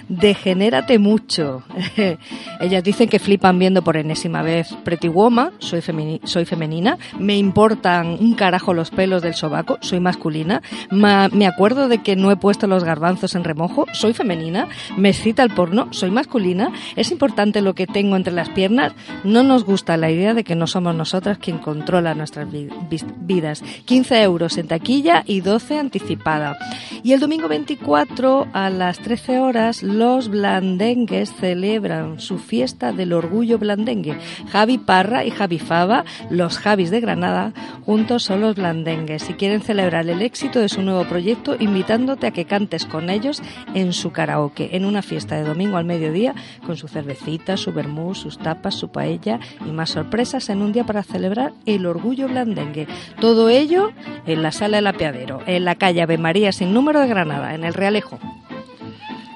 Degenérate 0.08 0.98
mucho. 0.98 1.62
Ellas 2.60 2.82
dicen 2.82 3.08
que 3.10 3.18
flipan 3.18 3.58
viendo 3.58 3.82
por 3.82 3.98
enésima 3.98 4.40
vez 4.42 4.68
Pretty 4.82 5.08
Woman, 5.08 5.50
soy, 5.58 5.80
femini- 5.80 6.20
soy 6.24 6.46
femenina, 6.46 6.96
me 7.18 7.36
importan 7.36 8.16
un 8.18 8.34
carajo 8.34 8.72
los 8.72 8.90
pelos 8.90 9.20
del 9.20 9.34
sobaco, 9.34 9.76
soy 9.82 10.00
masculina, 10.00 10.62
Ma- 10.90 11.28
me 11.30 11.46
acuerdo 11.46 11.88
de 11.88 11.98
que 11.98 12.16
no 12.16 12.30
he 12.30 12.36
puesto 12.36 12.66
los 12.66 12.84
garbanzos 12.84 13.34
en 13.34 13.44
remojo, 13.44 13.84
soy 13.92 14.14
femenina, 14.14 14.68
me 14.96 15.10
excita 15.10 15.42
el 15.42 15.50
porno, 15.50 15.88
soy 15.90 16.10
masculina, 16.10 16.70
es 16.96 17.10
importante 17.10 17.60
lo 17.60 17.74
que 17.74 17.86
tengo 17.86 18.16
entre 18.16 18.32
las 18.32 18.48
piernas, 18.48 18.94
no 19.24 19.42
nos 19.42 19.64
gusta 19.64 19.98
la 19.98 20.10
idea 20.10 20.32
de 20.32 20.44
que 20.44 20.54
no 20.54 20.66
somos 20.66 20.77
nosotras 20.80 21.38
quien 21.38 21.58
controla 21.58 22.14
nuestras 22.14 22.48
vidas. 22.50 23.62
15 23.84 24.22
euros 24.22 24.58
en 24.58 24.68
taquilla 24.68 25.22
y 25.26 25.40
12 25.40 25.78
anticipada. 25.78 26.56
Y 27.02 27.12
el 27.12 27.20
domingo 27.20 27.48
24 27.48 28.48
a 28.52 28.70
las 28.70 28.98
13 28.98 29.38
horas 29.40 29.82
los 29.82 30.28
blandengues 30.28 31.32
celebran 31.32 32.20
su 32.20 32.38
fiesta 32.38 32.92
del 32.92 33.12
orgullo 33.12 33.58
blandengue. 33.58 34.18
Javi 34.50 34.78
Parra 34.78 35.24
y 35.24 35.30
Javi 35.30 35.58
Fava, 35.58 36.04
los 36.30 36.58
Javis 36.58 36.90
de 36.90 37.00
Granada, 37.00 37.52
juntos 37.84 38.24
son 38.24 38.40
los 38.40 38.56
blandengues. 38.56 39.22
Si 39.22 39.34
quieren 39.34 39.60
celebrar 39.60 40.08
el 40.08 40.22
éxito 40.22 40.60
de 40.60 40.68
su 40.68 40.82
nuevo 40.82 41.04
proyecto, 41.04 41.56
invitándote 41.58 42.26
a 42.26 42.30
que 42.32 42.44
cantes 42.44 42.84
con 42.84 43.10
ellos 43.10 43.42
en 43.74 43.92
su 43.92 44.10
karaoke, 44.10 44.70
en 44.76 44.84
una 44.84 45.02
fiesta 45.02 45.36
de 45.36 45.44
domingo 45.44 45.76
al 45.76 45.84
mediodía, 45.84 46.34
con 46.66 46.76
su 46.76 46.88
cervecita, 46.88 47.56
su 47.56 47.72
vermú, 47.72 48.14
sus 48.14 48.38
tapas, 48.38 48.74
su 48.74 48.88
paella 48.88 49.38
y 49.66 49.70
más 49.70 49.90
sorpresas 49.90 50.48
en 50.48 50.62
un 50.62 50.67
día 50.72 50.84
para 50.84 51.02
celebrar 51.02 51.52
el 51.66 51.86
orgullo 51.86 52.28
blandengue. 52.28 52.86
Todo 53.20 53.48
ello 53.48 53.90
en 54.26 54.42
la 54.42 54.52
sala 54.52 54.78
del 54.78 54.86
apeadero, 54.86 55.40
en 55.46 55.64
la 55.64 55.74
calle 55.74 56.02
Ave 56.02 56.18
María 56.18 56.52
sin 56.52 56.72
número 56.72 57.00
de 57.00 57.08
Granada, 57.08 57.54
en 57.54 57.64
el 57.64 57.74
Realejo. 57.74 58.18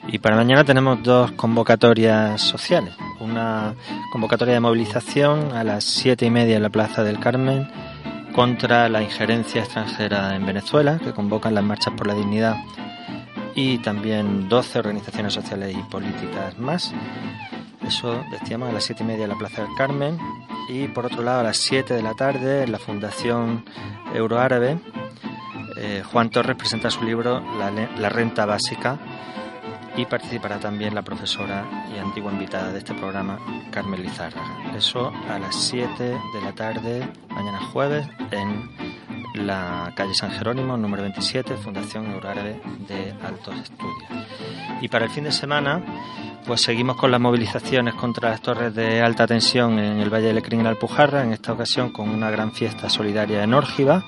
Y 0.09 0.19
para 0.19 0.37
mañana 0.37 0.65
tenemos 0.65 1.03
dos 1.03 1.33
convocatorias 1.33 2.41
sociales. 2.41 2.95
Una 3.21 3.75
convocatoria 4.13 4.55
de 4.55 4.61
movilización 4.61 5.53
a 5.53 5.65
las 5.65 5.85
siete 5.85 6.27
y 6.27 6.31
media 6.31 6.57
en 6.57 6.63
la 6.63 6.71
Plaza 6.71 7.03
del 7.03 7.19
Carmen 7.19 7.69
contra 8.35 8.89
la 8.89 9.03
injerencia 9.03 9.63
extranjera 9.63 10.35
en 10.37 10.45
Venezuela, 10.45 10.99
que 11.03 11.13
convocan 11.13 11.55
las 11.55 11.65
marchas 11.65 11.95
por 11.95 12.07
la 12.07 12.15
dignidad 12.15 12.57
y 13.55 13.79
también 13.79 14.49
12 14.49 14.79
organizaciones 14.79 15.35
sociales 15.35 15.77
y 15.77 15.83
políticas 15.91 16.59
más. 16.59 16.93
Eso 17.87 18.25
decíamos 18.31 18.69
a 18.69 18.73
las 18.73 18.85
siete 18.85 19.03
y 19.03 19.07
media 19.07 19.25
en 19.25 19.31
la 19.31 19.39
Plaza 19.39 19.63
del 19.63 19.75
Carmen. 19.77 20.19
Y 20.69 20.89
por 20.89 21.07
otro 21.07 21.23
lado, 21.23 21.41
a 21.41 21.43
las 21.43 21.57
7 21.59 21.93
de 21.93 22.03
la 22.03 22.15
tarde, 22.15 22.63
en 22.63 22.73
la 22.73 22.79
Fundación 22.79 23.65
Euroárabe, 24.15 24.79
eh, 25.77 26.03
Juan 26.05 26.31
Torres 26.31 26.57
presenta 26.57 26.91
su 26.91 27.03
libro 27.03 27.43
la, 27.59 27.71
la, 27.71 28.09
Renta 28.09 28.47
Básica 28.47 28.99
y 29.97 30.07
participará 30.07 30.61
también 30.61 30.95
la 30.95 31.03
profesora 31.03 31.65
y 31.95 31.99
antigua 31.99 32.33
invitada 32.33 32.73
de 32.73 32.79
este 32.79 32.95
programa, 32.95 33.39
Carmen 33.71 34.03
Lizárraga. 34.03 34.73
Eso 34.77 35.13
a 35.29 35.39
las 35.39 35.57
7 35.57 36.03
de 36.03 36.41
la 36.43 36.53
tarde, 36.53 37.07
mañana 37.29 37.61
jueves, 37.73 38.07
en 38.31 38.71
la 39.35 39.93
calle 39.95 40.15
San 40.15 40.31
Jerónimo, 40.31 40.77
número 40.77 41.03
27, 41.03 41.57
Fundación 41.57 42.11
Euroárabe 42.13 42.61
de 42.89 43.15
Altos 43.25 43.55
Estudios. 43.57 44.27
Y 44.81 44.89
para 44.89 45.07
el 45.07 45.11
fin 45.11 45.25
de 45.25 45.33
semana, 45.33 45.83
pues 46.47 46.63
seguimos 46.63 46.97
con 46.97 47.11
las 47.11 47.21
movilizaciones 47.21 47.95
contra 47.95 48.31
las 48.31 48.43
torres 48.43 48.75
de 48.75 49.01
alta 49.01 49.27
tensión 49.27 49.79
en 49.79 50.01
el 50.01 50.11
Valle 50.11 50.29
de 50.29 50.35
Lecrín 50.35 50.61
en 50.61 50.67
Alpujarra, 50.67 51.23
en 51.23 51.33
esta 51.33 51.53
ocasión 51.53 51.91
con 51.91 52.09
una 52.09 52.31
gran 52.31 52.53
fiesta 52.53 52.89
solidaria 52.89 53.43
en 53.43 53.55
Órgiva 53.55 54.05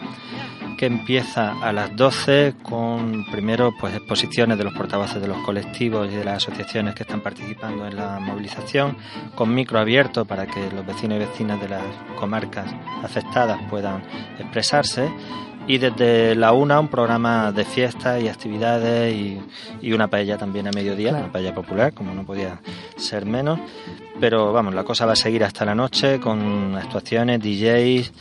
que 0.76 0.86
empieza 0.86 1.52
a 1.62 1.72
las 1.72 1.94
12 1.94 2.54
con 2.62 3.24
primero 3.30 3.72
pues 3.78 3.94
exposiciones 3.94 4.58
de 4.58 4.64
los 4.64 4.74
portavoces 4.74 5.20
de 5.20 5.28
los 5.28 5.38
colectivos 5.38 6.10
y 6.10 6.16
de 6.16 6.24
las 6.24 6.36
asociaciones 6.36 6.94
que 6.94 7.04
están 7.04 7.20
participando 7.20 7.86
en 7.86 7.96
la 7.96 8.18
movilización, 8.18 8.96
con 9.34 9.54
micro 9.54 9.78
abierto 9.78 10.24
para 10.24 10.46
que 10.46 10.70
los 10.70 10.84
vecinos 10.84 11.16
y 11.16 11.20
vecinas 11.20 11.60
de 11.60 11.68
las 11.68 11.82
comarcas 12.18 12.74
afectadas 13.02 13.60
puedan 13.70 14.02
expresarse 14.38 15.10
y 15.66 15.78
desde 15.78 16.34
la 16.34 16.52
una 16.52 16.78
un 16.78 16.88
programa 16.88 17.50
de 17.52 17.64
fiestas 17.64 18.22
y 18.22 18.28
actividades 18.28 19.14
y, 19.14 19.92
una 19.92 20.08
paella 20.08 20.36
también 20.36 20.66
a 20.66 20.70
mediodía, 20.72 21.10
una 21.10 21.30
paella 21.30 21.54
popular, 21.54 21.92
como 21.92 22.14
no 22.14 22.24
podía 22.24 22.60
ser 22.96 23.26
menos. 23.26 23.60
Pero 24.20 24.52
vamos, 24.52 24.74
la 24.74 24.84
cosa 24.84 25.06
va 25.06 25.12
a 25.12 25.16
seguir 25.16 25.44
hasta 25.44 25.64
la 25.64 25.74
noche 25.74 26.20
con 26.20 26.76
actuaciones, 26.76 27.40
DJs 27.40 28.12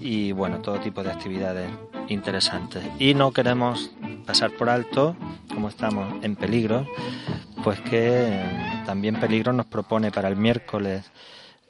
y 0.00 0.32
bueno, 0.32 0.58
todo 0.58 0.80
tipo 0.80 1.02
de 1.02 1.10
actividades 1.10 1.70
interesantes. 2.08 2.82
Y 2.98 3.14
no 3.14 3.32
queremos 3.32 3.90
pasar 4.26 4.50
por 4.50 4.68
alto, 4.68 5.16
como 5.52 5.68
estamos 5.68 6.22
en 6.22 6.36
peligro, 6.36 6.86
pues 7.62 7.80
que 7.80 8.40
también 8.84 9.20
peligro 9.20 9.52
nos 9.52 9.66
propone 9.66 10.10
para 10.10 10.28
el 10.28 10.36
miércoles 10.36 11.10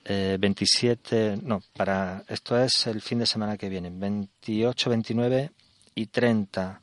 27, 0.05 1.33
eh, 1.33 1.39
no, 1.43 1.63
para 1.77 2.25
esto 2.29 2.59
es 2.59 2.87
el 2.87 3.01
fin 3.01 3.21
de 3.21 3.27
semana 3.27 3.57
que 3.57 3.69
viene, 3.69 3.91
28, 3.93 4.91
29 4.91 5.51
y 5.95 6.07
30 6.07 6.81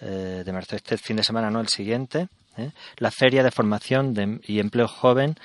eh, 0.00 0.42
de 0.44 0.52
marzo. 0.52 0.76
Este 0.76 0.96
fin 0.96 1.16
de 1.16 1.24
semana, 1.24 1.50
no 1.50 1.60
el 1.60 1.68
siguiente, 1.68 2.28
¿eh? 2.56 2.70
la 2.98 3.10
Feria 3.10 3.42
de 3.42 3.50
Formación 3.50 4.40
y 4.46 4.60
Empleo 4.60 4.88
Joven 4.88 5.36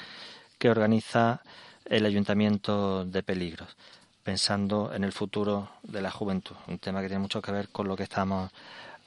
que 0.58 0.70
organiza 0.70 1.42
el 1.86 2.06
Ayuntamiento 2.06 3.06
de 3.06 3.24
Peligros 3.24 3.76
pensando 4.24 4.94
en 4.94 5.04
el 5.04 5.12
futuro 5.12 5.72
de 5.82 6.02
la 6.02 6.12
juventud, 6.12 6.56
un 6.68 6.78
tema 6.78 7.02
que 7.02 7.08
tiene 7.08 7.22
mucho 7.22 7.42
que 7.42 7.52
ver 7.52 7.70
con 7.70 7.88
lo 7.88 7.96
que 7.96 8.04
estamos 8.04 8.52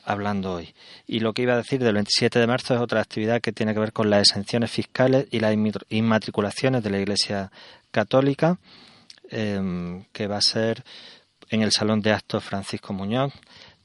hablando 0.05 0.55
hoy. 0.55 0.75
Y 1.07 1.21
lo 1.21 1.33
que 1.33 1.43
iba 1.43 1.53
a 1.53 1.59
decir 1.59 1.83
del 1.83 1.95
27 1.95 2.39
de 2.39 2.47
marzo 2.47 2.75
es 2.75 2.81
otra 2.81 3.01
actividad 3.01 3.41
que 3.41 3.53
tiene 3.53 3.73
que 3.73 3.81
ver 3.81 3.93
con 3.93 4.11
las 4.11 4.23
exenciones 4.23 4.71
fiscales 4.71 5.27
y 5.31 5.41
las 5.41 5.55
inmatriculaciones 5.91 6.83
de 6.83 6.91
la 6.91 6.99
Iglesia 6.99 7.53
Católica, 7.93 8.59
em, 9.31 10.05
que 10.13 10.27
va 10.27 10.39
a 10.39 10.43
ser 10.43 10.83
en 11.51 11.63
el 11.63 11.71
Salón 11.71 12.01
de 12.01 12.13
Actos 12.13 12.43
Francisco 12.43 12.93
Muñoz 12.93 13.33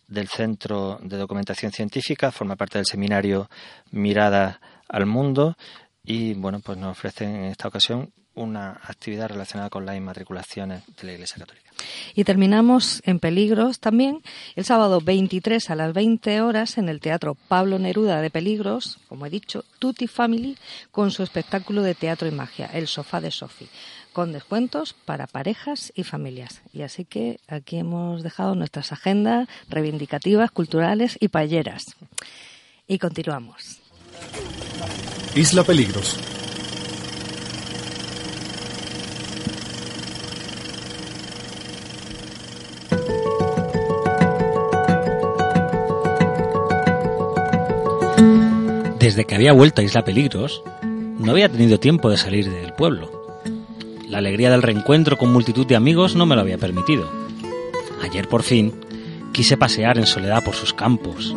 del 0.08 0.30
Centro 0.30 1.00
de 1.04 1.18
Documentación 1.18 1.72
Científica, 1.72 2.32
forma 2.32 2.56
parte 2.56 2.80
del 2.80 2.86
seminario 2.86 3.50
Mirada 3.92 4.60
al 4.88 5.06
Mundo 5.06 5.56
y 6.04 6.34
bueno, 6.34 6.62
pues 6.62 6.78
nos 6.78 6.92
ofrecen 6.92 7.36
en 7.36 7.44
esta 7.46 7.68
ocasión 7.68 8.12
una 8.38 8.80
actividad 8.84 9.30
relacionada 9.30 9.70
con 9.70 9.86
las 9.86 9.98
inmatriculaciones 9.98 10.84
de 10.96 11.08
la 11.08 11.14
Iglesia 11.14 11.38
Católica. 11.40 11.72
Y 12.14 12.24
terminamos 12.24 13.02
en 13.06 13.20
Peligros 13.20 13.80
también 13.80 14.22
el 14.56 14.64
sábado 14.64 15.02
23 15.02 15.70
a 15.70 15.76
las 15.76 15.94
20 15.94 16.42
horas 16.42 16.78
en 16.78 16.88
el 16.88 17.00
Teatro 17.00 17.36
Pablo 17.36 17.80
Neruda 17.80 18.22
de 18.22 18.30
Peligros, 18.30 19.00
como 19.10 19.26
he 19.26 19.30
dicho, 19.30 19.66
Tutti 19.80 20.08
Family, 20.08 20.58
con 20.92 21.12
su 21.12 21.24
espectáculo 21.24 21.82
de 21.82 21.96
teatro 21.96 22.28
y 22.28 22.32
magia, 22.32 22.68
El 22.68 22.88
Sofá 22.88 23.20
de 23.22 23.32
Sofi, 23.32 23.68
con 24.18 24.32
descuentos 24.32 24.96
para 25.06 25.28
parejas 25.28 25.94
y 25.96 26.02
familias. 26.02 26.64
Y 26.74 26.82
así 26.82 27.06
que 27.06 27.40
aquí 27.48 27.78
hemos 27.78 28.24
dejado 28.24 28.56
nuestras 28.56 28.92
agendas 28.92 29.48
reivindicativas, 29.70 30.50
culturales 30.50 31.18
y 31.20 31.28
payeras. 31.28 31.96
Y 32.88 32.98
continuamos. 32.98 33.80
Isla 35.36 35.64
Peligros 35.64 36.18
Desde 49.00 49.26
que 49.26 49.36
había 49.36 49.54
vuelto 49.54 49.82
a 49.82 49.84
Isla 49.84 50.04
Peligros, 50.04 50.64
no 50.82 51.34
había 51.34 51.50
tenido 51.50 51.80
tiempo 51.80 52.10
de 52.10 52.18
salir 52.18 52.50
del 52.50 52.74
pueblo. 52.74 53.17
La 54.10 54.20
alegría 54.20 54.50
del 54.50 54.62
reencuentro 54.62 55.18
con 55.18 55.34
multitud 55.34 55.66
de 55.66 55.76
amigos 55.76 56.16
no 56.16 56.26
me 56.26 56.36
lo 56.36 56.42
había 56.42 56.58
permitido. 56.58 57.10
Ayer 58.02 58.30
por 58.30 58.44
fin 58.44 58.74
quise 59.34 59.58
pasear 59.58 59.98
en 59.98 60.06
soledad 60.06 60.46
por 60.46 60.56
sus 60.56 60.74
campos, 60.74 61.36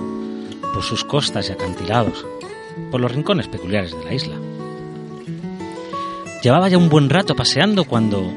por 0.73 0.85
sus 0.85 1.05
costas 1.05 1.49
y 1.49 1.53
acantilados, 1.53 2.25
por 2.93 3.01
los 3.01 3.11
rincones 3.11 3.49
peculiares 3.49 3.91
de 3.91 4.05
la 4.05 4.15
isla. 4.15 4.37
Llevaba 6.45 6.69
ya 6.69 6.79
un 6.79 6.89
buen 6.89 7.11
rato 7.11 7.35
paseando 7.35 7.85
cuando, 7.85 8.33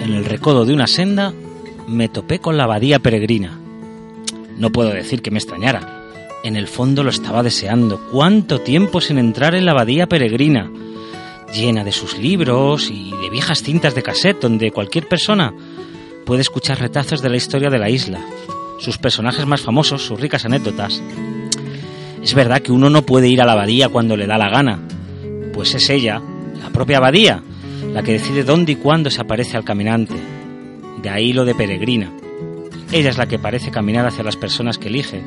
en 0.00 0.14
el 0.14 0.24
recodo 0.26 0.64
de 0.64 0.74
una 0.74 0.86
senda, 0.86 1.34
me 1.88 2.08
topé 2.08 2.38
con 2.38 2.56
la 2.56 2.64
abadía 2.64 3.00
peregrina. 3.00 3.58
No 4.58 4.70
puedo 4.70 4.90
decir 4.90 5.22
que 5.22 5.32
me 5.32 5.38
extrañara, 5.38 6.02
en 6.44 6.54
el 6.54 6.68
fondo 6.68 7.02
lo 7.02 7.10
estaba 7.10 7.42
deseando. 7.42 8.00
¿Cuánto 8.12 8.60
tiempo 8.60 9.00
sin 9.00 9.18
entrar 9.18 9.56
en 9.56 9.64
la 9.64 9.72
abadía 9.72 10.06
peregrina? 10.06 10.70
Llena 11.52 11.84
de 11.84 11.92
sus 11.92 12.16
libros 12.16 12.90
y 12.90 13.10
de 13.10 13.28
viejas 13.28 13.62
cintas 13.62 13.94
de 13.94 14.02
cassette 14.02 14.40
donde 14.40 14.70
cualquier 14.70 15.06
persona 15.06 15.52
puede 16.24 16.40
escuchar 16.40 16.80
retazos 16.80 17.20
de 17.20 17.28
la 17.28 17.36
historia 17.36 17.68
de 17.68 17.78
la 17.78 17.90
isla, 17.90 18.20
sus 18.78 18.96
personajes 18.96 19.44
más 19.44 19.60
famosos, 19.60 20.02
sus 20.02 20.18
ricas 20.18 20.46
anécdotas. 20.46 21.02
Es 22.22 22.32
verdad 22.34 22.62
que 22.62 22.72
uno 22.72 22.88
no 22.88 23.02
puede 23.02 23.28
ir 23.28 23.42
a 23.42 23.44
la 23.44 23.52
abadía 23.52 23.90
cuando 23.90 24.16
le 24.16 24.26
da 24.26 24.38
la 24.38 24.48
gana, 24.48 24.80
pues 25.52 25.74
es 25.74 25.90
ella, 25.90 26.22
la 26.62 26.70
propia 26.70 26.96
abadía, 26.96 27.42
la 27.92 28.02
que 28.02 28.12
decide 28.12 28.44
dónde 28.44 28.72
y 28.72 28.76
cuándo 28.76 29.10
se 29.10 29.20
aparece 29.20 29.58
al 29.58 29.64
caminante. 29.64 30.14
De 31.02 31.10
ahí 31.10 31.34
lo 31.34 31.44
de 31.44 31.54
peregrina. 31.54 32.10
Ella 32.92 33.10
es 33.10 33.18
la 33.18 33.26
que 33.26 33.38
parece 33.38 33.70
caminar 33.70 34.06
hacia 34.06 34.24
las 34.24 34.36
personas 34.36 34.78
que 34.78 34.88
elige, 34.88 35.22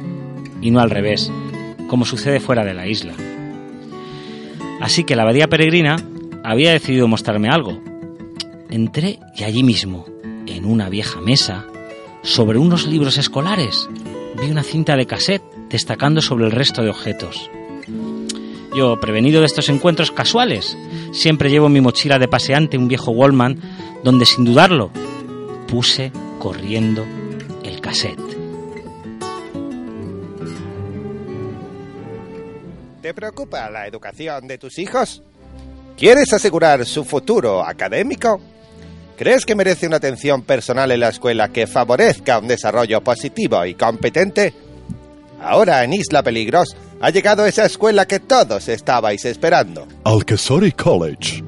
y 0.60 0.72
no 0.72 0.80
al 0.80 0.90
revés, 0.90 1.32
como 1.88 2.06
sucede 2.06 2.40
fuera 2.40 2.64
de 2.64 2.74
la 2.74 2.88
isla. 2.88 3.14
Así 4.82 5.04
que 5.04 5.16
la 5.16 5.22
abadía 5.22 5.48
peregrina 5.48 5.98
había 6.46 6.72
decidido 6.72 7.08
mostrarme 7.08 7.50
algo. 7.50 7.82
Entré 8.70 9.20
y 9.36 9.44
allí 9.44 9.64
mismo, 9.64 10.06
en 10.46 10.66
una 10.66 10.90
vieja 10.90 11.20
mesa, 11.20 11.66
sobre 12.22 12.60
unos 12.60 12.86
libros 12.88 13.18
escolares, 13.18 13.90
vi 14.40 14.52
una 14.52 14.64
cinta 14.64 14.96
de 14.96 15.08
cassette 15.08 15.44
destacando 15.70 16.22
sobre 16.22 16.46
el 16.46 16.52
resto 16.52 16.84
de 16.84 16.90
objetos. 16.90 17.50
Yo, 18.76 19.00
prevenido 19.00 19.40
de 19.40 19.48
estos 19.48 19.70
encuentros 19.70 20.12
casuales, 20.12 20.78
siempre 21.12 21.50
llevo 21.50 21.70
mi 21.70 21.82
mochila 21.82 22.20
de 22.20 22.28
paseante 22.28 22.78
un 22.78 22.88
viejo 22.88 23.12
Wallman 23.12 23.60
donde 24.04 24.26
sin 24.26 24.46
dudarlo 24.46 24.92
puse 25.68 26.12
corriendo 26.40 27.06
el 27.64 27.82
cassette. 27.82 28.20
¿Te 33.02 33.14
preocupa 33.14 33.70
la 33.70 33.88
educación 33.88 34.48
de 34.48 34.58
tus 34.58 34.78
hijos? 34.78 35.24
¿Quieres 35.98 36.34
asegurar 36.34 36.86
su 36.86 37.06
futuro 37.06 37.66
académico? 37.66 38.42
¿Crees 39.18 39.46
que 39.46 39.56
merece 39.56 39.88
una 39.88 39.96
atención 39.96 40.42
personal 40.42 40.92
en 40.92 41.00
la 41.00 41.10
escuela 41.10 41.48
que 41.50 41.68
favorezca 41.68 42.40
un 42.40 42.50
desarrollo 42.50 43.02
positivo 43.02 43.66
y 43.66 43.76
competente? 43.76 44.54
Ahora 45.42 45.84
en 45.86 45.94
Isla 45.94 46.22
Peligros 46.22 46.76
ha 47.00 47.10
llegado 47.12 47.46
esa 47.46 47.66
escuela 47.66 48.06
que 48.06 48.20
todos 48.20 48.68
estabais 48.68 49.24
esperando. 49.24 49.88
Alcasori 50.04 50.74
College, 50.74 51.42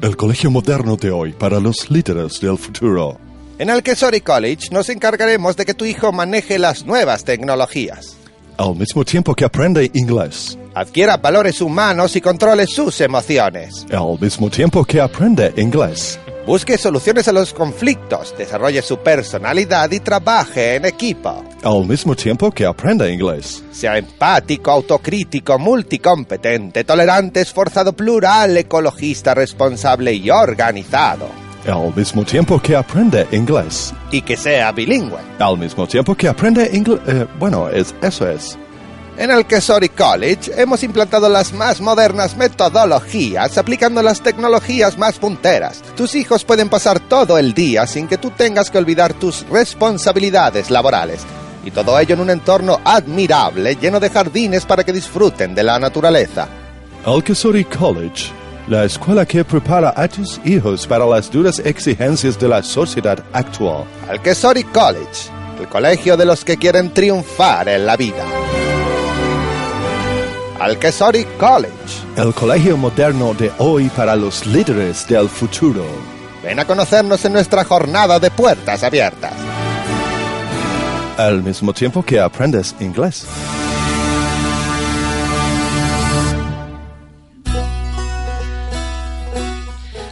el 0.00 0.16
colegio 0.16 0.50
moderno 0.50 0.96
de 0.96 1.10
hoy 1.10 1.32
para 1.32 1.60
los 1.60 1.90
líderes 1.90 2.40
del 2.40 2.56
futuro. 2.56 3.18
En 3.58 3.68
Alcasori 3.68 4.22
College 4.22 4.68
nos 4.70 4.88
encargaremos 4.88 5.56
de 5.56 5.66
que 5.66 5.74
tu 5.74 5.84
hijo 5.84 6.10
maneje 6.10 6.58
las 6.58 6.86
nuevas 6.86 7.24
tecnologías. 7.24 8.16
Al 8.60 8.76
mismo 8.76 9.06
tiempo 9.06 9.34
que 9.34 9.46
aprende 9.46 9.90
inglés 9.94 10.58
adquiera 10.74 11.16
valores 11.16 11.62
humanos 11.62 12.14
y 12.14 12.20
controle 12.20 12.66
sus 12.66 13.00
emociones. 13.00 13.86
Al 13.90 14.20
mismo 14.20 14.50
tiempo 14.50 14.84
que 14.84 15.00
aprende 15.00 15.54
inglés. 15.56 16.20
Busque 16.46 16.76
soluciones 16.76 17.26
a 17.26 17.32
los 17.32 17.54
conflictos, 17.54 18.34
desarrolle 18.36 18.82
su 18.82 18.98
personalidad 18.98 19.90
y 19.92 20.00
trabaje 20.00 20.76
en 20.76 20.84
equipo. 20.84 21.42
Al 21.62 21.86
mismo 21.86 22.14
tiempo 22.14 22.50
que 22.50 22.66
aprenda 22.66 23.08
inglés. 23.08 23.64
Sea 23.72 23.96
empático, 23.96 24.70
autocrítico, 24.70 25.58
multicompetente, 25.58 26.84
tolerante, 26.84 27.40
esforzado, 27.40 27.94
plural, 27.94 28.58
ecologista, 28.58 29.32
responsable 29.32 30.12
y 30.12 30.28
organizado. 30.28 31.39
Al 31.66 31.94
mismo 31.94 32.24
tiempo 32.24 32.60
que 32.60 32.74
aprende 32.74 33.26
inglés. 33.32 33.92
Y 34.10 34.22
que 34.22 34.36
sea 34.36 34.72
bilingüe. 34.72 35.18
Al 35.38 35.58
mismo 35.58 35.86
tiempo 35.86 36.14
que 36.14 36.28
aprende 36.28 36.70
inglés. 36.72 37.00
eh, 37.06 37.26
bueno, 37.38 37.68
es, 37.68 37.94
eso 38.02 38.28
es. 38.28 38.58
En 39.16 39.30
el 39.30 39.44
Kesori 39.44 39.90
College 39.90 40.50
hemos 40.56 40.82
implantado 40.82 41.28
las 41.28 41.52
más 41.52 41.82
modernas 41.82 42.38
metodologías 42.38 43.58
aplicando 43.58 44.02
las 44.02 44.22
tecnologías 44.22 44.96
más 44.96 45.18
punteras. 45.18 45.82
Tus 45.94 46.14
hijos 46.14 46.44
pueden 46.44 46.70
pasar 46.70 47.00
todo 47.00 47.36
el 47.36 47.52
día 47.52 47.86
sin 47.86 48.08
que 48.08 48.16
tú 48.16 48.30
tengas 48.30 48.70
que 48.70 48.78
olvidar 48.78 49.12
tus 49.12 49.46
responsabilidades 49.50 50.70
laborales. 50.70 51.20
Y 51.66 51.70
todo 51.70 51.98
ello 51.98 52.14
en 52.14 52.20
un 52.22 52.30
entorno 52.30 52.80
admirable, 52.82 53.76
lleno 53.76 54.00
de 54.00 54.08
jardines 54.08 54.64
para 54.64 54.84
que 54.84 54.92
disfruten 54.94 55.54
de 55.54 55.64
la 55.64 55.78
naturaleza. 55.78 56.48
Alcasori 57.04 57.64
College, 57.64 58.30
la 58.66 58.84
escuela 58.84 59.26
que 59.26 59.44
prepara 59.44 59.92
a 59.96 60.08
tus 60.08 60.40
hijos 60.44 60.86
para 60.86 61.06
las 61.06 61.30
duras 61.30 61.58
exigencias 61.58 62.38
de 62.38 62.48
la 62.48 62.62
sociedad 62.62 63.22
actual. 63.32 63.84
Alcasori 64.08 64.64
College, 64.64 65.30
el 65.58 65.68
colegio 65.68 66.16
de 66.16 66.24
los 66.24 66.44
que 66.44 66.56
quieren 66.56 66.92
triunfar 66.92 67.68
en 67.68 67.86
la 67.86 67.96
vida. 67.96 68.24
Alcasori 70.60 71.24
College. 71.38 71.72
El 72.16 72.34
colegio 72.34 72.76
moderno 72.76 73.32
de 73.34 73.50
hoy 73.58 73.88
para 73.88 74.14
los 74.14 74.46
líderes 74.46 75.06
del 75.08 75.28
futuro. 75.28 75.84
Ven 76.42 76.58
a 76.58 76.64
conocernos 76.64 77.24
en 77.24 77.32
nuestra 77.32 77.64
jornada 77.64 78.18
de 78.18 78.30
puertas 78.30 78.82
abiertas. 78.82 79.32
Al 81.16 81.42
mismo 81.42 81.72
tiempo 81.72 82.02
que 82.02 82.20
aprendes 82.20 82.74
inglés. 82.80 83.26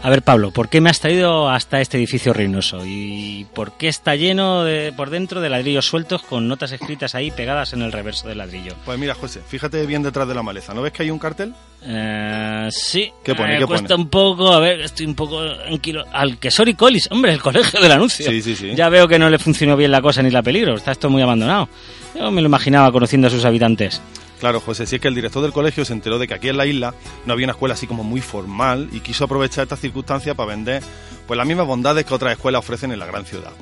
A 0.08 0.10
ver, 0.10 0.22
Pablo, 0.22 0.52
¿por 0.52 0.70
qué 0.70 0.80
me 0.80 0.88
has 0.88 1.00
traído 1.00 1.50
hasta 1.50 1.82
este 1.82 1.98
edificio 1.98 2.32
ruinoso? 2.32 2.80
¿Y 2.82 3.46
por 3.52 3.72
qué 3.76 3.88
está 3.88 4.16
lleno 4.16 4.64
de, 4.64 4.90
por 4.96 5.10
dentro 5.10 5.42
de 5.42 5.50
ladrillos 5.50 5.84
sueltos 5.84 6.22
con 6.22 6.48
notas 6.48 6.72
escritas 6.72 7.14
ahí 7.14 7.30
pegadas 7.30 7.74
en 7.74 7.82
el 7.82 7.92
reverso 7.92 8.26
del 8.26 8.38
ladrillo? 8.38 8.72
Pues 8.86 8.98
mira, 8.98 9.12
José, 9.12 9.42
fíjate 9.46 9.84
bien 9.84 10.02
detrás 10.02 10.26
de 10.26 10.34
la 10.34 10.42
maleza. 10.42 10.72
¿No 10.72 10.80
ves 10.80 10.94
que 10.94 11.02
hay 11.02 11.10
un 11.10 11.18
cartel? 11.18 11.52
Eh, 11.82 12.68
sí. 12.70 13.12
¿Qué 13.22 13.34
pone? 13.34 13.52
Me 13.52 13.58
¿Qué 13.58 13.66
cuesta 13.66 13.88
pone? 13.88 14.02
un 14.04 14.08
poco, 14.08 14.50
a 14.50 14.60
ver, 14.60 14.80
estoy 14.80 15.04
un 15.04 15.14
poco 15.14 15.44
tranquilo. 15.56 16.06
Al 16.10 16.38
que 16.38 16.50
Sori 16.50 16.72
Collis, 16.72 17.10
hombre, 17.10 17.34
el 17.34 17.42
colegio 17.42 17.78
del 17.78 17.92
anuncio. 17.92 18.30
Sí, 18.30 18.40
sí, 18.40 18.56
sí. 18.56 18.74
Ya 18.74 18.88
veo 18.88 19.06
que 19.08 19.18
no 19.18 19.28
le 19.28 19.38
funcionó 19.38 19.76
bien 19.76 19.90
la 19.90 20.00
cosa 20.00 20.22
ni 20.22 20.30
la 20.30 20.42
peligro. 20.42 20.74
Está 20.74 20.92
esto 20.92 21.10
muy 21.10 21.20
abandonado. 21.20 21.68
Yo 22.14 22.30
me 22.30 22.40
lo 22.40 22.46
imaginaba 22.46 22.90
conociendo 22.92 23.26
a 23.26 23.30
sus 23.30 23.44
habitantes. 23.44 24.00
Claro, 24.40 24.60
José, 24.60 24.86
si 24.86 24.96
es 24.96 25.00
que 25.02 25.08
el 25.08 25.14
director 25.14 25.42
del 25.42 25.52
colegio 25.52 25.84
se 25.84 25.92
enteró 25.92 26.18
de 26.18 26.28
que 26.28 26.34
aquí 26.34 26.48
en 26.48 26.56
la 26.56 26.66
isla 26.66 26.94
no 27.26 27.32
había 27.32 27.46
una 27.46 27.52
escuela 27.52 27.74
así 27.74 27.86
como 27.86 28.04
muy 28.04 28.20
formal 28.20 28.88
y 28.92 29.00
quiso 29.00 29.24
aprovechar 29.24 29.64
esta 29.64 29.76
circunstancia 29.76 30.34
para 30.34 30.50
vender 30.50 30.82
pues 31.26 31.36
las 31.36 31.46
mismas 31.46 31.66
bondades 31.66 32.04
que 32.04 32.14
otras 32.14 32.32
escuelas 32.32 32.60
ofrecen 32.60 32.92
en 32.92 32.98
la 32.98 33.06
gran 33.06 33.24
ciudad. 33.24 33.52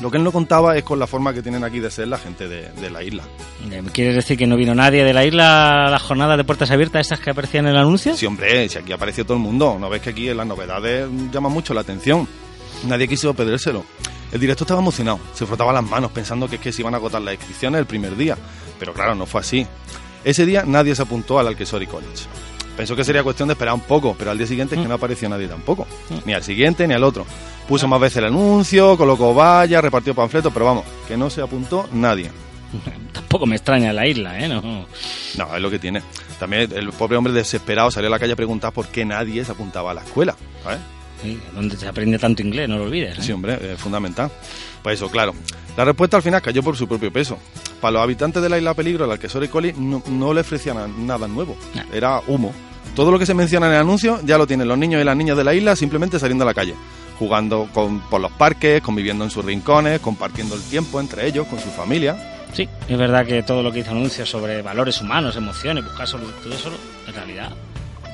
Lo 0.00 0.10
que 0.10 0.16
él 0.16 0.24
no 0.24 0.30
contaba 0.30 0.76
es 0.76 0.84
con 0.84 0.98
la 0.98 1.08
forma 1.08 1.34
que 1.34 1.42
tienen 1.42 1.64
aquí 1.64 1.80
de 1.80 1.90
ser 1.90 2.06
la 2.06 2.18
gente 2.18 2.48
de, 2.48 2.70
de 2.70 2.90
la 2.90 3.02
isla. 3.02 3.24
Eh, 3.70 3.82
¿Quieres 3.92 4.14
decir 4.14 4.38
que 4.38 4.46
no 4.46 4.56
vino 4.56 4.74
nadie 4.74 5.02
de 5.02 5.12
la 5.12 5.24
isla 5.24 5.86
a 5.86 5.90
las 5.90 6.02
jornadas 6.02 6.36
de 6.36 6.44
puertas 6.44 6.70
abiertas, 6.70 7.00
estas 7.00 7.20
que 7.20 7.30
aparecían 7.30 7.66
en 7.66 7.72
el 7.72 7.78
anuncio? 7.78 8.16
Sí, 8.16 8.24
hombre, 8.24 8.68
si 8.68 8.78
aquí 8.78 8.92
apareció 8.92 9.24
todo 9.24 9.36
el 9.36 9.42
mundo, 9.42 9.76
¿no 9.78 9.90
ves 9.90 10.00
que 10.00 10.10
aquí 10.10 10.28
en 10.28 10.36
las 10.36 10.46
novedades 10.46 11.08
llaman 11.32 11.50
mucho 11.52 11.74
la 11.74 11.80
atención? 11.80 12.28
Nadie 12.84 13.08
quiso 13.08 13.34
pedírselo. 13.34 13.84
El 14.32 14.40
director 14.40 14.66
estaba 14.66 14.80
emocionado, 14.80 15.18
se 15.34 15.46
frotaba 15.46 15.72
las 15.72 15.82
manos 15.82 16.10
pensando 16.12 16.48
que 16.48 16.56
es 16.56 16.60
que 16.60 16.72
se 16.72 16.82
iban 16.82 16.94
a 16.94 16.98
agotar 16.98 17.22
las 17.22 17.34
inscripciones 17.34 17.78
el 17.78 17.86
primer 17.86 18.14
día, 18.16 18.36
pero 18.78 18.92
claro, 18.92 19.14
no 19.14 19.24
fue 19.24 19.40
así. 19.40 19.66
Ese 20.22 20.44
día 20.44 20.64
nadie 20.66 20.94
se 20.94 21.02
apuntó 21.02 21.38
al 21.38 21.46
Alquesori 21.46 21.86
College. 21.86 22.26
Pensó 22.76 22.94
que 22.94 23.04
sería 23.04 23.22
cuestión 23.22 23.48
de 23.48 23.54
esperar 23.54 23.74
un 23.74 23.80
poco, 23.80 24.14
pero 24.16 24.30
al 24.30 24.38
día 24.38 24.46
siguiente 24.46 24.76
es 24.76 24.82
que 24.82 24.86
no 24.86 24.94
apareció 24.94 25.28
nadie 25.28 25.48
tampoco. 25.48 25.86
Ni 26.24 26.32
al 26.32 26.44
siguiente 26.44 26.86
ni 26.86 26.94
al 26.94 27.02
otro. 27.02 27.26
Puso 27.66 27.88
más 27.88 28.00
veces 28.00 28.18
el 28.18 28.26
anuncio, 28.26 28.96
colocó 28.96 29.34
vallas, 29.34 29.82
repartió 29.82 30.14
panfletos, 30.14 30.52
pero 30.52 30.66
vamos, 30.66 30.84
que 31.08 31.16
no 31.16 31.28
se 31.30 31.40
apuntó 31.40 31.88
nadie. 31.92 32.30
Tampoco 33.12 33.46
me 33.46 33.56
extraña 33.56 33.92
la 33.92 34.06
isla, 34.06 34.38
¿eh? 34.38 34.48
No. 34.48 34.62
No, 34.62 35.56
es 35.56 35.62
lo 35.62 35.70
que 35.70 35.78
tiene. 35.78 36.02
También 36.38 36.70
el 36.72 36.90
pobre 36.92 37.16
hombre 37.16 37.32
desesperado 37.32 37.90
salió 37.90 38.08
a 38.08 38.10
la 38.10 38.18
calle 38.18 38.34
a 38.34 38.36
preguntar 38.36 38.72
por 38.72 38.86
qué 38.88 39.04
nadie 39.04 39.44
se 39.44 39.52
apuntaba 39.52 39.90
a 39.90 39.94
la 39.94 40.02
escuela. 40.02 40.36
¿sabes? 40.62 40.78
Sí, 41.22 41.38
donde 41.54 41.76
se 41.76 41.88
aprende 41.88 42.18
tanto 42.18 42.42
inglés, 42.42 42.68
no 42.68 42.78
lo 42.78 42.84
olvides. 42.84 43.18
¿eh? 43.18 43.22
Sí, 43.22 43.32
hombre, 43.32 43.72
es 43.72 43.80
fundamental. 43.80 44.30
Pues 44.82 44.96
eso, 44.96 45.10
claro. 45.10 45.34
La 45.76 45.84
respuesta 45.84 46.16
al 46.16 46.22
final 46.22 46.40
cayó 46.40 46.62
por 46.62 46.76
su 46.76 46.86
propio 46.86 47.12
peso. 47.12 47.38
Para 47.80 47.92
los 47.92 48.02
habitantes 48.02 48.40
de 48.42 48.48
la 48.48 48.58
isla 48.58 48.74
Peligro, 48.74 49.04
el 49.04 49.10
Alquesori 49.12 49.48
Coli 49.48 49.72
no, 49.76 50.02
no 50.08 50.32
le 50.34 50.40
ofrecía 50.42 50.74
na- 50.74 50.86
nada 50.88 51.26
nuevo. 51.28 51.56
Era 51.92 52.20
humo. 52.26 52.52
Todo 52.94 53.10
lo 53.12 53.18
que 53.18 53.26
se 53.26 53.34
menciona 53.34 53.66
en 53.66 53.72
el 53.74 53.80
anuncio 53.80 54.20
ya 54.24 54.38
lo 54.38 54.46
tienen 54.46 54.66
los 54.68 54.78
niños 54.78 55.00
y 55.00 55.04
las 55.04 55.16
niñas 55.16 55.36
de 55.36 55.44
la 55.44 55.54
isla 55.54 55.74
simplemente 55.76 56.18
saliendo 56.18 56.44
a 56.44 56.46
la 56.46 56.54
calle. 56.54 56.74
Jugando 57.18 57.68
con- 57.74 58.00
por 58.08 58.20
los 58.20 58.30
parques, 58.32 58.80
conviviendo 58.80 59.24
en 59.24 59.30
sus 59.30 59.44
rincones, 59.44 60.00
compartiendo 60.00 60.54
el 60.54 60.62
tiempo 60.62 61.00
entre 61.00 61.26
ellos, 61.26 61.46
con 61.48 61.58
su 61.58 61.68
familia. 61.70 62.34
Sí, 62.52 62.68
es 62.88 62.96
verdad 62.98 63.26
que 63.26 63.42
todo 63.42 63.62
lo 63.62 63.70
que 63.70 63.78
dice 63.78 63.90
anuncios 63.90 64.28
sobre 64.30 64.62
valores 64.62 65.00
humanos, 65.00 65.36
emociones, 65.36 65.84
buscar 65.84 66.06
solu- 66.06 66.32
todo 66.42 66.54
eso, 66.54 66.70
en 67.06 67.14
realidad, 67.14 67.50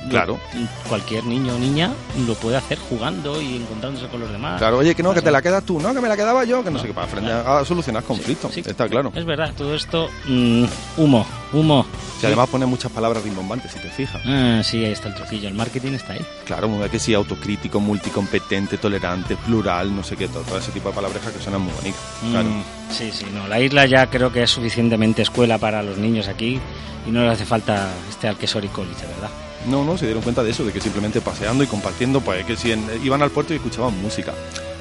Claro. 0.09 0.39
cualquier 0.87 1.25
niño 1.25 1.55
o 1.55 1.59
niña 1.59 1.91
lo 2.27 2.35
puede 2.35 2.57
hacer 2.57 2.77
jugando 2.77 3.41
y 3.41 3.57
encontrándose 3.57 4.07
con 4.07 4.19
los 4.19 4.31
demás. 4.31 4.59
Claro, 4.59 4.77
oye, 4.77 4.95
que 4.95 5.03
no, 5.03 5.13
que 5.13 5.21
te 5.21 5.31
la 5.31 5.41
quedas 5.41 5.63
tú, 5.63 5.79
no, 5.79 5.93
que 5.93 6.01
me 6.01 6.07
la 6.07 6.15
quedaba 6.15 6.43
yo, 6.45 6.63
que 6.63 6.71
no 6.71 6.79
sé 6.79 6.87
qué, 6.87 6.93
para 6.93 7.07
aprender 7.07 7.33
a 7.33 7.65
solucionar 7.65 8.03
conflictos. 8.03 8.55
Está 8.57 8.87
claro. 8.87 9.11
Es 9.15 9.25
verdad, 9.25 9.51
todo 9.57 9.75
esto, 9.75 10.09
mm, 10.27 10.65
humo, 10.97 11.25
humo. 11.53 11.85
Y 12.21 12.25
además 12.25 12.49
pone 12.49 12.65
muchas 12.65 12.91
palabras 12.91 13.23
rimbombantes, 13.23 13.71
si 13.71 13.79
te 13.79 13.89
fijas. 13.89 14.21
Ah, 14.25 14.61
sí, 14.63 14.83
ahí 14.83 14.91
está 14.91 15.09
el 15.09 15.15
truquillo, 15.15 15.47
el 15.47 15.53
marketing 15.53 15.93
está 15.93 16.13
ahí. 16.13 16.25
Claro, 16.45 16.67
muy 16.67 16.79
bien, 16.79 16.89
que 16.89 16.97
sí, 16.97 17.13
autocrítico, 17.13 17.79
multicompetente, 17.79 18.77
tolerante, 18.77 19.35
plural, 19.35 19.95
no 19.95 20.03
sé 20.03 20.15
qué, 20.15 20.27
todo, 20.27 20.43
todo 20.43 20.57
ese 20.57 20.71
tipo 20.71 20.89
de 20.89 20.95
palabrejas 20.95 21.31
que 21.31 21.39
suenan 21.39 21.61
muy 21.61 21.73
bonitas. 21.73 21.99
Claro. 22.31 22.49
Mm, 22.49 22.63
sí, 22.89 23.11
sí, 23.11 23.25
no, 23.33 23.47
la 23.47 23.59
isla 23.59 23.85
ya 23.85 24.07
creo 24.07 24.31
que 24.31 24.43
es 24.43 24.49
suficientemente 24.49 25.21
escuela 25.21 25.57
para 25.57 25.83
los 25.83 25.97
niños 25.97 26.27
aquí 26.27 26.59
y 27.05 27.11
no 27.11 27.23
les 27.23 27.33
hace 27.33 27.45
falta 27.45 27.89
este 28.09 28.27
Alquesori 28.27 28.69
College, 28.69 29.01
de 29.01 29.07
verdad. 29.07 29.29
No, 29.69 29.83
no, 29.83 29.97
se 29.97 30.05
dieron 30.05 30.21
cuenta 30.23 30.43
de 30.43 30.51
eso, 30.51 30.63
de 30.63 30.71
que 30.71 30.79
simplemente 30.81 31.21
paseando 31.21 31.63
y 31.63 31.67
compartiendo, 31.67 32.21
pues 32.21 32.45
que 32.45 32.55
si 32.55 32.71
en- 32.71 32.85
iban 33.03 33.21
al 33.21 33.31
puerto 33.31 33.53
y 33.53 33.57
escuchaban 33.57 33.99
música. 34.01 34.33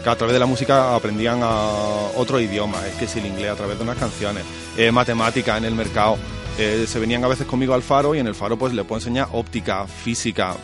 Que 0.03 0.11
a 0.11 0.17
través 0.17 0.35
de 0.35 0.39
la 0.41 0.47
música 0.47 0.95
aprendían 0.95 1.41
a 1.43 1.71
otro 2.17 2.39
idioma, 2.39 2.87
es 2.87 2.95
que 2.97 3.07
si 3.07 3.21
el 3.21 3.27
inglés 3.27 3.51
a 3.51 3.55
través 3.57 3.79
de 3.79 3.85
unas 3.85 3.97
canciones, 3.97 4.45
eh, 4.77 4.91
matemáticas 4.93 5.57
en 5.59 5.65
el 5.65 5.75
mercado. 5.75 6.17
Eh, 6.59 6.85
se 6.87 7.01
venían 7.01 7.25
a 7.25 7.29
veces 7.29 7.47
conmigo 7.49 7.75
al 7.75 7.83
faro 7.83 8.15
y 8.15 8.21
en 8.21 8.29
el 8.29 8.35
faro 8.37 8.57
pues 8.57 8.73
le 8.75 8.85
puedo 8.85 9.01
enseñar 9.01 9.27
óptica, 9.33 9.87
física, 9.89 10.55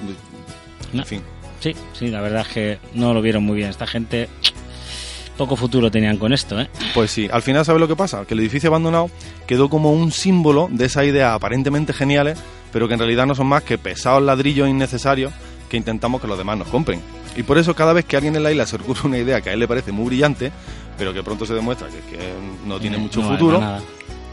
en 0.93 1.05
fin. 1.05 1.21
Sí, 1.59 1.75
sí, 1.95 2.07
la 2.09 2.21
verdad 2.21 2.43
es 2.43 2.49
que 2.49 2.79
no 2.95 3.13
lo 3.13 3.21
vieron 3.21 3.43
muy 3.45 3.57
bien. 3.57 3.71
Esta 3.71 3.89
gente 3.89 4.29
poco 5.37 5.57
futuro 5.57 5.91
tenían 5.91 6.17
con 6.19 6.33
esto, 6.33 6.61
¿eh? 6.61 6.69
Pues 6.95 7.11
sí, 7.11 7.29
al 7.33 7.43
final 7.43 7.65
¿sabes 7.65 7.81
lo 7.81 7.89
que 7.89 7.97
pasa? 7.97 8.25
Que 8.27 8.35
el 8.35 8.41
edificio 8.41 8.69
abandonado 8.69 9.11
quedó 9.47 9.69
como 9.71 9.91
un 9.93 10.13
símbolo 10.13 10.69
de 10.71 10.85
esas 10.85 11.07
ideas 11.07 11.35
aparentemente 11.35 11.93
geniales, 11.93 12.39
pero 12.73 12.89
que 12.89 12.95
en 12.95 13.01
realidad 13.01 13.27
no 13.27 13.35
son 13.35 13.47
más 13.47 13.63
que 13.63 13.79
pesados 13.79 14.23
ladrillos 14.23 14.69
innecesarios 14.69 15.33
que 15.69 15.77
intentamos 15.77 16.21
que 16.21 16.27
los 16.27 16.39
demás 16.39 16.59
nos 16.59 16.69
compren. 16.69 17.01
Y 17.37 17.43
por 17.43 17.59
eso 17.59 17.75
cada 17.75 17.93
vez 17.93 18.05
que 18.05 18.17
alguien 18.17 18.35
en 18.37 18.43
la 18.43 18.51
isla 18.51 18.67
se 18.67 18.77
ocurre 18.77 19.03
una 19.05 19.19
idea 19.19 19.41
que 19.41 19.51
a 19.51 19.53
él 19.53 19.61
le 19.61 19.69
parece 19.69 19.93
muy 19.93 20.07
brillante, 20.07 20.51
pero 20.99 21.15
que 21.15 21.23
pronto 21.23 21.47
se 21.47 21.55
demuestra 21.55 21.89
que, 21.89 22.17
que 22.17 22.33
no 22.67 22.81
tiene 22.81 22.99
mucho 22.99 23.21
no 23.21 23.29
vale 23.29 23.39
futuro. 23.39 23.61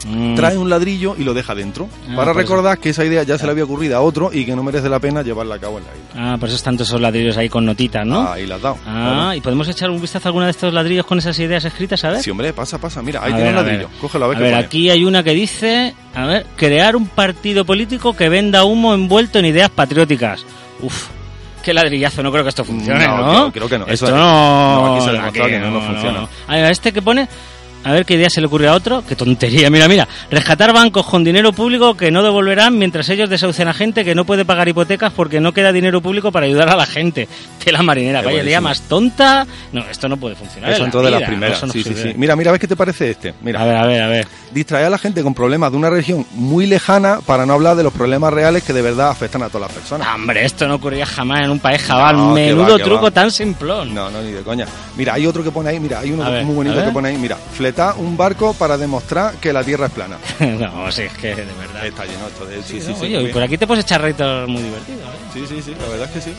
Mm. 0.06 0.34
trae 0.36 0.56
un 0.56 0.70
ladrillo 0.70 1.16
y 1.18 1.24
lo 1.24 1.34
deja 1.34 1.54
dentro, 1.54 1.88
Ah, 2.08 2.14
para 2.16 2.32
por 2.32 2.42
eso. 2.42 2.50
recordar 2.52 2.78
que 2.78 2.90
esa 2.90 3.04
idea 3.04 3.24
ya 3.24 3.36
se 3.36 3.44
le 3.46 3.50
había 3.52 3.64
ocurrido 3.64 3.96
a 3.96 4.00
otro 4.00 4.30
y 4.32 4.44
que 4.44 4.54
no 4.54 4.62
merece 4.62 4.88
la 4.88 5.00
pena 5.00 5.22
llevarla 5.22 5.56
a 5.56 5.58
cabo 5.58 5.78
en 5.78 5.84
la 5.84 5.90
isla. 5.90 6.34
Ah, 6.34 6.36
por 6.38 6.48
eso 6.48 6.56
están 6.56 6.76
todos 6.76 6.88
esos 6.88 7.00
ladrillos 7.00 7.36
ahí 7.36 7.48
con 7.48 7.64
notitas, 7.66 8.06
¿no? 8.06 8.28
Ahí 8.30 8.46
la 8.46 8.56
has 8.56 8.62
dado. 8.62 8.76
Ah, 8.86 9.12
Claro. 9.14 9.34
¿y 9.34 9.40
podemos 9.40 9.68
echar 9.68 9.90
un 9.90 10.00
vistazo 10.00 10.26
a 10.26 10.30
alguna 10.30 10.44
de 10.46 10.52
estos 10.52 10.72
ladrillos 10.72 11.04
con 11.06 11.18
esas 11.18 11.38
ideas 11.40 11.64
escritas, 11.64 12.04
a 12.04 12.10
ver? 12.10 12.22
Sí, 12.22 12.30
hombre, 12.30 12.52
pasa, 12.52 12.78
pasa. 12.78 13.02
Mira, 13.02 13.20
ahí 13.24 13.32
A 13.32 13.36
tiene 13.36 13.42
ver, 13.50 13.52
un 13.54 13.58
a 13.58 13.62
ladrillo. 13.62 13.88
Cógelo 14.00 14.24
a 14.26 14.28
ver 14.28 14.36
A 14.36 14.38
qué 14.38 14.44
ver, 14.44 14.52
pone. 14.54 14.64
aquí 14.64 14.90
hay 14.90 15.04
una 15.04 15.22
que 15.24 15.32
dice, 15.34 15.94
a 16.14 16.26
ver, 16.26 16.46
crear 16.56 16.94
un 16.94 17.06
partido 17.08 17.64
político 17.64 18.14
que 18.14 18.28
venda 18.28 18.64
humo 18.64 18.94
envuelto 18.94 19.38
en 19.40 19.46
ideas 19.46 19.70
patrióticas. 19.70 20.44
Uf, 20.80 21.08
qué 21.62 21.74
ladrillazo, 21.74 22.22
no 22.22 22.30
creo 22.30 22.44
que 22.44 22.50
esto 22.50 22.64
funcione, 22.64 23.04
No, 23.06 23.16
¿no? 23.18 23.32
creo- 23.32 23.52
creo 23.52 23.68
que 23.68 23.78
no. 23.80 23.86
Esto 23.92 24.06
Eso- 24.06 24.16
no... 24.16 24.86
no, 24.86 24.94
aquí 24.94 25.04
se 25.04 25.10
ha 25.10 25.12
demostrado 25.14 25.48
que 25.50 25.58
no, 25.58 25.70
no 25.72 25.80
funciona. 25.80 26.28
A 26.46 26.54
ver, 26.54 26.70
este 26.70 26.92
que 26.92 27.02
pone 27.02 27.28
A 27.84 27.92
ver 27.92 28.04
qué 28.04 28.14
idea 28.14 28.28
se 28.28 28.40
le 28.40 28.46
ocurre 28.48 28.68
a 28.68 28.74
otro. 28.74 29.02
Qué 29.06 29.16
tontería. 29.16 29.70
Mira, 29.70 29.88
mira. 29.88 30.06
Rescatar 30.30 30.72
bancos 30.72 31.06
con 31.06 31.24
dinero 31.24 31.52
público 31.52 31.96
que 31.96 32.10
no 32.10 32.22
devolverán 32.22 32.76
mientras 32.78 33.08
ellos 33.08 33.30
desahucian 33.30 33.68
a 33.68 33.74
gente 33.74 34.04
que 34.04 34.14
no 34.14 34.24
puede 34.24 34.44
pagar 34.44 34.68
hipotecas 34.68 35.12
porque 35.12 35.40
no 35.40 35.52
queda 35.52 35.72
dinero 35.72 36.00
público 36.00 36.30
para 36.32 36.46
ayudar 36.46 36.68
a 36.68 36.76
la 36.76 36.86
gente. 36.86 37.28
De 37.64 37.72
la 37.72 37.82
marinera. 37.82 38.20
Qué 38.20 38.26
Vaya 38.26 38.42
idea 38.42 38.60
buenísimo. 38.60 38.68
más 38.68 38.88
tonta. 38.88 39.46
No, 39.72 39.82
esto 39.90 40.08
no 40.08 40.16
puede 40.16 40.34
funcionar. 40.36 40.78
La 40.78 40.90
todas 40.90 41.12
las 41.12 41.22
primeras. 41.22 41.62
No 41.62 41.72
sí, 41.72 41.82
sí, 41.82 41.94
sí. 41.94 42.12
Mira, 42.16 42.34
mira, 42.34 42.50
¿ves 42.50 42.60
qué 42.60 42.66
te 42.66 42.76
parece 42.76 43.10
este? 43.10 43.34
Mira. 43.42 43.60
A 43.60 43.64
ver, 43.66 43.76
a 43.76 43.86
ver, 43.86 44.02
a 44.02 44.08
ver. 44.08 44.26
Distraer 44.52 44.86
a 44.86 44.90
la 44.90 44.96
gente 44.98 45.22
con 45.22 45.34
problemas 45.34 45.70
de 45.70 45.76
una 45.76 45.90
región 45.90 46.24
muy 46.32 46.66
lejana 46.66 47.18
para 47.26 47.44
no 47.44 47.52
hablar 47.52 47.76
de 47.76 47.82
los 47.82 47.92
problemas 47.92 48.32
reales 48.32 48.62
que 48.62 48.72
de 48.72 48.80
verdad 48.80 49.10
afectan 49.10 49.42
a 49.42 49.48
todas 49.48 49.68
las 49.68 49.72
personas. 49.78 50.08
Hombre, 50.14 50.44
esto 50.46 50.66
no 50.66 50.76
ocurría 50.76 51.04
jamás 51.04 51.42
en 51.44 51.50
un 51.50 51.58
país 51.58 51.82
jabal. 51.82 52.16
No, 52.16 52.34
que 52.34 52.40
Menudo 52.46 52.72
va, 52.72 52.76
que 52.78 52.84
truco 52.84 53.02
va. 53.04 53.10
tan 53.10 53.30
simplón. 53.30 53.94
No, 53.94 54.10
no, 54.10 54.22
ni 54.22 54.32
de 54.32 54.40
coña. 54.40 54.66
Mira, 54.96 55.14
hay 55.14 55.26
otro 55.26 55.44
que 55.44 55.50
pone 55.50 55.68
ahí, 55.70 55.78
mira, 55.78 56.00
hay 56.00 56.10
uno 56.12 56.24
A 56.24 56.30
ver, 56.30 56.44
muy 56.44 56.54
bonito 56.54 56.74
a 56.74 56.78
ver. 56.78 56.86
que 56.86 56.92
pone 56.92 57.08
ahí, 57.10 57.18
mira, 57.18 57.36
fletar 57.68 57.96
un 57.98 58.16
barco 58.16 58.54
para 58.54 58.78
demostrar 58.78 59.34
que 59.34 59.52
la 59.52 59.62
Tierra 59.62 59.86
es 59.86 59.92
plana. 59.92 60.16
no, 60.40 60.90
sí, 60.90 61.02
es 61.02 61.12
que 61.12 61.34
de 61.34 61.44
verdad. 61.44 61.86
Está 61.86 62.06
lleno 62.06 62.26
esto 62.26 62.46
de... 62.46 62.62
Sí, 62.62 62.80
sí, 62.80 62.88
¿no? 62.90 62.96
sí. 62.96 63.04
Oye, 63.04 63.22
y 63.22 63.32
por 63.32 63.42
aquí 63.42 63.58
te 63.58 63.66
puedes 63.66 63.84
echar 63.84 64.00
retos 64.00 64.48
muy 64.48 64.62
divertidos. 64.62 65.02
¿eh? 65.02 65.18
Sí, 65.34 65.46
sí, 65.46 65.62
sí, 65.62 65.76
la 65.78 65.88
verdad 65.88 66.06
es 66.06 66.10
que 66.12 66.20
sí. 66.30 66.34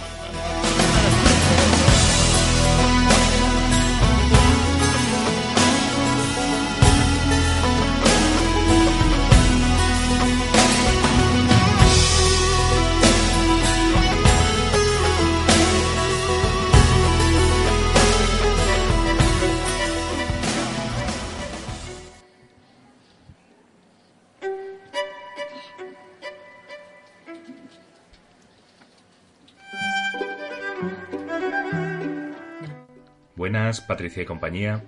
Patricia 33.78 34.24
y 34.24 34.26
compañía. 34.26 34.84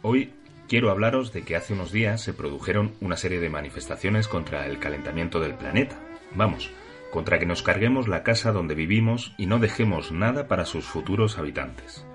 Hoy 0.00 0.32
quiero 0.68 0.90
hablaros 0.90 1.32
de 1.32 1.42
que 1.42 1.54
hace 1.54 1.74
unos 1.74 1.92
días 1.92 2.22
se 2.22 2.32
produjeron 2.32 2.94
una 3.00 3.16
serie 3.16 3.40
de 3.40 3.50
manifestaciones 3.50 4.26
contra 4.26 4.66
el 4.66 4.78
calentamiento 4.78 5.38
del 5.38 5.54
planeta. 5.54 6.00
Vamos, 6.34 6.70
contra 7.10 7.38
que 7.38 7.46
nos 7.46 7.62
carguemos 7.62 8.08
la 8.08 8.22
casa 8.22 8.52
donde 8.52 8.74
vivimos 8.74 9.34
y 9.36 9.46
no 9.46 9.58
dejemos 9.58 10.12
nada 10.12 10.48
para 10.48 10.64
sus 10.64 10.86
futuros 10.86 11.38
habitantes. 11.38 12.06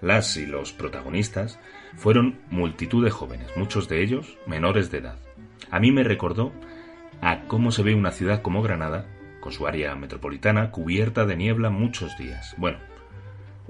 Las 0.00 0.36
y 0.36 0.46
los 0.46 0.72
protagonistas 0.72 1.60
fueron 1.96 2.40
multitud 2.50 3.04
de 3.04 3.10
jóvenes, 3.10 3.48
muchos 3.56 3.88
de 3.88 4.02
ellos 4.02 4.36
menores 4.46 4.90
de 4.90 4.98
edad. 4.98 5.18
A 5.70 5.78
mí 5.78 5.92
me 5.92 6.02
recordó 6.02 6.52
a 7.20 7.42
cómo 7.46 7.70
se 7.70 7.82
ve 7.82 7.94
una 7.94 8.10
ciudad 8.10 8.42
como 8.42 8.60
Granada, 8.60 9.06
con 9.40 9.52
su 9.52 9.66
área 9.66 9.94
metropolitana 9.94 10.70
cubierta 10.70 11.24
de 11.26 11.36
niebla 11.36 11.70
muchos 11.70 12.18
días. 12.18 12.54
Bueno, 12.58 12.78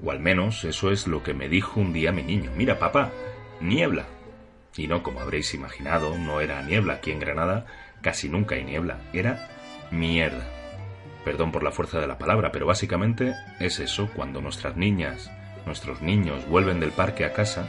o 0.05 0.11
al 0.11 0.19
menos 0.19 0.63
eso 0.63 0.91
es 0.91 1.07
lo 1.07 1.23
que 1.23 1.33
me 1.33 1.49
dijo 1.49 1.79
un 1.79 1.91
día 1.91 2.11
mi 2.11 2.21
niño. 2.21 2.51
Mira, 2.55 2.77
papá, 2.77 3.11
niebla. 3.59 4.05
Y 4.77 4.87
no, 4.87 5.01
como 5.01 5.19
habréis 5.19 5.53
imaginado, 5.55 6.15
no 6.17 6.41
era 6.41 6.61
niebla. 6.61 6.95
Aquí 6.95 7.11
en 7.11 7.19
Granada 7.19 7.65
casi 8.01 8.29
nunca 8.29 8.55
hay 8.55 8.63
niebla. 8.63 8.99
Era 9.13 9.49
mierda. 9.89 10.45
Perdón 11.23 11.51
por 11.51 11.63
la 11.63 11.71
fuerza 11.71 11.99
de 11.99 12.05
la 12.05 12.19
palabra, 12.19 12.51
pero 12.51 12.67
básicamente 12.67 13.33
es 13.59 13.79
eso. 13.79 14.09
Cuando 14.15 14.41
nuestras 14.41 14.77
niñas, 14.77 15.31
nuestros 15.65 16.03
niños 16.03 16.47
vuelven 16.47 16.79
del 16.79 16.91
parque 16.91 17.25
a 17.25 17.33
casa, 17.33 17.67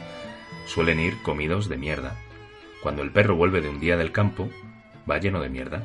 suelen 0.67 0.99
ir 0.99 1.19
comidos 1.23 1.69
de 1.69 1.77
mierda. 1.77 2.15
Cuando 2.83 3.01
el 3.01 3.11
perro 3.11 3.35
vuelve 3.35 3.61
de 3.61 3.69
un 3.69 3.79
día 3.79 3.97
del 3.97 4.11
campo, 4.11 4.47
va 5.09 5.17
lleno 5.17 5.41
de 5.41 5.49
mierda. 5.49 5.81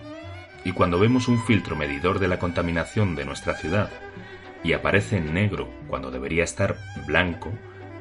Y 0.64 0.72
cuando 0.72 0.98
vemos 0.98 1.28
un 1.28 1.42
filtro 1.42 1.76
medidor 1.76 2.18
de 2.18 2.28
la 2.28 2.38
contaminación 2.38 3.14
de 3.14 3.24
nuestra 3.24 3.54
ciudad 3.54 3.90
y 4.64 4.72
aparece 4.72 5.16
en 5.16 5.34
negro 5.34 5.68
cuando 5.88 6.10
debería 6.10 6.44
estar 6.44 6.76
blanco, 7.06 7.52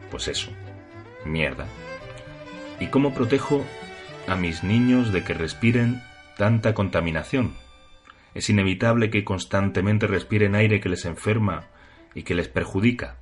pues 0.10 0.28
eso, 0.28 0.52
mierda. 1.26 1.68
¿Y 2.80 2.88
cómo 2.88 3.14
protejo 3.14 3.64
a 4.28 4.36
mis 4.36 4.64
niños 4.64 5.12
de 5.12 5.24
que 5.24 5.34
respiren 5.34 6.02
tanta 6.38 6.74
contaminación? 6.74 7.56
Es 8.34 8.50
inevitable 8.50 9.10
que 9.10 9.24
constantemente 9.24 10.08
respiren 10.08 10.56
aire 10.56 10.80
que 10.80 10.90
les 10.90 11.06
enferma 11.06 11.66
y 12.14 12.24
que 12.24 12.36
les 12.36 12.48
perjudica. 12.48 13.18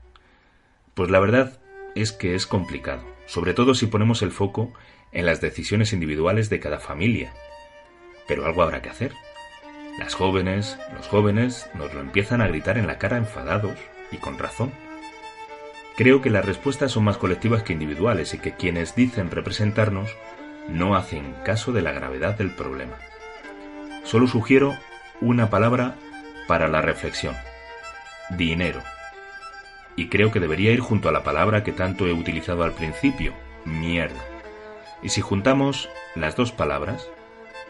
Pues 0.93 1.09
la 1.09 1.19
verdad 1.19 1.59
es 1.95 2.11
que 2.11 2.35
es 2.35 2.45
complicado, 2.45 3.03
sobre 3.25 3.53
todo 3.53 3.73
si 3.73 3.87
ponemos 3.87 4.21
el 4.21 4.31
foco 4.31 4.73
en 5.11 5.25
las 5.25 5.41
decisiones 5.41 5.93
individuales 5.93 6.49
de 6.49 6.59
cada 6.59 6.79
familia. 6.79 7.33
Pero 8.27 8.45
algo 8.45 8.61
habrá 8.61 8.81
que 8.81 8.89
hacer. 8.89 9.13
Las 9.99 10.15
jóvenes, 10.15 10.79
los 10.95 11.07
jóvenes 11.07 11.69
nos 11.73 11.93
lo 11.93 11.99
empiezan 11.99 12.41
a 12.41 12.47
gritar 12.47 12.77
en 12.77 12.87
la 12.87 12.97
cara 12.97 13.17
enfadados 13.17 13.77
y 14.11 14.17
con 14.17 14.39
razón. 14.39 14.71
Creo 15.97 16.21
que 16.21 16.29
las 16.29 16.45
respuestas 16.45 16.93
son 16.93 17.03
más 17.03 17.17
colectivas 17.17 17.63
que 17.63 17.73
individuales 17.73 18.33
y 18.33 18.39
que 18.39 18.53
quienes 18.53 18.95
dicen 18.95 19.29
representarnos 19.29 20.15
no 20.69 20.95
hacen 20.95 21.35
caso 21.43 21.73
de 21.73 21.81
la 21.81 21.91
gravedad 21.91 22.37
del 22.37 22.55
problema. 22.55 22.95
Solo 24.05 24.25
sugiero 24.27 24.77
una 25.19 25.49
palabra 25.49 25.95
para 26.47 26.69
la 26.69 26.81
reflexión. 26.81 27.35
Dinero. 28.29 28.81
Y 29.97 30.07
creo 30.07 30.31
que 30.31 30.39
debería 30.39 30.71
ir 30.71 30.79
junto 30.79 31.09
a 31.09 31.11
la 31.11 31.23
palabra 31.23 31.65
que 31.65 31.73
tanto 31.73 32.07
he 32.07 32.13
utilizado 32.13 32.63
al 32.63 32.71
principio, 32.71 33.33
mierda. 33.65 34.23
Y 35.03 35.09
si 35.09 35.19
juntamos 35.19 35.89
las 36.15 36.37
dos 36.37 36.53
palabras, 36.53 37.09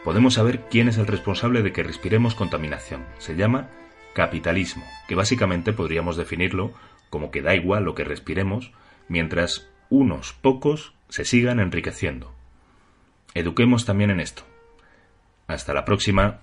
podemos 0.03 0.35
saber 0.35 0.67
quién 0.69 0.87
es 0.87 0.97
el 0.97 1.07
responsable 1.07 1.61
de 1.61 1.71
que 1.71 1.83
respiremos 1.83 2.35
contaminación. 2.35 3.05
Se 3.17 3.35
llama 3.35 3.69
capitalismo, 4.13 4.83
que 5.07 5.15
básicamente 5.15 5.73
podríamos 5.73 6.17
definirlo 6.17 6.73
como 7.09 7.31
que 7.31 7.41
da 7.41 7.55
igual 7.55 7.83
lo 7.83 7.95
que 7.95 8.03
respiremos 8.03 8.71
mientras 9.07 9.69
unos 9.89 10.33
pocos 10.33 10.93
se 11.09 11.25
sigan 11.25 11.59
enriqueciendo. 11.59 12.33
Eduquemos 13.33 13.85
también 13.85 14.11
en 14.11 14.19
esto. 14.19 14.43
Hasta 15.47 15.73
la 15.73 15.85
próxima. 15.85 16.41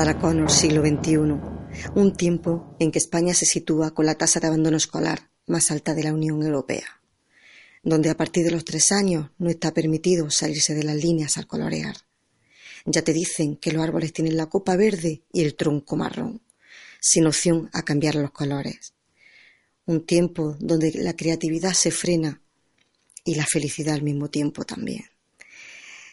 Sarah 0.00 0.18
Connor, 0.18 0.50
siglo 0.50 0.80
XXI. 0.80 1.14
Un 1.94 2.16
tiempo 2.16 2.74
en 2.80 2.90
que 2.90 2.98
España 2.98 3.34
se 3.34 3.44
sitúa 3.44 3.90
con 3.90 4.06
la 4.06 4.14
tasa 4.14 4.40
de 4.40 4.46
abandono 4.46 4.78
escolar 4.78 5.28
más 5.46 5.70
alta 5.70 5.92
de 5.92 6.02
la 6.02 6.14
Unión 6.14 6.42
Europea, 6.42 7.02
donde 7.82 8.08
a 8.08 8.16
partir 8.16 8.46
de 8.46 8.50
los 8.50 8.64
tres 8.64 8.92
años 8.92 9.28
no 9.36 9.50
está 9.50 9.74
permitido 9.74 10.30
salirse 10.30 10.72
de 10.72 10.84
las 10.84 10.96
líneas 10.96 11.36
al 11.36 11.46
colorear. 11.46 11.96
Ya 12.86 13.02
te 13.02 13.12
dicen 13.12 13.56
que 13.56 13.72
los 13.72 13.82
árboles 13.82 14.14
tienen 14.14 14.38
la 14.38 14.46
copa 14.46 14.74
verde 14.74 15.20
y 15.34 15.42
el 15.42 15.54
tronco 15.54 15.96
marrón, 15.96 16.40
sin 16.98 17.26
opción 17.26 17.68
a 17.74 17.82
cambiar 17.82 18.14
los 18.14 18.30
colores. 18.30 18.94
Un 19.84 20.06
tiempo 20.06 20.56
donde 20.60 20.92
la 20.94 21.14
creatividad 21.14 21.74
se 21.74 21.90
frena 21.90 22.40
y 23.22 23.34
la 23.34 23.44
felicidad 23.44 23.96
al 23.96 24.02
mismo 24.02 24.30
tiempo 24.30 24.64
también. 24.64 25.04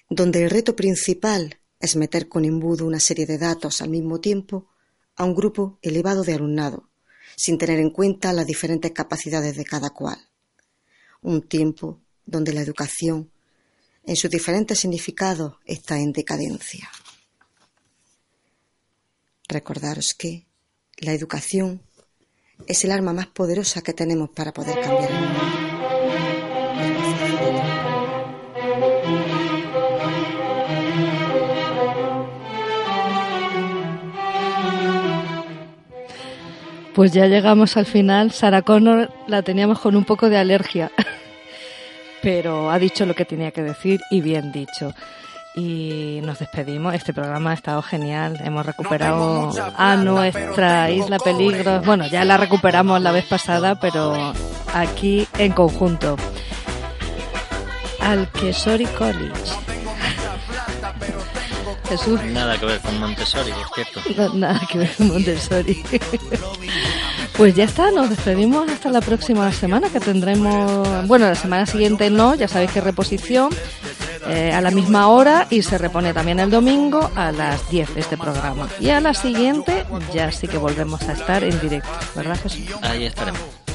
Donde 0.09 0.43
el 0.43 0.49
reto 0.49 0.75
principal 0.75 1.61
es 1.80 1.95
meter 1.95 2.28
con 2.28 2.45
embudo 2.45 2.86
una 2.86 2.99
serie 2.99 3.25
de 3.25 3.38
datos 3.38 3.82
al 3.82 3.89
mismo 3.89 4.19
tiempo 4.19 4.67
a 5.15 5.23
un 5.23 5.36
grupo 5.36 5.80
elevado 5.82 6.23
de 6.23 6.34
alumnado, 6.34 6.89
sin 7.36 7.57
tener 7.57 7.80
en 7.80 7.91
cuenta 7.91 8.34
las 8.34 8.45
diferentes 8.47 8.91
capacidades 8.91 9.55
de 9.55 9.65
cada 9.65 9.89
cual. 9.89 10.17
Un 11.21 11.41
tiempo 11.41 11.99
donde 12.25 12.53
la 12.53 12.61
educación, 12.61 13.32
en 14.05 14.15
sus 14.15 14.30
diferentes 14.30 14.80
significados, 14.80 15.55
está 15.65 15.99
en 15.99 16.13
decadencia. 16.13 16.89
Recordaros 19.47 20.13
que 20.13 20.45
la 20.97 21.13
educación 21.13 21.82
es 22.65 22.84
el 22.84 22.91
arma 22.91 23.13
más 23.13 23.28
poderosa 23.28 23.82
que 23.82 23.93
tenemos 23.93 24.30
para 24.30 24.53
poder 24.53 24.80
cambiar 24.82 25.11
el 25.11 25.19
mundo. 25.19 25.66
Pues 36.97 37.11
ya 37.11 37.27
llegamos 37.27 37.77
al 37.77 37.85
final. 37.85 38.31
Sarah 38.31 38.63
Connor 38.63 39.11
la 39.27 39.43
teníamos 39.43 39.77
con 39.77 39.95
un 39.95 40.03
poco 40.03 40.31
de 40.31 40.37
alergia, 40.37 40.89
pero 42.23 42.71
ha 42.71 42.79
dicho 42.79 43.05
lo 43.05 43.13
que 43.13 43.23
tenía 43.23 43.51
que 43.51 43.61
decir 43.61 44.01
y 44.09 44.21
bien 44.21 44.51
dicho. 44.51 44.95
Y 45.55 46.21
nos 46.23 46.39
despedimos. 46.39 46.95
Este 46.95 47.13
programa 47.13 47.51
ha 47.51 47.53
estado 47.53 47.83
genial. 47.83 48.39
Hemos 48.43 48.65
recuperado 48.65 49.51
a 49.77 49.95
nuestra 49.97 50.89
isla 50.89 51.19
peligro. 51.19 51.81
Bueno, 51.81 52.07
ya 52.07 52.25
la 52.25 52.35
recuperamos 52.35 52.99
la 52.99 53.11
vez 53.11 53.25
pasada, 53.25 53.79
pero 53.79 54.33
aquí 54.73 55.27
en 55.37 55.51
conjunto. 55.51 56.17
Al 57.99 58.27
Quesori 58.31 58.85
College. 58.85 59.66
Jesús. 61.88 62.21
Nada 62.23 62.57
que 62.59 62.65
ver 62.65 62.79
con 62.79 62.99
Montessori, 62.99 63.51
por 63.51 63.67
cierto. 63.73 64.01
No, 64.15 64.33
nada 64.33 64.61
que 64.69 64.77
ver 64.79 64.95
con 64.95 65.07
Montessori. 65.09 65.83
Pues 67.38 67.53
ya 67.53 67.65
está, 67.65 67.91
nos 67.91 68.09
despedimos 68.09 68.67
hasta 68.67 68.89
la 68.89 68.99
próxima 68.99 69.51
semana 69.51 69.89
que 69.89 69.99
tendremos, 69.99 71.07
bueno, 71.07 71.27
la 71.27 71.35
semana 71.35 71.67
siguiente 71.67 72.09
no, 72.09 72.33
ya 72.33 72.47
sabéis 72.47 72.71
que 72.71 72.81
reposición 72.81 73.49
eh, 74.27 74.51
a 74.51 74.59
la 74.59 74.71
misma 74.71 75.07
hora 75.07 75.45
y 75.51 75.61
se 75.61 75.77
repone 75.77 76.13
también 76.13 76.39
el 76.39 76.49
domingo 76.49 77.11
a 77.15 77.31
las 77.31 77.69
10 77.69 77.95
este 77.95 78.17
programa. 78.17 78.67
Y 78.79 78.89
a 78.89 78.99
la 78.99 79.13
siguiente 79.13 79.85
ya 80.13 80.31
sí 80.31 80.47
que 80.47 80.57
volvemos 80.57 81.01
a 81.03 81.13
estar 81.13 81.43
en 81.43 81.59
directo, 81.61 81.89
¿verdad 82.15 82.38
Jesús? 82.41 82.65
Ahí 82.81 83.05
estaremos. 83.05 83.66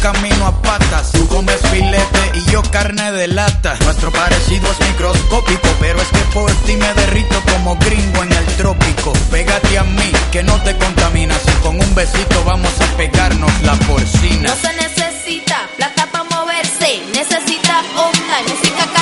Camino 0.00 0.46
a 0.46 0.62
patas, 0.62 1.12
tú 1.12 1.26
comes 1.28 1.60
filete 1.70 2.32
y 2.34 2.50
yo 2.50 2.62
carne 2.70 3.12
de 3.12 3.28
lata. 3.28 3.76
Nuestro 3.84 4.10
parecido 4.10 4.70
es 4.72 4.88
microscópico, 4.88 5.68
pero 5.78 6.00
es 6.00 6.08
que 6.08 6.24
por 6.32 6.50
ti 6.64 6.76
me 6.76 6.92
derrito 6.94 7.40
como 7.52 7.76
gringo 7.76 8.22
en 8.22 8.32
el 8.32 8.46
trópico. 8.56 9.12
Pégate 9.30 9.78
a 9.78 9.84
mí, 9.84 10.12
que 10.32 10.42
no 10.42 10.60
te 10.62 10.76
contaminas. 10.76 11.40
Y 11.46 11.62
con 11.62 11.80
un 11.80 11.94
besito 11.94 12.42
vamos 12.44 12.72
a 12.80 12.96
pegarnos 12.96 13.52
la 13.62 13.74
porcina. 13.74 14.48
No 14.48 14.56
se 14.56 14.72
necesita 14.74 15.68
plata 15.76 16.06
para 16.10 16.24
moverse, 16.24 17.02
necesita 17.12 17.82
onda, 17.96 18.42
música 18.48 18.99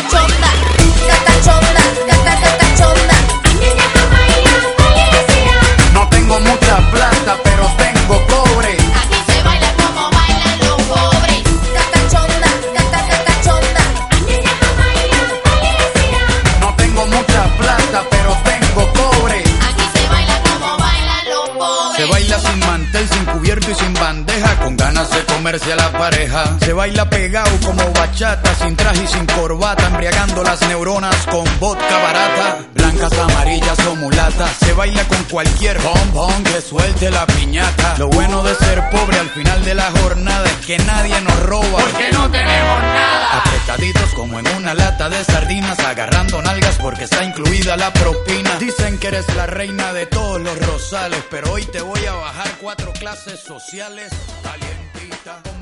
comerse 25.49 25.73
a 25.73 25.77
la 25.77 25.93
pareja. 25.93 26.59
Se 26.61 26.73
baila 26.75 27.09
pegado 27.09 27.51
como 27.65 27.83
bachata, 27.93 28.55
sin 28.57 28.77
traje 28.77 29.03
y 29.03 29.07
sin 29.07 29.25
corbata, 29.25 29.87
embriagando 29.87 30.43
las 30.43 30.61
neuronas 30.69 31.17
con 31.27 31.45
vodka 31.59 31.97
barata. 32.03 32.59
Blancas, 32.75 33.13
amarillas 33.19 33.79
o 33.87 33.97
mulatas. 33.97 34.51
Se 34.61 34.75
baila 34.75 35.03
con 35.05 35.23
cualquier 35.25 35.79
bombón 35.81 36.45
que 36.45 36.61
suelte 36.61 37.11
la 37.11 37.25
piñata. 37.27 37.97
Lo 37.97 38.09
bueno 38.09 38.43
de 38.43 38.55
ser 38.57 38.91
pobre 38.91 39.19
al 39.19 39.31
final 39.31 39.65
de 39.65 39.75
la 39.75 39.91
jornada 39.91 40.45
es 40.45 40.67
que 40.67 40.79
nadie 40.79 41.19
nos 41.23 41.41
roba. 41.45 41.81
Porque 41.81 42.13
no 42.13 42.31
tenemos 42.31 42.83
nada. 42.83 43.39
Apretaditos 43.39 44.11
como 44.15 44.39
en 44.41 44.49
una 44.49 44.75
lata 44.75 45.09
de 45.09 45.25
sardinas, 45.25 45.79
agarrando 45.79 46.43
nalgas 46.43 46.77
porque 46.77 47.05
está 47.05 47.25
incluida 47.25 47.77
la 47.79 47.91
propina. 47.95 48.59
Dicen 48.59 48.99
que 48.99 49.09
eres 49.09 49.35
la 49.35 49.47
reina 49.47 49.95
de 49.95 50.05
todos 50.05 50.43
los 50.43 50.59
rosales, 50.67 51.23
pero 51.31 51.53
hoy 51.53 51.65
te 51.65 51.81
voy 51.81 52.05
a 52.05 52.13
bajar 52.13 52.51
cuatro 52.61 52.93
clases 52.93 53.41
sociales. 53.41 54.13
bonita. 55.09 55.58